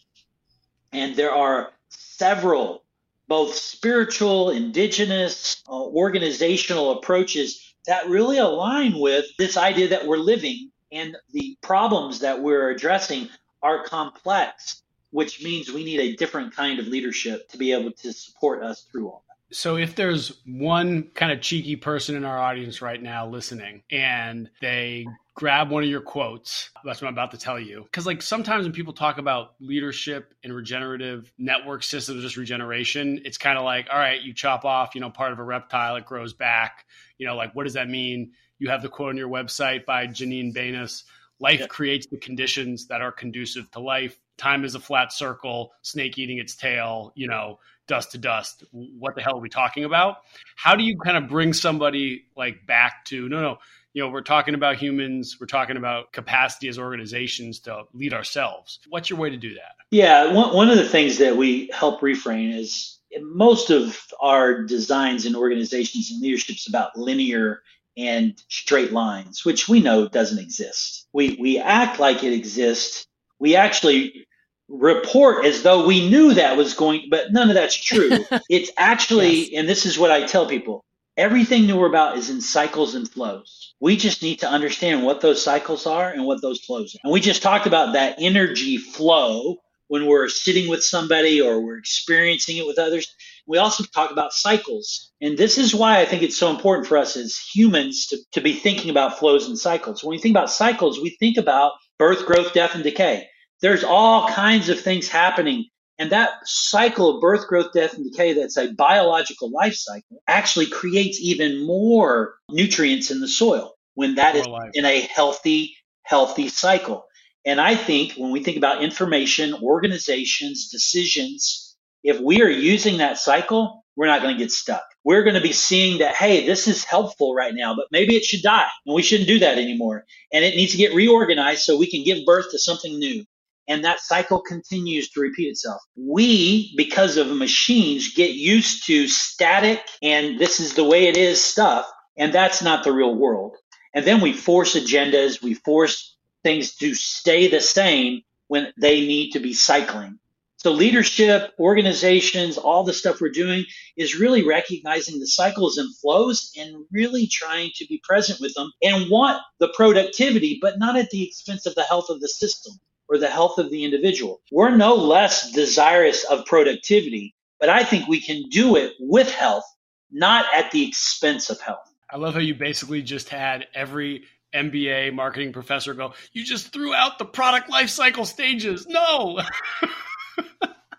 And 0.91 1.15
there 1.15 1.31
are 1.31 1.71
several, 1.89 2.83
both 3.27 3.55
spiritual, 3.55 4.49
indigenous, 4.49 5.63
uh, 5.69 5.83
organizational 5.83 6.97
approaches 6.97 7.75
that 7.85 8.09
really 8.09 8.39
align 8.39 8.99
with 8.99 9.25
this 9.37 9.55
idea 9.55 9.87
that 9.89 10.05
we're 10.05 10.17
living 10.17 10.70
and 10.91 11.15
the 11.31 11.57
problems 11.61 12.19
that 12.19 12.41
we're 12.41 12.69
addressing 12.69 13.29
are 13.63 13.83
complex, 13.83 14.83
which 15.11 15.43
means 15.43 15.71
we 15.71 15.83
need 15.83 15.99
a 15.99 16.15
different 16.15 16.55
kind 16.55 16.79
of 16.79 16.87
leadership 16.87 17.49
to 17.49 17.57
be 17.57 17.71
able 17.71 17.91
to 17.91 18.11
support 18.13 18.63
us 18.63 18.87
through 18.91 19.07
all 19.07 19.23
that. 19.27 19.55
So, 19.55 19.75
if 19.75 19.95
there's 19.95 20.41
one 20.45 21.09
kind 21.13 21.31
of 21.31 21.41
cheeky 21.41 21.75
person 21.75 22.15
in 22.15 22.23
our 22.23 22.39
audience 22.39 22.81
right 22.81 23.01
now 23.01 23.27
listening 23.27 23.83
and 23.91 24.49
they 24.61 25.05
grab 25.33 25.69
one 25.69 25.83
of 25.83 25.89
your 25.89 26.01
quotes, 26.01 26.69
that's 26.85 27.01
what 27.01 27.09
I'm 27.09 27.13
about 27.13 27.31
to 27.31 27.37
tell 27.37 27.59
you. 27.59 27.83
Because, 27.83 28.05
like, 28.05 28.21
sometimes 28.21 28.63
when 28.63 28.71
people 28.71 28.93
talk 28.93 29.17
about 29.17 29.55
leadership 29.59 30.33
and 30.43 30.55
regenerative 30.55 31.33
network 31.37 31.83
systems, 31.83 32.21
just 32.21 32.37
regeneration, 32.37 33.21
it's 33.25 33.37
kind 33.37 33.57
of 33.57 33.65
like, 33.65 33.87
all 33.91 33.99
right, 33.99 34.21
you 34.21 34.33
chop 34.33 34.63
off, 34.63 34.95
you 34.95 35.01
know, 35.01 35.09
part 35.09 35.33
of 35.33 35.39
a 35.39 35.43
reptile, 35.43 35.97
it 35.97 36.05
grows 36.05 36.33
back. 36.33 36.85
You 37.17 37.27
know, 37.27 37.35
like, 37.35 37.53
what 37.53 37.65
does 37.65 37.73
that 37.73 37.89
mean? 37.89 38.31
You 38.61 38.69
have 38.69 38.83
the 38.83 38.89
quote 38.89 39.09
on 39.09 39.17
your 39.17 39.27
website 39.27 39.85
by 39.85 40.05
Janine 40.05 40.53
Benyus. 40.53 41.03
Life 41.39 41.61
yeah. 41.61 41.65
creates 41.65 42.05
the 42.05 42.17
conditions 42.17 42.85
that 42.89 43.01
are 43.01 43.11
conducive 43.11 43.71
to 43.71 43.79
life. 43.79 44.19
Time 44.37 44.63
is 44.63 44.75
a 44.75 44.79
flat 44.79 45.11
circle, 45.11 45.73
snake 45.81 46.19
eating 46.19 46.37
its 46.37 46.55
tail, 46.55 47.11
you 47.15 47.27
know, 47.27 47.57
dust 47.87 48.11
to 48.11 48.19
dust. 48.19 48.63
What 48.71 49.15
the 49.15 49.23
hell 49.23 49.37
are 49.37 49.41
we 49.41 49.49
talking 49.49 49.83
about? 49.83 50.17
How 50.55 50.75
do 50.75 50.83
you 50.83 50.95
kind 50.99 51.17
of 51.17 51.27
bring 51.27 51.53
somebody 51.53 52.25
like 52.37 52.67
back 52.67 53.03
to 53.05 53.27
no, 53.29 53.41
no, 53.41 53.57
you 53.93 54.03
know, 54.03 54.09
we're 54.09 54.21
talking 54.21 54.53
about 54.53 54.75
humans, 54.75 55.37
we're 55.39 55.47
talking 55.47 55.75
about 55.75 56.13
capacity 56.13 56.67
as 56.67 56.77
organizations 56.77 57.61
to 57.61 57.85
lead 57.95 58.13
ourselves. 58.13 58.77
What's 58.89 59.09
your 59.09 59.17
way 59.17 59.31
to 59.31 59.37
do 59.37 59.55
that? 59.55 59.73
Yeah, 59.89 60.31
one, 60.31 60.55
one 60.55 60.69
of 60.69 60.77
the 60.77 60.87
things 60.87 61.17
that 61.17 61.35
we 61.35 61.71
help 61.73 62.01
reframe 62.01 62.55
is 62.55 62.99
most 63.21 63.71
of 63.71 63.99
our 64.21 64.61
designs 64.61 65.25
in 65.25 65.35
organizations 65.35 66.11
and 66.11 66.21
leaderships 66.21 66.67
about 66.67 66.95
linear 66.95 67.63
and 67.97 68.41
straight 68.47 68.91
lines, 68.91 69.45
which 69.45 69.67
we 69.67 69.81
know 69.81 70.07
doesn't 70.07 70.39
exist. 70.39 71.07
We 71.13 71.37
we 71.39 71.59
act 71.59 71.99
like 71.99 72.23
it 72.23 72.33
exists. 72.33 73.07
We 73.39 73.55
actually 73.55 74.27
report 74.69 75.45
as 75.45 75.63
though 75.63 75.85
we 75.85 76.09
knew 76.09 76.33
that 76.33 76.55
was 76.57 76.73
going, 76.73 77.07
but 77.09 77.31
none 77.31 77.49
of 77.49 77.55
that's 77.55 77.75
true. 77.75 78.25
it's 78.49 78.71
actually, 78.77 79.51
yes. 79.51 79.59
and 79.59 79.67
this 79.67 79.85
is 79.85 79.99
what 79.99 80.11
I 80.11 80.25
tell 80.25 80.47
people: 80.47 80.85
everything 81.17 81.67
that 81.67 81.75
we're 81.75 81.87
about 81.87 82.17
is 82.17 82.29
in 82.29 82.41
cycles 82.41 82.95
and 82.95 83.09
flows. 83.09 83.73
We 83.79 83.97
just 83.97 84.21
need 84.21 84.39
to 84.39 84.49
understand 84.49 85.03
what 85.03 85.21
those 85.21 85.43
cycles 85.43 85.85
are 85.85 86.09
and 86.09 86.25
what 86.25 86.41
those 86.41 86.59
flows 86.59 86.95
are. 86.95 86.99
And 87.03 87.13
we 87.13 87.19
just 87.19 87.41
talked 87.41 87.67
about 87.67 87.93
that 87.93 88.15
energy 88.19 88.77
flow 88.77 89.57
when 89.87 90.05
we're 90.05 90.29
sitting 90.29 90.69
with 90.69 90.83
somebody 90.83 91.41
or 91.41 91.59
we're 91.59 91.77
experiencing 91.77 92.57
it 92.57 92.65
with 92.65 92.79
others. 92.79 93.13
We 93.47 93.57
also 93.57 93.83
talk 93.83 94.11
about 94.11 94.33
cycles. 94.33 95.11
And 95.21 95.37
this 95.37 95.57
is 95.57 95.75
why 95.75 95.99
I 95.99 96.05
think 96.05 96.23
it's 96.23 96.37
so 96.37 96.49
important 96.49 96.87
for 96.87 96.97
us 96.97 97.15
as 97.17 97.37
humans 97.37 98.07
to, 98.07 98.17
to 98.33 98.41
be 98.41 98.53
thinking 98.53 98.89
about 98.89 99.19
flows 99.19 99.47
and 99.47 99.57
cycles. 99.57 100.03
When 100.03 100.11
we 100.11 100.19
think 100.21 100.33
about 100.33 100.51
cycles, 100.51 100.99
we 100.99 101.11
think 101.19 101.37
about 101.37 101.73
birth, 101.99 102.25
growth, 102.25 102.53
death, 102.53 102.75
and 102.75 102.83
decay. 102.83 103.27
There's 103.61 103.83
all 103.83 104.27
kinds 104.27 104.69
of 104.69 104.79
things 104.79 105.07
happening. 105.07 105.65
And 105.99 106.11
that 106.11 106.31
cycle 106.45 107.15
of 107.15 107.21
birth, 107.21 107.47
growth, 107.47 107.73
death, 107.73 107.93
and 107.93 108.09
decay, 108.09 108.33
that's 108.33 108.57
a 108.57 108.73
biological 108.73 109.51
life 109.51 109.75
cycle, 109.75 110.21
actually 110.27 110.65
creates 110.65 111.19
even 111.21 111.65
more 111.65 112.35
nutrients 112.49 113.11
in 113.11 113.19
the 113.19 113.27
soil 113.27 113.73
when 113.93 114.15
that 114.15 114.33
more 114.33 114.41
is 114.41 114.47
life. 114.47 114.71
in 114.73 114.85
a 114.85 115.01
healthy, 115.01 115.75
healthy 116.03 116.47
cycle. 116.47 117.05
And 117.45 117.59
I 117.59 117.75
think 117.75 118.13
when 118.13 118.31
we 118.31 118.43
think 118.43 118.57
about 118.57 118.83
information, 118.83 119.53
organizations, 119.53 120.69
decisions, 120.69 121.70
if 122.03 122.19
we 122.19 122.41
are 122.41 122.49
using 122.49 122.97
that 122.97 123.17
cycle, 123.17 123.85
we're 123.95 124.07
not 124.07 124.21
going 124.21 124.35
to 124.35 124.39
get 124.39 124.51
stuck. 124.51 124.83
We're 125.03 125.23
going 125.23 125.35
to 125.35 125.41
be 125.41 125.51
seeing 125.51 125.99
that, 125.99 126.15
hey, 126.15 126.45
this 126.45 126.67
is 126.67 126.83
helpful 126.83 127.33
right 127.33 127.53
now, 127.53 127.75
but 127.75 127.87
maybe 127.91 128.15
it 128.15 128.23
should 128.23 128.41
die 128.41 128.67
and 128.85 128.95
we 128.95 129.01
shouldn't 129.01 129.27
do 129.27 129.39
that 129.39 129.57
anymore. 129.57 130.05
And 130.31 130.45
it 130.45 130.55
needs 130.55 130.71
to 130.71 130.77
get 130.77 130.93
reorganized 130.93 131.63
so 131.63 131.77
we 131.77 131.89
can 131.89 132.03
give 132.03 132.25
birth 132.25 132.51
to 132.51 132.59
something 132.59 132.97
new. 132.97 133.25
And 133.67 133.85
that 133.85 133.99
cycle 133.99 134.41
continues 134.41 135.09
to 135.11 135.21
repeat 135.21 135.47
itself. 135.49 135.81
We, 135.95 136.73
because 136.75 137.17
of 137.17 137.27
machines, 137.27 138.13
get 138.13 138.31
used 138.31 138.85
to 138.87 139.07
static 139.07 139.81
and 140.01 140.39
this 140.39 140.59
is 140.59 140.73
the 140.73 140.83
way 140.83 141.07
it 141.07 141.17
is 141.17 141.43
stuff. 141.43 141.85
And 142.17 142.33
that's 142.33 142.61
not 142.61 142.83
the 142.83 142.91
real 142.91 143.15
world. 143.15 143.55
And 143.93 144.05
then 144.05 144.21
we 144.21 144.33
force 144.33 144.75
agendas, 144.75 145.41
we 145.41 145.53
force 145.53 146.15
things 146.43 146.75
to 146.75 146.93
stay 146.95 147.47
the 147.47 147.61
same 147.61 148.21
when 148.47 148.71
they 148.79 149.01
need 149.01 149.31
to 149.31 149.39
be 149.39 149.53
cycling. 149.53 150.19
So 150.61 150.71
leadership, 150.71 151.55
organizations, 151.57 152.55
all 152.55 152.83
the 152.83 152.93
stuff 152.93 153.19
we're 153.19 153.29
doing 153.29 153.65
is 153.97 154.19
really 154.19 154.43
recognizing 154.43 155.19
the 155.19 155.25
cycles 155.25 155.79
and 155.79 155.89
flows 155.97 156.51
and 156.55 156.85
really 156.91 157.25
trying 157.25 157.71
to 157.77 157.85
be 157.87 157.99
present 158.03 158.39
with 158.39 158.53
them 158.53 158.71
and 158.83 159.09
want 159.09 159.41
the 159.59 159.73
productivity, 159.75 160.59
but 160.61 160.77
not 160.77 160.95
at 160.95 161.09
the 161.09 161.27
expense 161.27 161.65
of 161.65 161.73
the 161.73 161.81
health 161.81 162.11
of 162.11 162.21
the 162.21 162.29
system 162.29 162.73
or 163.09 163.17
the 163.17 163.27
health 163.27 163.57
of 163.57 163.71
the 163.71 163.83
individual. 163.83 164.39
We're 164.51 164.69
no 164.69 164.93
less 164.93 165.51
desirous 165.51 166.25
of 166.25 166.45
productivity, 166.45 167.33
but 167.59 167.69
I 167.69 167.83
think 167.83 168.07
we 168.07 168.21
can 168.21 168.47
do 168.49 168.75
it 168.75 168.93
with 168.99 169.31
health, 169.31 169.65
not 170.11 170.45
at 170.53 170.69
the 170.69 170.87
expense 170.87 171.49
of 171.49 171.59
health. 171.59 171.91
I 172.07 172.17
love 172.17 172.35
how 172.35 172.39
you 172.39 172.53
basically 172.53 173.01
just 173.01 173.29
had 173.29 173.65
every 173.73 174.25
MBA 174.53 175.11
marketing 175.15 175.53
professor 175.53 175.95
go, 175.95 176.13
you 176.33 176.43
just 176.43 176.71
threw 176.71 176.93
out 176.93 177.17
the 177.17 177.25
product 177.25 177.67
life 177.67 177.89
cycle 177.89 178.25
stages. 178.25 178.85
No. 178.85 179.41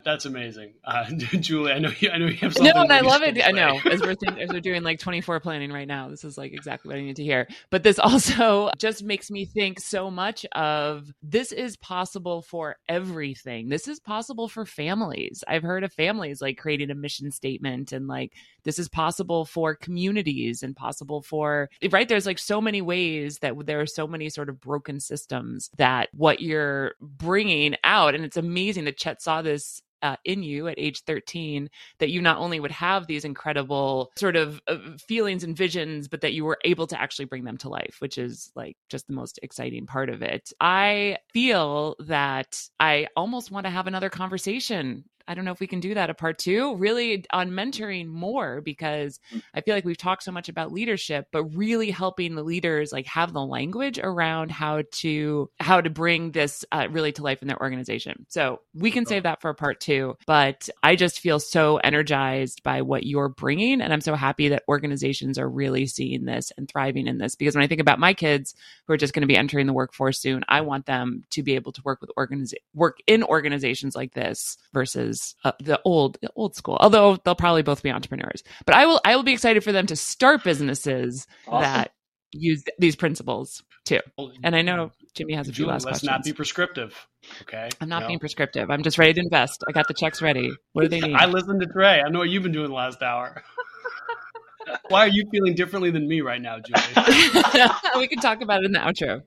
That's 0.04 0.24
amazing, 0.24 0.74
uh, 0.84 1.10
Julie. 1.10 1.72
I 1.72 1.78
know 1.78 1.90
you. 1.98 2.10
I 2.10 2.18
know 2.18 2.26
you 2.26 2.36
have 2.38 2.54
something. 2.54 2.72
No, 2.74 2.82
and 2.82 2.92
I 2.92 3.00
love 3.00 3.22
it. 3.22 3.40
I 3.44 3.52
know 3.52 3.80
as 3.90 4.00
we're 4.00 4.16
as 4.38 4.50
we're 4.50 4.60
doing 4.60 4.82
like 4.82 4.98
24 4.98 5.40
planning 5.40 5.72
right 5.72 5.86
now. 5.86 6.08
This 6.08 6.24
is 6.24 6.36
like 6.36 6.52
exactly 6.52 6.88
what 6.88 6.98
I 6.98 7.02
need 7.02 7.16
to 7.16 7.24
hear. 7.24 7.48
But 7.70 7.82
this 7.82 7.98
also 8.02 8.70
just 8.78 9.02
makes 9.02 9.30
me 9.30 9.44
think 9.44 9.80
so 9.80 10.10
much 10.10 10.44
of 10.52 11.12
this 11.22 11.52
is 11.52 11.76
possible 11.76 12.42
for 12.42 12.76
everything. 12.88 13.68
This 13.68 13.88
is 13.88 14.00
possible 14.00 14.48
for 14.48 14.66
families. 14.66 15.44
I've 15.46 15.62
heard 15.62 15.84
of 15.84 15.92
families 15.92 16.40
like 16.42 16.58
creating 16.58 16.90
a 16.90 16.94
mission 16.94 17.30
statement 17.30 17.92
and 17.92 18.06
like 18.06 18.32
this 18.64 18.78
is 18.78 18.88
possible 18.88 19.44
for 19.44 19.74
communities 19.74 20.62
and 20.62 20.76
possible 20.76 21.22
for 21.22 21.68
right. 21.90 22.08
There's 22.08 22.26
like 22.26 22.38
so 22.38 22.60
many 22.60 22.82
ways 22.82 23.38
that 23.38 23.54
there 23.66 23.80
are 23.80 23.86
so 23.86 24.06
many 24.06 24.28
sort 24.28 24.48
of 24.48 24.60
broken 24.60 25.00
systems 25.00 25.70
that 25.76 26.08
what 26.12 26.40
you're 26.40 26.94
bringing 27.00 27.76
out, 27.84 28.14
and 28.14 28.24
it's 28.24 28.36
amazing 28.36 28.84
that 28.84 28.98
Chet 28.98 29.22
saw 29.22 29.42
this 29.42 29.82
uh, 30.02 30.16
in 30.24 30.42
you 30.42 30.68
at 30.68 30.78
age 30.78 31.02
13 31.04 31.70
that 31.98 32.10
you 32.10 32.20
not 32.20 32.38
only 32.38 32.58
would 32.60 32.72
have 32.72 33.06
these 33.06 33.24
incredible 33.24 34.10
sort 34.18 34.36
of 34.36 34.60
uh, 34.66 34.76
feelings 34.98 35.44
and 35.44 35.56
visions 35.56 36.08
but 36.08 36.20
that 36.20 36.32
you 36.32 36.44
were 36.44 36.58
able 36.64 36.86
to 36.88 37.00
actually 37.00 37.24
bring 37.24 37.44
them 37.44 37.56
to 37.56 37.68
life 37.68 37.96
which 38.00 38.18
is 38.18 38.50
like 38.56 38.76
just 38.88 39.06
the 39.06 39.12
most 39.12 39.38
exciting 39.42 39.86
part 39.86 40.10
of 40.10 40.20
it 40.20 40.52
i 40.60 41.16
feel 41.32 41.94
that 42.00 42.60
i 42.80 43.06
almost 43.16 43.50
want 43.50 43.64
to 43.64 43.70
have 43.70 43.86
another 43.86 44.10
conversation 44.10 45.04
I 45.26 45.34
don't 45.34 45.44
know 45.44 45.52
if 45.52 45.60
we 45.60 45.66
can 45.66 45.80
do 45.80 45.94
that 45.94 46.10
a 46.10 46.14
part 46.14 46.38
two, 46.38 46.76
really 46.76 47.24
on 47.32 47.50
mentoring 47.50 48.08
more 48.08 48.60
because 48.60 49.20
mm. 49.32 49.42
I 49.54 49.60
feel 49.60 49.74
like 49.74 49.84
we've 49.84 49.96
talked 49.96 50.22
so 50.22 50.32
much 50.32 50.48
about 50.48 50.72
leadership, 50.72 51.28
but 51.32 51.44
really 51.44 51.90
helping 51.90 52.34
the 52.34 52.42
leaders 52.42 52.92
like 52.92 53.06
have 53.06 53.32
the 53.32 53.44
language 53.44 53.98
around 53.98 54.50
how 54.50 54.82
to 54.92 55.50
how 55.60 55.80
to 55.80 55.90
bring 55.90 56.32
this 56.32 56.64
uh, 56.72 56.88
really 56.90 57.12
to 57.12 57.22
life 57.22 57.42
in 57.42 57.48
their 57.48 57.60
organization. 57.60 58.26
So 58.28 58.60
we 58.74 58.90
can 58.90 59.06
save 59.06 59.24
that 59.24 59.40
for 59.40 59.50
a 59.50 59.54
part 59.54 59.80
two. 59.80 60.16
But 60.26 60.68
I 60.82 60.96
just 60.96 61.20
feel 61.20 61.40
so 61.40 61.76
energized 61.78 62.62
by 62.62 62.82
what 62.82 63.04
you're 63.04 63.28
bringing, 63.28 63.80
and 63.80 63.92
I'm 63.92 64.00
so 64.00 64.14
happy 64.14 64.48
that 64.48 64.64
organizations 64.68 65.38
are 65.38 65.48
really 65.48 65.86
seeing 65.86 66.24
this 66.24 66.52
and 66.56 66.68
thriving 66.68 67.06
in 67.06 67.18
this. 67.18 67.34
Because 67.34 67.54
when 67.54 67.64
I 67.64 67.66
think 67.66 67.80
about 67.80 67.98
my 67.98 68.14
kids 68.14 68.54
who 68.86 68.92
are 68.94 68.98
just 68.98 69.14
going 69.14 69.22
to 69.22 69.26
be 69.26 69.36
entering 69.36 69.66
the 69.66 69.72
workforce 69.72 70.18
soon, 70.18 70.44
I 70.48 70.62
want 70.62 70.86
them 70.86 71.24
to 71.30 71.42
be 71.42 71.54
able 71.54 71.72
to 71.72 71.82
work 71.84 72.00
with 72.00 72.10
organiz- 72.16 72.54
work 72.74 72.98
in 73.06 73.22
organizations 73.22 73.94
like 73.94 74.14
this 74.14 74.58
versus 74.72 75.11
versus 75.12 75.34
uh, 75.44 75.52
the 75.60 75.80
old 75.84 76.18
the 76.22 76.30
old 76.36 76.54
school. 76.54 76.76
Although 76.80 77.18
they'll 77.24 77.34
probably 77.34 77.62
both 77.62 77.82
be 77.82 77.90
entrepreneurs, 77.90 78.42
but 78.66 78.74
I 78.74 78.86
will 78.86 79.00
I 79.04 79.16
will 79.16 79.22
be 79.22 79.32
excited 79.32 79.62
for 79.64 79.72
them 79.72 79.86
to 79.86 79.96
start 79.96 80.44
businesses 80.44 81.26
awesome. 81.46 81.62
that 81.62 81.92
use 82.32 82.64
these 82.78 82.96
principles 82.96 83.62
too. 83.84 84.00
And 84.42 84.56
I 84.56 84.62
know 84.62 84.90
Jimmy 85.14 85.34
has 85.34 85.48
a 85.48 85.52
few 85.52 85.66
last 85.66 85.84
let's 85.84 86.00
questions. 86.00 86.10
not 86.10 86.24
be 86.24 86.32
prescriptive. 86.32 87.06
Okay. 87.42 87.68
I'm 87.80 87.88
not 87.88 88.02
no. 88.02 88.08
being 88.08 88.18
prescriptive. 88.18 88.70
I'm 88.70 88.82
just 88.82 88.96
ready 88.96 89.12
to 89.14 89.20
invest. 89.20 89.62
I 89.68 89.72
got 89.72 89.88
the 89.88 89.94
checks 89.94 90.22
ready. 90.22 90.50
What 90.72 90.82
do 90.82 90.88
they 90.88 91.00
need? 91.06 91.14
I 91.14 91.26
listened 91.26 91.60
to 91.60 91.66
Tre. 91.66 92.00
I 92.00 92.08
know 92.08 92.20
what 92.20 92.30
you've 92.30 92.42
been 92.42 92.52
doing 92.52 92.68
the 92.68 92.74
last 92.74 93.02
hour. 93.02 93.42
Why 94.88 95.06
are 95.06 95.08
you 95.08 95.24
feeling 95.32 95.56
differently 95.56 95.90
than 95.90 96.06
me 96.06 96.20
right 96.20 96.40
now, 96.40 96.58
Julie? 96.60 97.68
we 97.96 98.06
can 98.06 98.20
talk 98.20 98.40
about 98.42 98.62
it 98.62 98.66
in 98.66 98.72
the 98.72 98.78
outro. 98.78 99.22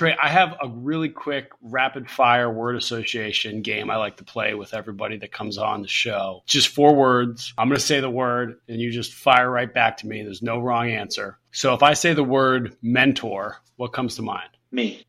Tre, 0.00 0.16
I 0.16 0.30
have 0.30 0.56
a 0.62 0.66
really 0.66 1.10
quick 1.10 1.50
rapid 1.60 2.08
fire 2.08 2.50
word 2.50 2.74
association 2.74 3.60
game 3.60 3.90
I 3.90 3.96
like 3.96 4.16
to 4.16 4.24
play 4.24 4.54
with 4.54 4.72
everybody 4.72 5.18
that 5.18 5.30
comes 5.30 5.58
on 5.58 5.82
the 5.82 5.88
show. 5.88 6.42
Just 6.46 6.68
four 6.68 6.94
words. 6.94 7.52
I'm 7.58 7.68
going 7.68 7.78
to 7.78 7.84
say 7.84 8.00
the 8.00 8.08
word 8.08 8.60
and 8.66 8.80
you 8.80 8.92
just 8.92 9.12
fire 9.12 9.50
right 9.50 9.70
back 9.70 9.98
to 9.98 10.06
me. 10.06 10.22
There's 10.22 10.40
no 10.40 10.58
wrong 10.58 10.88
answer. 10.88 11.38
So 11.52 11.74
if 11.74 11.82
I 11.82 11.92
say 11.92 12.14
the 12.14 12.24
word 12.24 12.78
mentor, 12.80 13.58
what 13.76 13.92
comes 13.92 14.16
to 14.16 14.22
mind? 14.22 14.48
Me. 14.72 15.04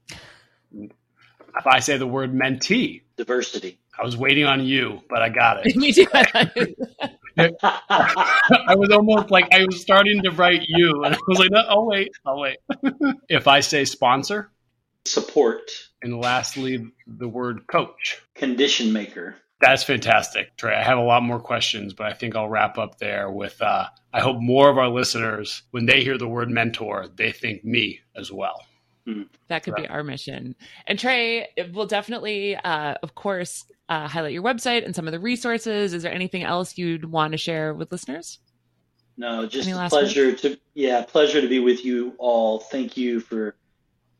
If 0.74 1.66
I 1.66 1.80
say 1.80 1.96
the 1.96 2.06
word 2.06 2.34
mentee, 2.34 3.04
diversity. 3.16 3.80
I 3.98 4.04
was 4.04 4.18
waiting 4.18 4.44
on 4.44 4.66
you, 4.66 5.04
but 5.10 5.22
I 5.22 5.30
got 5.30 5.66
it. 5.66 5.74
Me 5.78 5.94
too. 5.94 6.06
I 7.38 8.76
was 8.76 8.90
almost 8.92 9.32
like 9.32 9.54
I 9.54 9.64
was 9.64 9.80
starting 9.80 10.22
to 10.24 10.32
write 10.32 10.64
you, 10.68 11.06
and 11.06 11.16
I 11.16 11.20
was 11.30 11.40
like, 11.40 11.50
no, 11.50 11.60
"I'll 11.60 11.86
wait, 11.86 12.12
I'll 12.26 12.42
wait." 12.42 12.58
if 13.30 13.48
I 13.48 13.62
say 13.62 13.86
sponsor, 13.86 14.52
support, 15.06 15.72
and 16.02 16.20
lastly, 16.20 16.92
the 17.08 17.28
word 17.28 17.68
coach, 17.68 18.22
condition 18.36 18.94
maker. 18.94 19.36
That's 19.62 19.84
fantastic, 19.84 20.58
Tre. 20.58 20.76
I 20.76 20.82
have 20.82 20.98
a 20.98 21.04
lot 21.04 21.22
more 21.22 21.40
questions, 21.40 21.94
but 21.94 22.08
I 22.08 22.14
think 22.14 22.36
I'll 22.36 22.50
wrap 22.50 22.78
up 22.78 22.98
there 22.98 23.30
with. 23.30 23.62
Uh, 23.62 23.86
I 24.14 24.20
hope 24.20 24.38
more 24.40 24.70
of 24.70 24.78
our 24.78 24.90
listeners, 24.90 25.64
when 25.72 25.86
they 25.86 26.04
hear 26.04 26.18
the 26.18 26.28
word 26.28 26.50
mentor, 26.50 27.08
they 27.16 27.32
think 27.32 27.64
me 27.64 28.00
as 28.16 28.32
well. 28.32 28.66
Hmm. 29.06 29.24
That 29.48 29.64
could 29.64 29.76
be 29.76 29.88
our 29.88 30.04
mission. 30.04 30.56
And 30.88 31.00
Tre, 31.00 31.48
will 31.74 31.88
definitely, 31.88 32.56
uh, 32.56 32.96
of 33.02 33.16
course, 33.16 33.66
uh, 33.90 34.08
highlight 34.08 34.34
your 34.34 34.44
website 34.44 34.86
and 34.86 34.96
some 34.96 35.08
of 35.08 35.12
the 35.12 35.20
resources. 35.20 35.94
Is 35.94 36.04
there 36.04 36.14
anything 36.14 36.44
else 36.44 36.78
you'd 36.78 37.06
want 37.06 37.32
to 37.32 37.38
share 37.38 37.74
with 37.74 37.92
listeners? 37.92 38.40
No, 39.18 39.46
just 39.46 39.70
a 39.70 39.90
pleasure 39.90 40.34
to 40.34 40.58
yeah, 40.74 41.04
pleasure 41.04 41.42
to 41.42 41.48
be 41.48 41.60
with 41.60 41.84
you 41.86 42.16
all. 42.18 42.60
Thank 42.60 42.96
you 42.96 43.20
for 43.20 43.56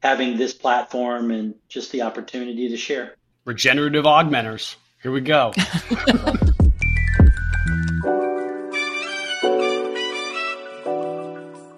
having 0.02 0.38
this 0.38 0.54
platform 0.54 1.32
and 1.32 1.56
just 1.70 1.92
the 1.92 2.02
opportunity 2.02 2.70
to 2.70 2.78
share. 2.78 3.16
Regenerative 3.46 4.06
augmenters. 4.06 4.76
Here 5.02 5.12
we 5.12 5.22
go. 5.22 5.54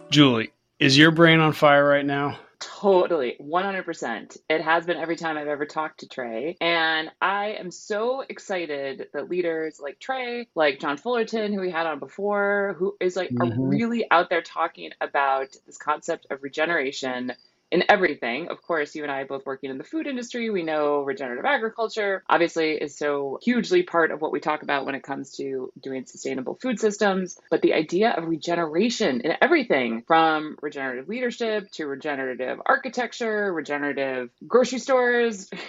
Julie, 0.10 0.52
is 0.80 0.98
your 0.98 1.12
brain 1.12 1.40
on 1.40 1.54
fire 1.54 1.88
right 1.88 2.06
now? 2.06 2.38
Totally, 2.60 3.36
100%. 3.42 4.38
It 4.50 4.62
has 4.62 4.86
been 4.86 4.98
every 4.98 5.16
time 5.16 5.38
I've 5.38 5.48
ever 5.48 5.66
talked 5.66 6.02
to 6.02 6.08
Tre. 6.08 6.56
And 6.62 7.10
I 7.22 7.56
am 7.60 7.72
so 7.72 8.24
excited 8.28 9.08
that 9.14 9.30
leaders 9.30 9.80
like 9.82 10.00
Tre, 10.00 10.48
like 10.54 10.80
John 10.80 10.98
Fullerton, 10.98 11.54
who 11.54 11.62
we 11.62 11.72
had 11.72 11.88
on 11.88 12.00
before, 12.00 12.76
who 12.78 12.96
is 13.00 13.16
like 13.16 13.32
mm-hmm. 13.32 13.60
are 13.60 13.68
really 13.68 14.06
out 14.12 14.30
there 14.30 14.42
talking 14.42 14.92
about 15.02 15.56
this 15.66 15.78
concept 15.78 16.28
of 16.30 16.44
regeneration 16.44 17.34
in 17.74 17.84
everything. 17.90 18.50
Of 18.50 18.62
course, 18.62 18.96
you 18.96 19.02
and 19.02 19.12
I 19.12 19.24
both 19.24 19.46
working 19.48 19.72
in 19.72 19.80
the 19.80 19.84
food 19.84 20.06
industry, 20.06 20.52
we 20.52 20.62
know 20.62 21.02
regenerative 21.02 21.44
agriculture 21.44 22.24
obviously 22.30 22.74
is 22.74 22.96
so 22.96 23.40
hugely 23.42 23.82
part 23.82 24.12
of 24.12 24.22
what 24.22 24.32
we 24.32 24.40
talk 24.40 24.62
about 24.62 24.86
when 24.86 24.94
it 24.94 25.02
comes 25.02 25.32
to 25.38 25.74
doing 25.82 26.06
sustainable 26.06 26.56
food 26.62 26.80
systems. 26.80 27.40
But 27.50 27.64
the 27.64 27.74
idea 27.74 28.12
of 28.12 28.28
regeneration 28.28 29.22
in 29.22 29.34
everything 29.42 30.04
from 30.06 30.56
regenerative 30.62 31.10
leadership 31.10 31.72
to 31.72 31.88
regenerative 31.88 32.60
architecture, 32.64 33.52
regenerative 33.52 34.30
grocery 34.48 34.80
stores. 34.80 35.50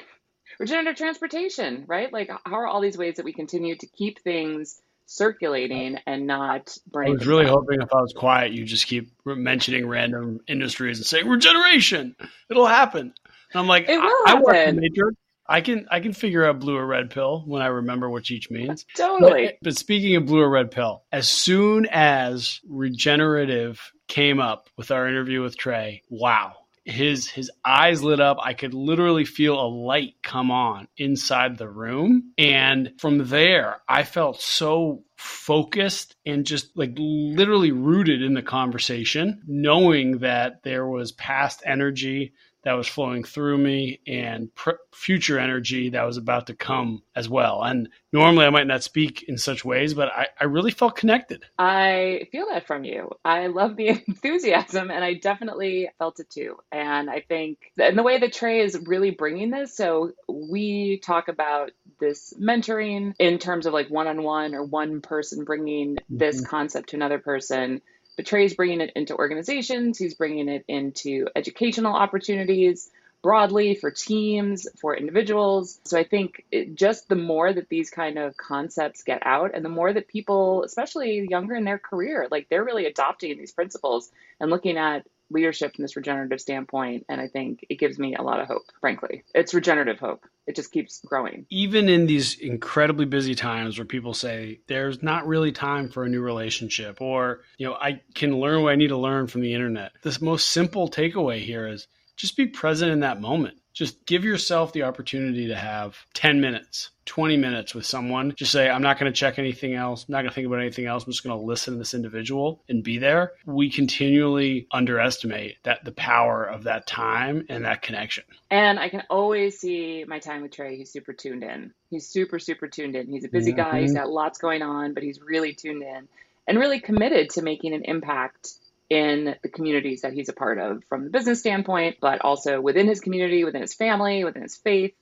regenerative 0.60 0.96
transportation, 0.96 1.84
right? 1.88 2.12
Like, 2.12 2.30
how 2.44 2.54
are 2.54 2.66
all 2.66 2.80
these 2.80 2.98
ways 2.98 3.16
that 3.16 3.24
we 3.24 3.32
continue 3.32 3.76
to 3.76 3.86
keep 3.88 4.20
things 4.20 4.80
circulating 5.06 5.98
and 6.06 6.26
not 6.26 6.76
I 6.94 7.10
was 7.10 7.26
really 7.26 7.46
hoping 7.46 7.80
if 7.80 7.92
I 7.92 8.00
was 8.00 8.12
quiet, 8.12 8.52
you 8.52 8.64
just 8.64 8.86
keep 8.86 9.10
mentioning 9.24 9.86
random 9.86 10.40
industries 10.46 10.98
and 10.98 11.06
saying 11.06 11.28
regeneration. 11.28 12.16
It'll 12.50 12.66
happen. 12.66 13.12
And 13.52 13.60
I'm 13.60 13.66
like, 13.66 13.88
it 13.88 13.98
will 13.98 14.22
I, 14.26 14.30
happen. 14.30 14.80
I. 14.80 15.10
I 15.46 15.60
can 15.60 15.86
I 15.90 16.00
can 16.00 16.14
figure 16.14 16.44
out 16.44 16.58
blue 16.58 16.76
or 16.76 16.86
red 16.86 17.10
pill 17.10 17.42
when 17.46 17.60
I 17.60 17.66
remember 17.66 18.08
what 18.08 18.30
each 18.30 18.50
means. 18.50 18.86
Totally. 18.96 19.46
But, 19.46 19.54
but 19.62 19.76
speaking 19.76 20.16
of 20.16 20.24
blue 20.24 20.40
or 20.40 20.48
red 20.48 20.70
pill, 20.70 21.04
as 21.12 21.28
soon 21.28 21.86
as 21.90 22.60
regenerative 22.66 23.92
came 24.08 24.40
up 24.40 24.70
with 24.78 24.90
our 24.90 25.06
interview 25.06 25.42
with 25.42 25.56
Tre, 25.58 26.02
wow, 26.08 26.54
his 26.84 27.28
his 27.28 27.50
eyes 27.64 28.02
lit 28.02 28.20
up. 28.20 28.38
I 28.40 28.54
could 28.54 28.74
literally 28.74 29.24
feel 29.24 29.60
a 29.60 29.68
light 29.68 30.14
come 30.22 30.50
on 30.50 30.88
inside 30.96 31.56
the 31.58 31.68
room. 31.68 32.32
And 32.38 32.92
from 32.98 33.28
there 33.28 33.80
i 33.88 34.02
felt 34.02 34.40
so 34.40 35.04
focused 35.16 36.16
and 36.26 36.44
just 36.44 36.76
like 36.76 36.92
literally 36.96 37.72
rooted 37.72 38.22
in 38.22 38.34
the 38.34 38.42
conversation 38.42 39.42
knowing 39.46 40.18
that 40.18 40.62
there 40.64 40.86
was 40.86 41.12
past 41.12 41.62
energy 41.64 42.32
that 42.64 42.72
was 42.72 42.88
flowing 42.88 43.24
through 43.24 43.58
me 43.58 44.00
and 44.06 44.54
pr- 44.54 44.70
future 44.92 45.38
energy 45.38 45.90
that 45.90 46.04
was 46.04 46.16
about 46.16 46.46
to 46.46 46.54
come 46.54 47.02
as 47.14 47.28
well. 47.28 47.62
And 47.62 47.88
normally 48.12 48.46
I 48.46 48.50
might 48.50 48.66
not 48.66 48.82
speak 48.82 49.24
in 49.24 49.38
such 49.38 49.64
ways, 49.64 49.94
but 49.94 50.08
I, 50.08 50.26
I 50.40 50.44
really 50.44 50.70
felt 50.70 50.96
connected. 50.96 51.44
I 51.58 52.28
feel 52.32 52.46
that 52.50 52.66
from 52.66 52.84
you. 52.84 53.10
I 53.24 53.48
love 53.48 53.76
the 53.76 53.88
enthusiasm 54.08 54.90
and 54.90 55.04
I 55.04 55.14
definitely 55.14 55.90
felt 55.98 56.20
it 56.20 56.30
too. 56.30 56.56
And 56.72 57.10
I 57.10 57.20
think, 57.20 57.58
and 57.78 57.98
the 57.98 58.02
way 58.02 58.18
that 58.18 58.32
Tre 58.32 58.60
is 58.60 58.78
really 58.86 59.10
bringing 59.10 59.50
this, 59.50 59.76
so 59.76 60.12
we 60.28 61.00
talk 61.04 61.28
about 61.28 61.70
this 62.00 62.34
mentoring 62.40 63.14
in 63.18 63.38
terms 63.38 63.66
of 63.66 63.72
like 63.72 63.88
one 63.88 64.08
on 64.08 64.22
one 64.22 64.54
or 64.54 64.64
one 64.64 65.00
person 65.00 65.44
bringing 65.44 65.96
this 66.08 66.36
mm-hmm. 66.36 66.46
concept 66.46 66.90
to 66.90 66.96
another 66.96 67.18
person 67.18 67.80
but 68.16 68.26
Tre's 68.26 68.54
bringing 68.54 68.80
it 68.80 68.92
into 68.94 69.16
organizations, 69.16 69.98
he's 69.98 70.14
bringing 70.14 70.48
it 70.48 70.64
into 70.68 71.28
educational 71.34 71.94
opportunities 71.94 72.90
broadly 73.24 73.74
for 73.74 73.90
teams, 73.90 74.68
for 74.78 74.94
individuals. 74.94 75.80
So 75.84 75.98
I 75.98 76.04
think 76.04 76.44
it, 76.52 76.74
just 76.74 77.08
the 77.08 77.16
more 77.16 77.50
that 77.50 77.70
these 77.70 77.88
kind 77.88 78.18
of 78.18 78.36
concepts 78.36 79.02
get 79.02 79.26
out 79.26 79.52
and 79.54 79.64
the 79.64 79.70
more 79.70 79.90
that 79.90 80.08
people, 80.08 80.62
especially 80.62 81.26
younger 81.30 81.54
in 81.54 81.64
their 81.64 81.78
career, 81.78 82.28
like 82.30 82.48
they're 82.50 82.64
really 82.64 82.84
adopting 82.84 83.38
these 83.38 83.50
principles 83.50 84.10
and 84.38 84.50
looking 84.50 84.76
at 84.76 85.06
leadership 85.30 85.74
from 85.74 85.82
this 85.82 85.96
regenerative 85.96 86.40
standpoint. 86.40 87.04
And 87.08 87.20
I 87.20 87.28
think 87.28 87.64
it 87.68 87.78
gives 87.78 87.98
me 87.98 88.14
a 88.14 88.22
lot 88.22 88.40
of 88.40 88.48
hope, 88.48 88.64
frankly. 88.80 89.24
It's 89.34 89.54
regenerative 89.54 89.98
hope. 89.98 90.24
It 90.46 90.56
just 90.56 90.72
keeps 90.72 91.00
growing. 91.06 91.46
Even 91.50 91.88
in 91.88 92.06
these 92.06 92.38
incredibly 92.38 93.06
busy 93.06 93.34
times 93.34 93.78
where 93.78 93.86
people 93.86 94.14
say 94.14 94.60
there's 94.66 95.02
not 95.02 95.26
really 95.26 95.52
time 95.52 95.88
for 95.88 96.04
a 96.04 96.08
new 96.08 96.20
relationship 96.20 97.00
or, 97.00 97.40
you 97.56 97.66
know, 97.66 97.74
I 97.74 98.02
can 98.14 98.38
learn 98.38 98.62
what 98.62 98.72
I 98.72 98.76
need 98.76 98.88
to 98.88 98.96
learn 98.96 99.26
from 99.26 99.40
the 99.40 99.54
internet. 99.54 99.92
This 100.02 100.20
most 100.20 100.50
simple 100.50 100.90
takeaway 100.90 101.40
here 101.40 101.66
is 101.66 101.86
just 102.16 102.36
be 102.36 102.46
present 102.46 102.92
in 102.92 103.00
that 103.00 103.20
moment 103.20 103.56
just 103.74 104.06
give 104.06 104.24
yourself 104.24 104.72
the 104.72 104.84
opportunity 104.84 105.48
to 105.48 105.56
have 105.56 105.96
10 106.14 106.40
minutes 106.40 106.90
20 107.06 107.36
minutes 107.36 107.74
with 107.74 107.84
someone. 107.84 108.32
Just 108.36 108.52
say 108.52 108.68
i'm 108.68 108.82
not 108.82 108.98
going 108.98 109.12
to 109.12 109.16
check 109.16 109.38
anything 109.38 109.74
else. 109.74 110.06
I'm 110.08 110.12
not 110.12 110.18
going 110.18 110.30
to 110.30 110.34
think 110.34 110.46
about 110.46 110.60
anything 110.60 110.86
else. 110.86 111.04
I'm 111.04 111.12
just 111.12 111.24
going 111.24 111.38
to 111.38 111.44
listen 111.44 111.74
to 111.74 111.78
this 111.78 111.94
individual 111.94 112.62
and 112.68 112.82
be 112.82 112.98
there. 112.98 113.32
We 113.46 113.70
continually 113.70 114.66
underestimate 114.72 115.56
that 115.64 115.84
the 115.84 115.92
power 115.92 116.44
of 116.44 116.64
that 116.64 116.86
time 116.86 117.46
and 117.48 117.64
that 117.64 117.82
connection. 117.82 118.24
And 118.50 118.78
i 118.78 118.88
can 118.88 119.02
always 119.10 119.58
see 119.58 120.04
my 120.06 120.18
time 120.18 120.42
with 120.42 120.52
Tre. 120.52 120.76
He's 120.76 120.90
super 120.90 121.12
tuned 121.12 121.42
in. 121.42 121.72
He's 121.90 122.06
super 122.06 122.38
super 122.38 122.68
tuned 122.68 122.96
in. 122.96 123.08
He's 123.08 123.24
a 123.24 123.28
busy 123.28 123.52
mm-hmm. 123.52 123.70
guy. 123.70 123.80
He's 123.80 123.94
got 123.94 124.08
lots 124.08 124.38
going 124.38 124.62
on 124.62 124.94
but 124.94 125.02
he's 125.02 125.20
really 125.20 125.52
tuned 125.52 125.82
in 125.82 126.08
and 126.46 126.58
really 126.58 126.80
committed 126.80 127.30
to 127.30 127.42
making 127.42 127.74
an 127.74 127.82
impact 127.84 128.54
in 128.94 129.34
the 129.42 129.48
communities 129.48 130.02
that 130.02 130.12
he's 130.12 130.28
a 130.28 130.32
part 130.32 130.56
of 130.58 130.84
from 130.88 131.02
the 131.02 131.10
business 131.10 131.40
standpoint, 131.40 131.96
but 132.00 132.20
also 132.20 132.60
within 132.60 132.86
his 132.86 133.00
community, 133.00 133.42
within 133.42 133.60
his 133.60 133.74
family, 133.74 134.22
within 134.22 134.42
his 134.42 134.54
faith. 134.54 134.94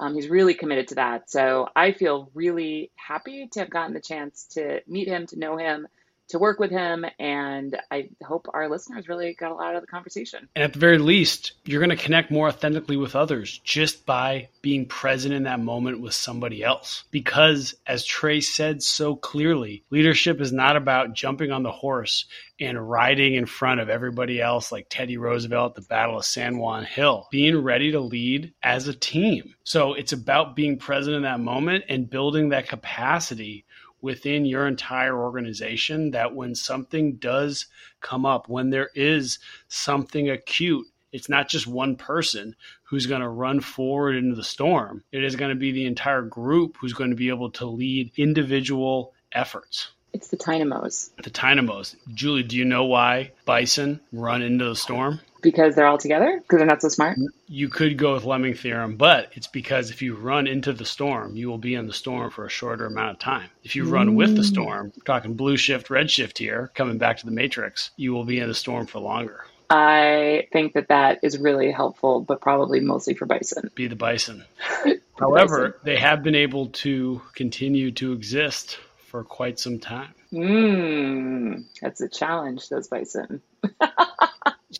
Um, 0.00 0.16
he's 0.16 0.28
really 0.28 0.54
committed 0.54 0.88
to 0.88 0.96
that. 0.96 1.30
So 1.30 1.68
I 1.76 1.92
feel 1.92 2.28
really 2.34 2.90
happy 2.96 3.46
to 3.52 3.60
have 3.60 3.70
gotten 3.70 3.94
the 3.94 4.00
chance 4.00 4.46
to 4.54 4.80
meet 4.88 5.06
him, 5.06 5.28
to 5.28 5.38
know 5.38 5.56
him, 5.56 5.86
to 6.28 6.38
work 6.38 6.58
with 6.58 6.70
him. 6.70 7.04
And 7.18 7.76
I 7.90 8.10
hope 8.24 8.48
our 8.52 8.68
listeners 8.68 9.08
really 9.08 9.34
got 9.34 9.52
a 9.52 9.54
lot 9.54 9.68
out 9.68 9.76
of 9.76 9.80
the 9.82 9.86
conversation. 9.86 10.48
And 10.54 10.64
at 10.64 10.72
the 10.72 10.78
very 10.78 10.98
least, 10.98 11.52
you're 11.64 11.84
going 11.84 11.96
to 11.96 12.02
connect 12.02 12.30
more 12.30 12.48
authentically 12.48 12.96
with 12.96 13.16
others 13.16 13.58
just 13.64 14.06
by 14.06 14.48
being 14.62 14.86
present 14.86 15.34
in 15.34 15.44
that 15.44 15.60
moment 15.60 16.00
with 16.00 16.14
somebody 16.14 16.62
else. 16.62 17.04
Because 17.10 17.74
as 17.86 18.04
Tre 18.04 18.40
said 18.40 18.82
so 18.82 19.16
clearly, 19.16 19.84
leadership 19.90 20.40
is 20.40 20.52
not 20.52 20.76
about 20.76 21.14
jumping 21.14 21.50
on 21.50 21.62
the 21.62 21.72
horse 21.72 22.26
and 22.58 22.88
riding 22.88 23.34
in 23.34 23.44
front 23.44 23.80
of 23.80 23.90
everybody 23.90 24.40
else 24.40 24.72
like 24.72 24.86
Teddy 24.88 25.18
Roosevelt 25.18 25.72
at 25.72 25.82
the 25.82 25.88
Battle 25.88 26.18
of 26.18 26.24
San 26.24 26.56
Juan 26.58 26.84
Hill, 26.84 27.28
being 27.30 27.58
ready 27.58 27.92
to 27.92 28.00
lead 28.00 28.54
as 28.62 28.88
a 28.88 28.94
team. 28.94 29.54
So 29.64 29.92
it's 29.92 30.12
about 30.12 30.56
being 30.56 30.78
present 30.78 31.16
in 31.16 31.22
that 31.22 31.40
moment 31.40 31.84
and 31.88 32.08
building 32.08 32.48
that 32.48 32.68
capacity 32.68 33.65
within 34.06 34.44
your 34.44 34.68
entire 34.68 35.20
organization 35.20 36.12
that 36.12 36.32
when 36.32 36.54
something 36.54 37.16
does 37.16 37.66
come 38.00 38.24
up, 38.24 38.48
when 38.48 38.70
there 38.70 38.88
is 38.94 39.40
something 39.66 40.30
acute, 40.30 40.86
it's 41.10 41.28
not 41.28 41.48
just 41.48 41.66
one 41.66 41.96
person 41.96 42.54
who's 42.84 43.06
going 43.06 43.20
to 43.20 43.28
run 43.28 43.58
forward 43.58 44.14
into 44.14 44.36
the 44.36 44.44
storm. 44.44 45.02
It 45.10 45.24
is 45.24 45.34
going 45.34 45.48
to 45.48 45.56
be 45.56 45.72
the 45.72 45.86
entire 45.86 46.22
group 46.22 46.76
who's 46.80 46.92
going 46.92 47.10
to 47.10 47.16
be 47.16 47.30
able 47.30 47.50
to 47.50 47.66
lead 47.66 48.12
individual 48.16 49.12
efforts. 49.32 49.90
It's 50.16 50.28
the 50.28 50.38
Tynamos. 50.38 51.10
The 51.22 51.28
Tynamos. 51.28 51.94
Julie, 52.14 52.42
do 52.42 52.56
you 52.56 52.64
know 52.64 52.86
why 52.86 53.32
bison 53.44 54.00
run 54.12 54.40
into 54.40 54.64
the 54.64 54.74
storm? 54.74 55.20
Because 55.42 55.74
they're 55.74 55.86
all 55.86 55.98
together? 55.98 56.38
Because 56.40 56.56
they're 56.56 56.66
not 56.66 56.80
so 56.80 56.88
smart? 56.88 57.18
You 57.48 57.68
could 57.68 57.98
go 57.98 58.14
with 58.14 58.24
Lemming 58.24 58.54
theorem, 58.54 58.96
but 58.96 59.30
it's 59.34 59.46
because 59.46 59.90
if 59.90 60.00
you 60.00 60.16
run 60.16 60.46
into 60.46 60.72
the 60.72 60.86
storm, 60.86 61.36
you 61.36 61.50
will 61.50 61.58
be 61.58 61.74
in 61.74 61.86
the 61.86 61.92
storm 61.92 62.30
for 62.30 62.46
a 62.46 62.48
shorter 62.48 62.86
amount 62.86 63.10
of 63.10 63.18
time. 63.18 63.50
If 63.62 63.76
you 63.76 63.84
run 63.84 64.14
with 64.14 64.34
the 64.34 64.40
mm. 64.40 64.46
storm, 64.46 64.92
talking 65.04 65.34
blue 65.34 65.58
shift, 65.58 65.90
red 65.90 66.10
shift 66.10 66.38
here, 66.38 66.70
coming 66.74 66.96
back 66.96 67.18
to 67.18 67.26
the 67.26 67.30
matrix, 67.30 67.90
you 67.98 68.14
will 68.14 68.24
be 68.24 68.38
in 68.38 68.48
the 68.48 68.54
storm 68.54 68.86
for 68.86 69.00
longer. 69.00 69.44
I 69.68 70.48
think 70.50 70.72
that 70.72 70.88
that 70.88 71.18
is 71.22 71.36
really 71.36 71.72
helpful, 71.72 72.22
but 72.22 72.40
probably 72.40 72.80
mostly 72.80 73.12
for 73.12 73.26
bison. 73.26 73.70
Be 73.74 73.86
the 73.86 73.96
bison. 73.96 74.46
However, 75.18 75.68
bison. 75.68 75.80
they 75.84 75.96
have 75.96 76.22
been 76.22 76.34
able 76.34 76.68
to 76.68 77.20
continue 77.34 77.90
to 77.92 78.12
exist 78.12 78.78
for 79.06 79.24
quite 79.24 79.58
some 79.58 79.78
time. 79.78 80.14
Mm, 80.32 81.64
that's 81.80 82.00
a 82.00 82.08
challenge, 82.08 82.68
those 82.68 82.88
bison. 82.88 83.40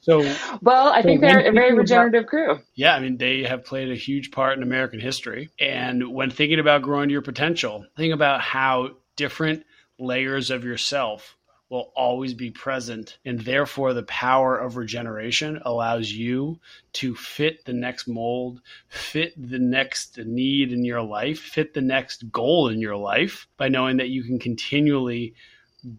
so, 0.03 0.21
well, 0.61 0.89
I 0.89 1.03
so 1.03 1.09
think 1.09 1.21
they're 1.21 1.49
a 1.49 1.53
very 1.53 1.75
regenerative 1.75 2.23
about, 2.23 2.31
crew. 2.31 2.59
Yeah, 2.75 2.95
I 2.95 3.01
mean, 3.01 3.17
they 3.17 3.45
have 3.45 3.65
played 3.65 3.91
a 3.91 3.95
huge 3.95 4.31
part 4.31 4.57
in 4.57 4.63
American 4.63 5.01
history. 5.01 5.51
And 5.61 6.13
when 6.13 6.31
thinking 6.31 6.59
about 6.59 6.83
growing 6.83 7.11
your 7.11 7.23
potential, 7.23 7.87
think 7.97 8.13
about 8.13 8.41
how 8.41 8.97
different 9.17 9.65
layers 9.99 10.51
of 10.51 10.65
yourself 10.65 11.36
will 11.69 11.93
always 11.97 12.35
be 12.35 12.51
present. 12.51 13.19
And 13.25 13.41
therefore, 13.41 13.93
the 13.93 14.05
power 14.05 14.57
of 14.57 14.77
regeneration 14.77 15.61
allows 15.65 16.11
you 16.11 16.61
to 16.95 17.15
fit 17.15 17.65
the 17.65 17.73
next 17.73 18.07
mold, 18.07 18.61
fit 18.89 19.35
the 19.37 19.59
next 19.59 20.19
need 20.19 20.73
in 20.73 20.85
your 20.85 21.03
life, 21.03 21.41
fit 21.41 21.75
the 21.75 21.81
next 21.81 22.31
goal 22.31 22.69
in 22.69 22.81
your 22.81 22.97
life 22.97 23.49
by 23.57 23.69
knowing 23.69 23.97
that 23.97 24.11
you 24.11 24.23
can 24.23 24.39
continually 24.39 25.35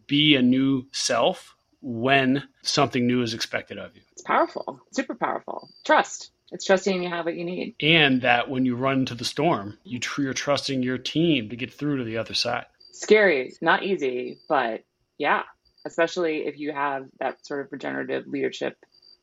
be 0.07 0.36
a 0.36 0.41
new 0.41 0.86
self 0.91 1.55
when 1.82 2.43
something 2.63 3.05
new 3.05 3.22
is 3.22 3.34
expected 3.34 3.78
of 3.78 3.95
you. 3.95 4.01
It's 4.11 4.22
powerful, 4.22 4.82
super 4.91 5.15
powerful. 5.15 5.70
Trust. 5.86 6.32
It's 6.51 6.65
trusting 6.65 7.03
you 7.03 7.09
have 7.09 7.26
what 7.26 7.36
you 7.36 7.43
need. 7.43 7.76
And 7.82 8.22
that 8.22 8.49
when 8.49 8.65
you 8.65 8.76
run 8.76 8.99
into 8.99 9.15
the 9.15 9.26
storm, 9.26 9.78
you 9.84 9.99
tr- 9.99 10.24
you're 10.24 10.34
trusting 10.34 10.82
your 10.82 10.97
team 10.97 11.49
to 11.49 11.57
get 11.57 11.74
through 11.74 11.97
to 11.97 12.03
the 12.05 12.18
other 12.18 12.34
side. 12.34 12.65
Scary, 12.93 13.53
not 13.61 13.84
easy, 13.84 14.39
but 14.47 14.84
yeah, 15.18 15.43
especially 15.88 16.45
if 16.45 16.59
you 16.59 16.71
have 16.71 17.05
that 17.19 17.45
sort 17.45 17.65
of 17.65 17.71
regenerative 17.71 18.27
leadership 18.27 18.77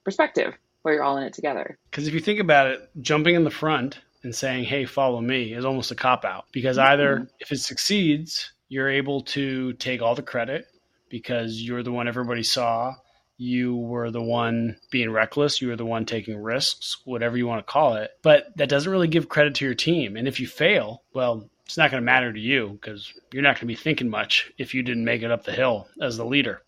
perspective 0.05 0.55
where 0.83 0.95
you're 0.95 1.05
all 1.05 1.17
in 1.17 1.25
it 1.25 1.33
together. 1.33 1.79
Because 1.91 2.09
if 2.09 2.15
you 2.15 2.21
think 2.21 2.41
about 2.41 2.67
it, 2.67 2.91
jumping 3.01 3.35
in 3.35 3.45
the 3.45 3.51
front 3.51 3.99
and 4.23 4.35
saying, 4.35 4.65
hey, 4.65 4.85
follow 4.85 5.21
me 5.21 5.55
is 5.55 5.65
almost 5.65 5.91
a 5.91 5.95
cop 5.95 6.25
out. 6.25 6.47
Because 6.53 6.77
mm-hmm. 6.77 6.93
either 6.93 7.29
if 7.41 7.53
it 7.53 7.59
succeeds, 7.59 8.53
you're 8.69 8.91
able 8.91 9.23
to 9.23 9.73
take 9.75 10.03
all 10.03 10.15
the 10.15 10.23
credit 10.23 10.67
because 11.09 11.61
you're 11.61 11.83
the 11.83 11.93
one 11.93 12.09
everybody 12.09 12.43
saw. 12.43 12.95
You 13.37 13.77
were 13.77 14.11
the 14.11 14.23
one 14.23 14.77
being 14.91 15.11
reckless. 15.11 15.61
You 15.61 15.69
were 15.69 15.77
the 15.77 15.85
one 15.85 16.07
taking 16.07 16.37
risks, 16.37 16.99
whatever 17.05 17.37
you 17.37 17.47
want 17.47 17.67
to 17.67 17.73
call 17.73 17.95
it. 17.95 18.11
But 18.23 18.47
that 18.57 18.69
doesn't 18.69 18.91
really 18.91 19.09
give 19.09 19.29
credit 19.29 19.57
to 19.57 19.65
your 19.65 19.75
team. 19.75 20.17
And 20.17 20.29
if 20.29 20.39
you 20.39 20.47
fail, 20.47 21.03
well, 21.13 21.49
it's 21.67 21.77
not 21.77 21.91
going 21.91 22.01
to 22.01 22.05
matter 22.05 22.33
to 22.33 22.41
you 22.41 22.79
because 22.81 23.13
you're 23.33 23.43
not 23.43 23.55
going 23.55 23.61
to 23.61 23.67
be 23.67 23.75
thinking 23.75 24.09
much 24.09 24.53
if 24.59 24.75
you 24.75 24.83
didn't 24.83 25.05
make 25.05 25.23
it 25.23 25.31
up 25.31 25.45
the 25.45 25.53
hill 25.53 25.89
as 26.01 26.17
the 26.17 26.25
leader. 26.25 26.63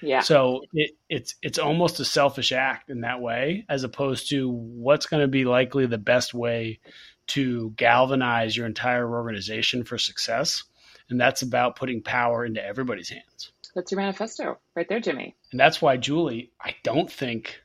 Yeah. 0.00 0.20
So 0.20 0.62
it, 0.72 0.92
it's 1.08 1.36
it's 1.42 1.58
almost 1.58 2.00
a 2.00 2.04
selfish 2.04 2.52
act 2.52 2.90
in 2.90 3.02
that 3.02 3.20
way, 3.20 3.64
as 3.68 3.84
opposed 3.84 4.30
to 4.30 4.50
what's 4.50 5.06
going 5.06 5.22
to 5.22 5.28
be 5.28 5.44
likely 5.44 5.86
the 5.86 5.98
best 5.98 6.34
way 6.34 6.80
to 7.28 7.72
galvanize 7.76 8.56
your 8.56 8.66
entire 8.66 9.08
organization 9.08 9.84
for 9.84 9.98
success, 9.98 10.64
and 11.08 11.20
that's 11.20 11.42
about 11.42 11.76
putting 11.76 12.02
power 12.02 12.44
into 12.44 12.64
everybody's 12.64 13.08
hands. 13.08 13.52
That's 13.74 13.90
your 13.92 14.00
manifesto 14.00 14.58
right 14.74 14.88
there, 14.88 15.00
Jimmy. 15.00 15.36
And 15.50 15.60
that's 15.60 15.82
why, 15.82 15.98
Julie, 15.98 16.50
I 16.60 16.74
don't 16.82 17.10
think, 17.10 17.60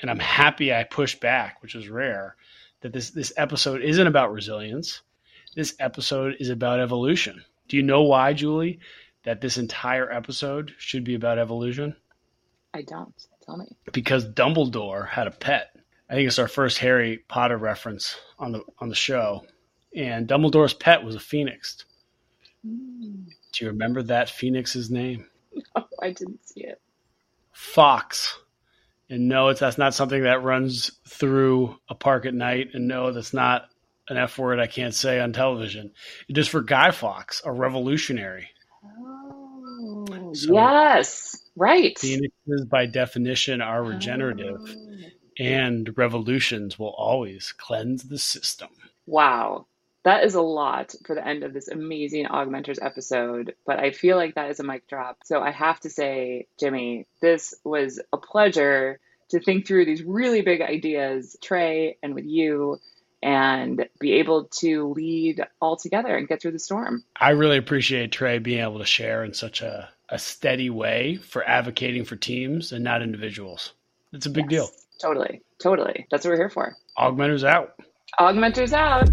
and 0.00 0.10
I'm 0.10 0.18
happy 0.18 0.72
I 0.72 0.84
pushed 0.84 1.20
back, 1.20 1.62
which 1.62 1.74
is 1.74 1.88
rare, 1.88 2.36
that 2.80 2.92
this 2.92 3.10
this 3.10 3.32
episode 3.36 3.82
isn't 3.82 4.06
about 4.06 4.32
resilience 4.32 5.00
this 5.54 5.74
episode 5.78 6.36
is 6.40 6.50
about 6.50 6.80
evolution. 6.80 7.44
Do 7.68 7.76
you 7.76 7.82
know 7.82 8.02
why, 8.02 8.32
Julie, 8.32 8.80
that 9.24 9.40
this 9.40 9.56
entire 9.56 10.10
episode 10.10 10.74
should 10.78 11.04
be 11.04 11.14
about 11.14 11.38
evolution? 11.38 11.96
I 12.72 12.82
don't. 12.82 13.14
Tell 13.44 13.56
me. 13.56 13.66
Because 13.92 14.26
Dumbledore 14.26 15.08
had 15.08 15.26
a 15.26 15.30
pet. 15.30 15.76
I 16.08 16.14
think 16.14 16.26
it's 16.28 16.38
our 16.38 16.48
first 16.48 16.78
Harry 16.78 17.18
Potter 17.28 17.56
reference 17.56 18.16
on 18.38 18.52
the 18.52 18.62
on 18.78 18.88
the 18.88 18.94
show. 18.94 19.44
And 19.94 20.26
Dumbledore's 20.26 20.74
pet 20.74 21.04
was 21.04 21.14
a 21.14 21.20
phoenix. 21.20 21.84
Mm. 22.66 23.26
Do 23.52 23.64
you 23.64 23.70
remember 23.70 24.02
that 24.04 24.30
phoenix's 24.30 24.90
name? 24.90 25.26
No, 25.76 25.84
I 26.02 26.10
didn't 26.10 26.44
see 26.44 26.64
it. 26.64 26.80
Fawkes. 27.52 28.36
And 29.08 29.28
no, 29.28 29.48
it's 29.48 29.60
that's 29.60 29.78
not 29.78 29.94
something 29.94 30.24
that 30.24 30.42
runs 30.42 30.90
through 31.06 31.78
a 31.88 31.94
park 31.94 32.26
at 32.26 32.34
night. 32.34 32.70
And 32.74 32.88
no, 32.88 33.12
that's 33.12 33.32
not 33.32 33.68
an 34.08 34.16
F 34.16 34.38
word 34.38 34.60
I 34.60 34.66
can't 34.66 34.94
say 34.94 35.20
on 35.20 35.32
television. 35.32 35.92
It 36.28 36.38
is 36.38 36.48
for 36.48 36.60
Guy 36.60 36.90
Fawkes, 36.90 37.42
a 37.44 37.52
revolutionary. 37.52 38.48
Oh, 38.84 40.34
so 40.34 40.52
yes, 40.52 41.36
right. 41.56 41.98
Phoenixes, 41.98 42.66
by 42.70 42.86
definition, 42.86 43.60
are 43.60 43.82
regenerative, 43.82 44.60
oh. 44.60 45.08
and 45.38 45.96
revolutions 45.96 46.78
will 46.78 46.94
always 46.96 47.52
cleanse 47.56 48.04
the 48.04 48.18
system. 48.18 48.68
Wow. 49.06 49.66
That 50.04 50.24
is 50.24 50.34
a 50.34 50.42
lot 50.42 50.94
for 51.06 51.14
the 51.14 51.26
end 51.26 51.44
of 51.44 51.54
this 51.54 51.68
amazing 51.68 52.26
Augmenters 52.26 52.78
episode, 52.82 53.54
but 53.66 53.78
I 53.78 53.90
feel 53.90 54.18
like 54.18 54.34
that 54.34 54.50
is 54.50 54.60
a 54.60 54.62
mic 54.62 54.86
drop. 54.86 55.20
So 55.24 55.40
I 55.40 55.50
have 55.50 55.80
to 55.80 55.88
say, 55.88 56.46
Jimmy, 56.60 57.06
this 57.22 57.54
was 57.64 58.00
a 58.12 58.18
pleasure 58.18 59.00
to 59.30 59.40
think 59.40 59.66
through 59.66 59.86
these 59.86 60.02
really 60.02 60.42
big 60.42 60.60
ideas, 60.60 61.38
Tre, 61.42 61.96
and 62.02 62.14
with 62.14 62.26
you 62.26 62.80
and 63.24 63.88
be 63.98 64.12
able 64.12 64.44
to 64.44 64.88
lead 64.92 65.42
all 65.60 65.76
together 65.76 66.14
and 66.14 66.28
get 66.28 66.42
through 66.42 66.52
the 66.52 66.58
storm. 66.58 67.02
I 67.18 67.30
really 67.30 67.56
appreciate 67.56 68.12
Tre 68.12 68.38
being 68.38 68.60
able 68.60 68.78
to 68.80 68.84
share 68.84 69.24
in 69.24 69.32
such 69.32 69.62
a, 69.62 69.88
a 70.10 70.18
steady 70.18 70.68
way 70.68 71.16
for 71.16 71.42
advocating 71.48 72.04
for 72.04 72.16
teams 72.16 72.70
and 72.70 72.84
not 72.84 73.02
individuals. 73.02 73.72
It's 74.12 74.26
a 74.26 74.30
big 74.30 74.52
Yes. 74.52 74.68
deal. 74.70 74.70
Totally. 75.00 75.42
Totally. 75.58 76.06
That's 76.10 76.24
what 76.24 76.32
we're 76.32 76.36
here 76.36 76.50
for. 76.50 76.76
Augmenters 76.98 77.44
out. 77.44 77.74
Augmenters 78.20 78.72
out. 78.74 79.08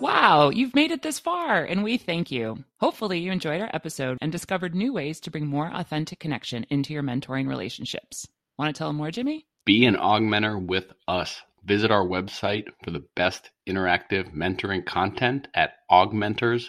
Wow, 0.00 0.50
you've 0.50 0.74
made 0.74 0.90
it 0.92 1.02
this 1.02 1.18
far, 1.18 1.64
and 1.64 1.82
we 1.82 1.96
thank 1.96 2.30
you. 2.30 2.64
Hopefully, 2.80 3.18
you 3.18 3.32
enjoyed 3.32 3.60
our 3.60 3.70
episode 3.72 4.18
and 4.20 4.30
discovered 4.32 4.74
new 4.74 4.92
ways 4.92 5.20
to 5.20 5.30
bring 5.30 5.46
more 5.46 5.70
authentic 5.74 6.18
connection 6.20 6.64
into 6.70 6.92
your 6.92 7.02
mentoring 7.02 7.48
relationships. 7.48 8.26
Want 8.58 8.74
to 8.74 8.78
tell 8.78 8.88
them 8.88 8.96
more, 8.96 9.10
Jimmy? 9.10 9.46
Be 9.64 9.86
an 9.86 9.96
augmenter 9.96 10.64
with 10.64 10.92
us. 11.08 11.40
Visit 11.64 11.90
our 11.90 12.04
website 12.04 12.66
for 12.84 12.90
the 12.90 13.04
best 13.14 13.50
interactive 13.68 14.34
mentoring 14.34 14.84
content 14.84 15.48
at 15.54 15.74
augmenters.us. 15.90 16.68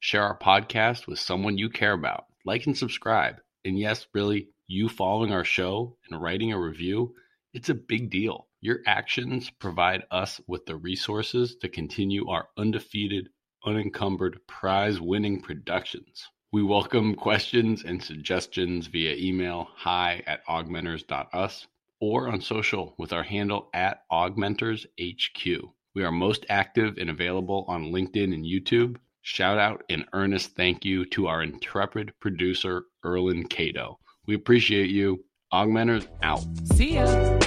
Share 0.00 0.22
our 0.22 0.38
podcast 0.38 1.06
with 1.06 1.18
someone 1.18 1.56
you 1.56 1.70
care 1.70 1.92
about. 1.92 2.26
Like 2.44 2.66
and 2.66 2.76
subscribe. 2.76 3.36
And 3.64 3.78
yes, 3.78 4.06
really, 4.12 4.48
you 4.66 4.88
following 4.88 5.32
our 5.32 5.44
show 5.44 5.96
and 6.10 6.20
writing 6.20 6.52
a 6.52 6.60
review, 6.60 7.14
it's 7.54 7.68
a 7.68 7.74
big 7.74 8.10
deal. 8.10 8.48
Your 8.60 8.80
actions 8.86 9.50
provide 9.50 10.02
us 10.10 10.40
with 10.46 10.66
the 10.66 10.76
resources 10.76 11.56
to 11.62 11.68
continue 11.68 12.28
our 12.28 12.48
undefeated, 12.58 13.28
unencumbered, 13.64 14.40
prize 14.46 15.00
winning 15.00 15.40
productions. 15.40 16.28
We 16.56 16.62
welcome 16.62 17.14
questions 17.14 17.84
and 17.84 18.02
suggestions 18.02 18.86
via 18.86 19.14
email 19.14 19.68
hi 19.74 20.22
at 20.26 20.42
augmenters.us 20.46 21.66
or 22.00 22.28
on 22.28 22.40
social 22.40 22.94
with 22.96 23.12
our 23.12 23.22
handle 23.22 23.68
at 23.74 24.04
augmentershq. 24.10 25.60
We 25.94 26.02
are 26.02 26.10
most 26.10 26.46
active 26.48 26.96
and 26.96 27.10
available 27.10 27.66
on 27.68 27.92
LinkedIn 27.92 28.32
and 28.32 28.42
YouTube. 28.42 28.96
Shout 29.20 29.58
out 29.58 29.84
and 29.90 30.06
earnest 30.14 30.56
thank 30.56 30.82
you 30.82 31.04
to 31.10 31.26
our 31.26 31.42
intrepid 31.42 32.14
producer, 32.20 32.84
Erlin 33.04 33.46
Cato. 33.50 33.98
We 34.26 34.34
appreciate 34.34 34.88
you. 34.88 35.26
Augmenters 35.52 36.08
out. 36.22 36.42
See 36.72 36.94
ya. 36.94 37.38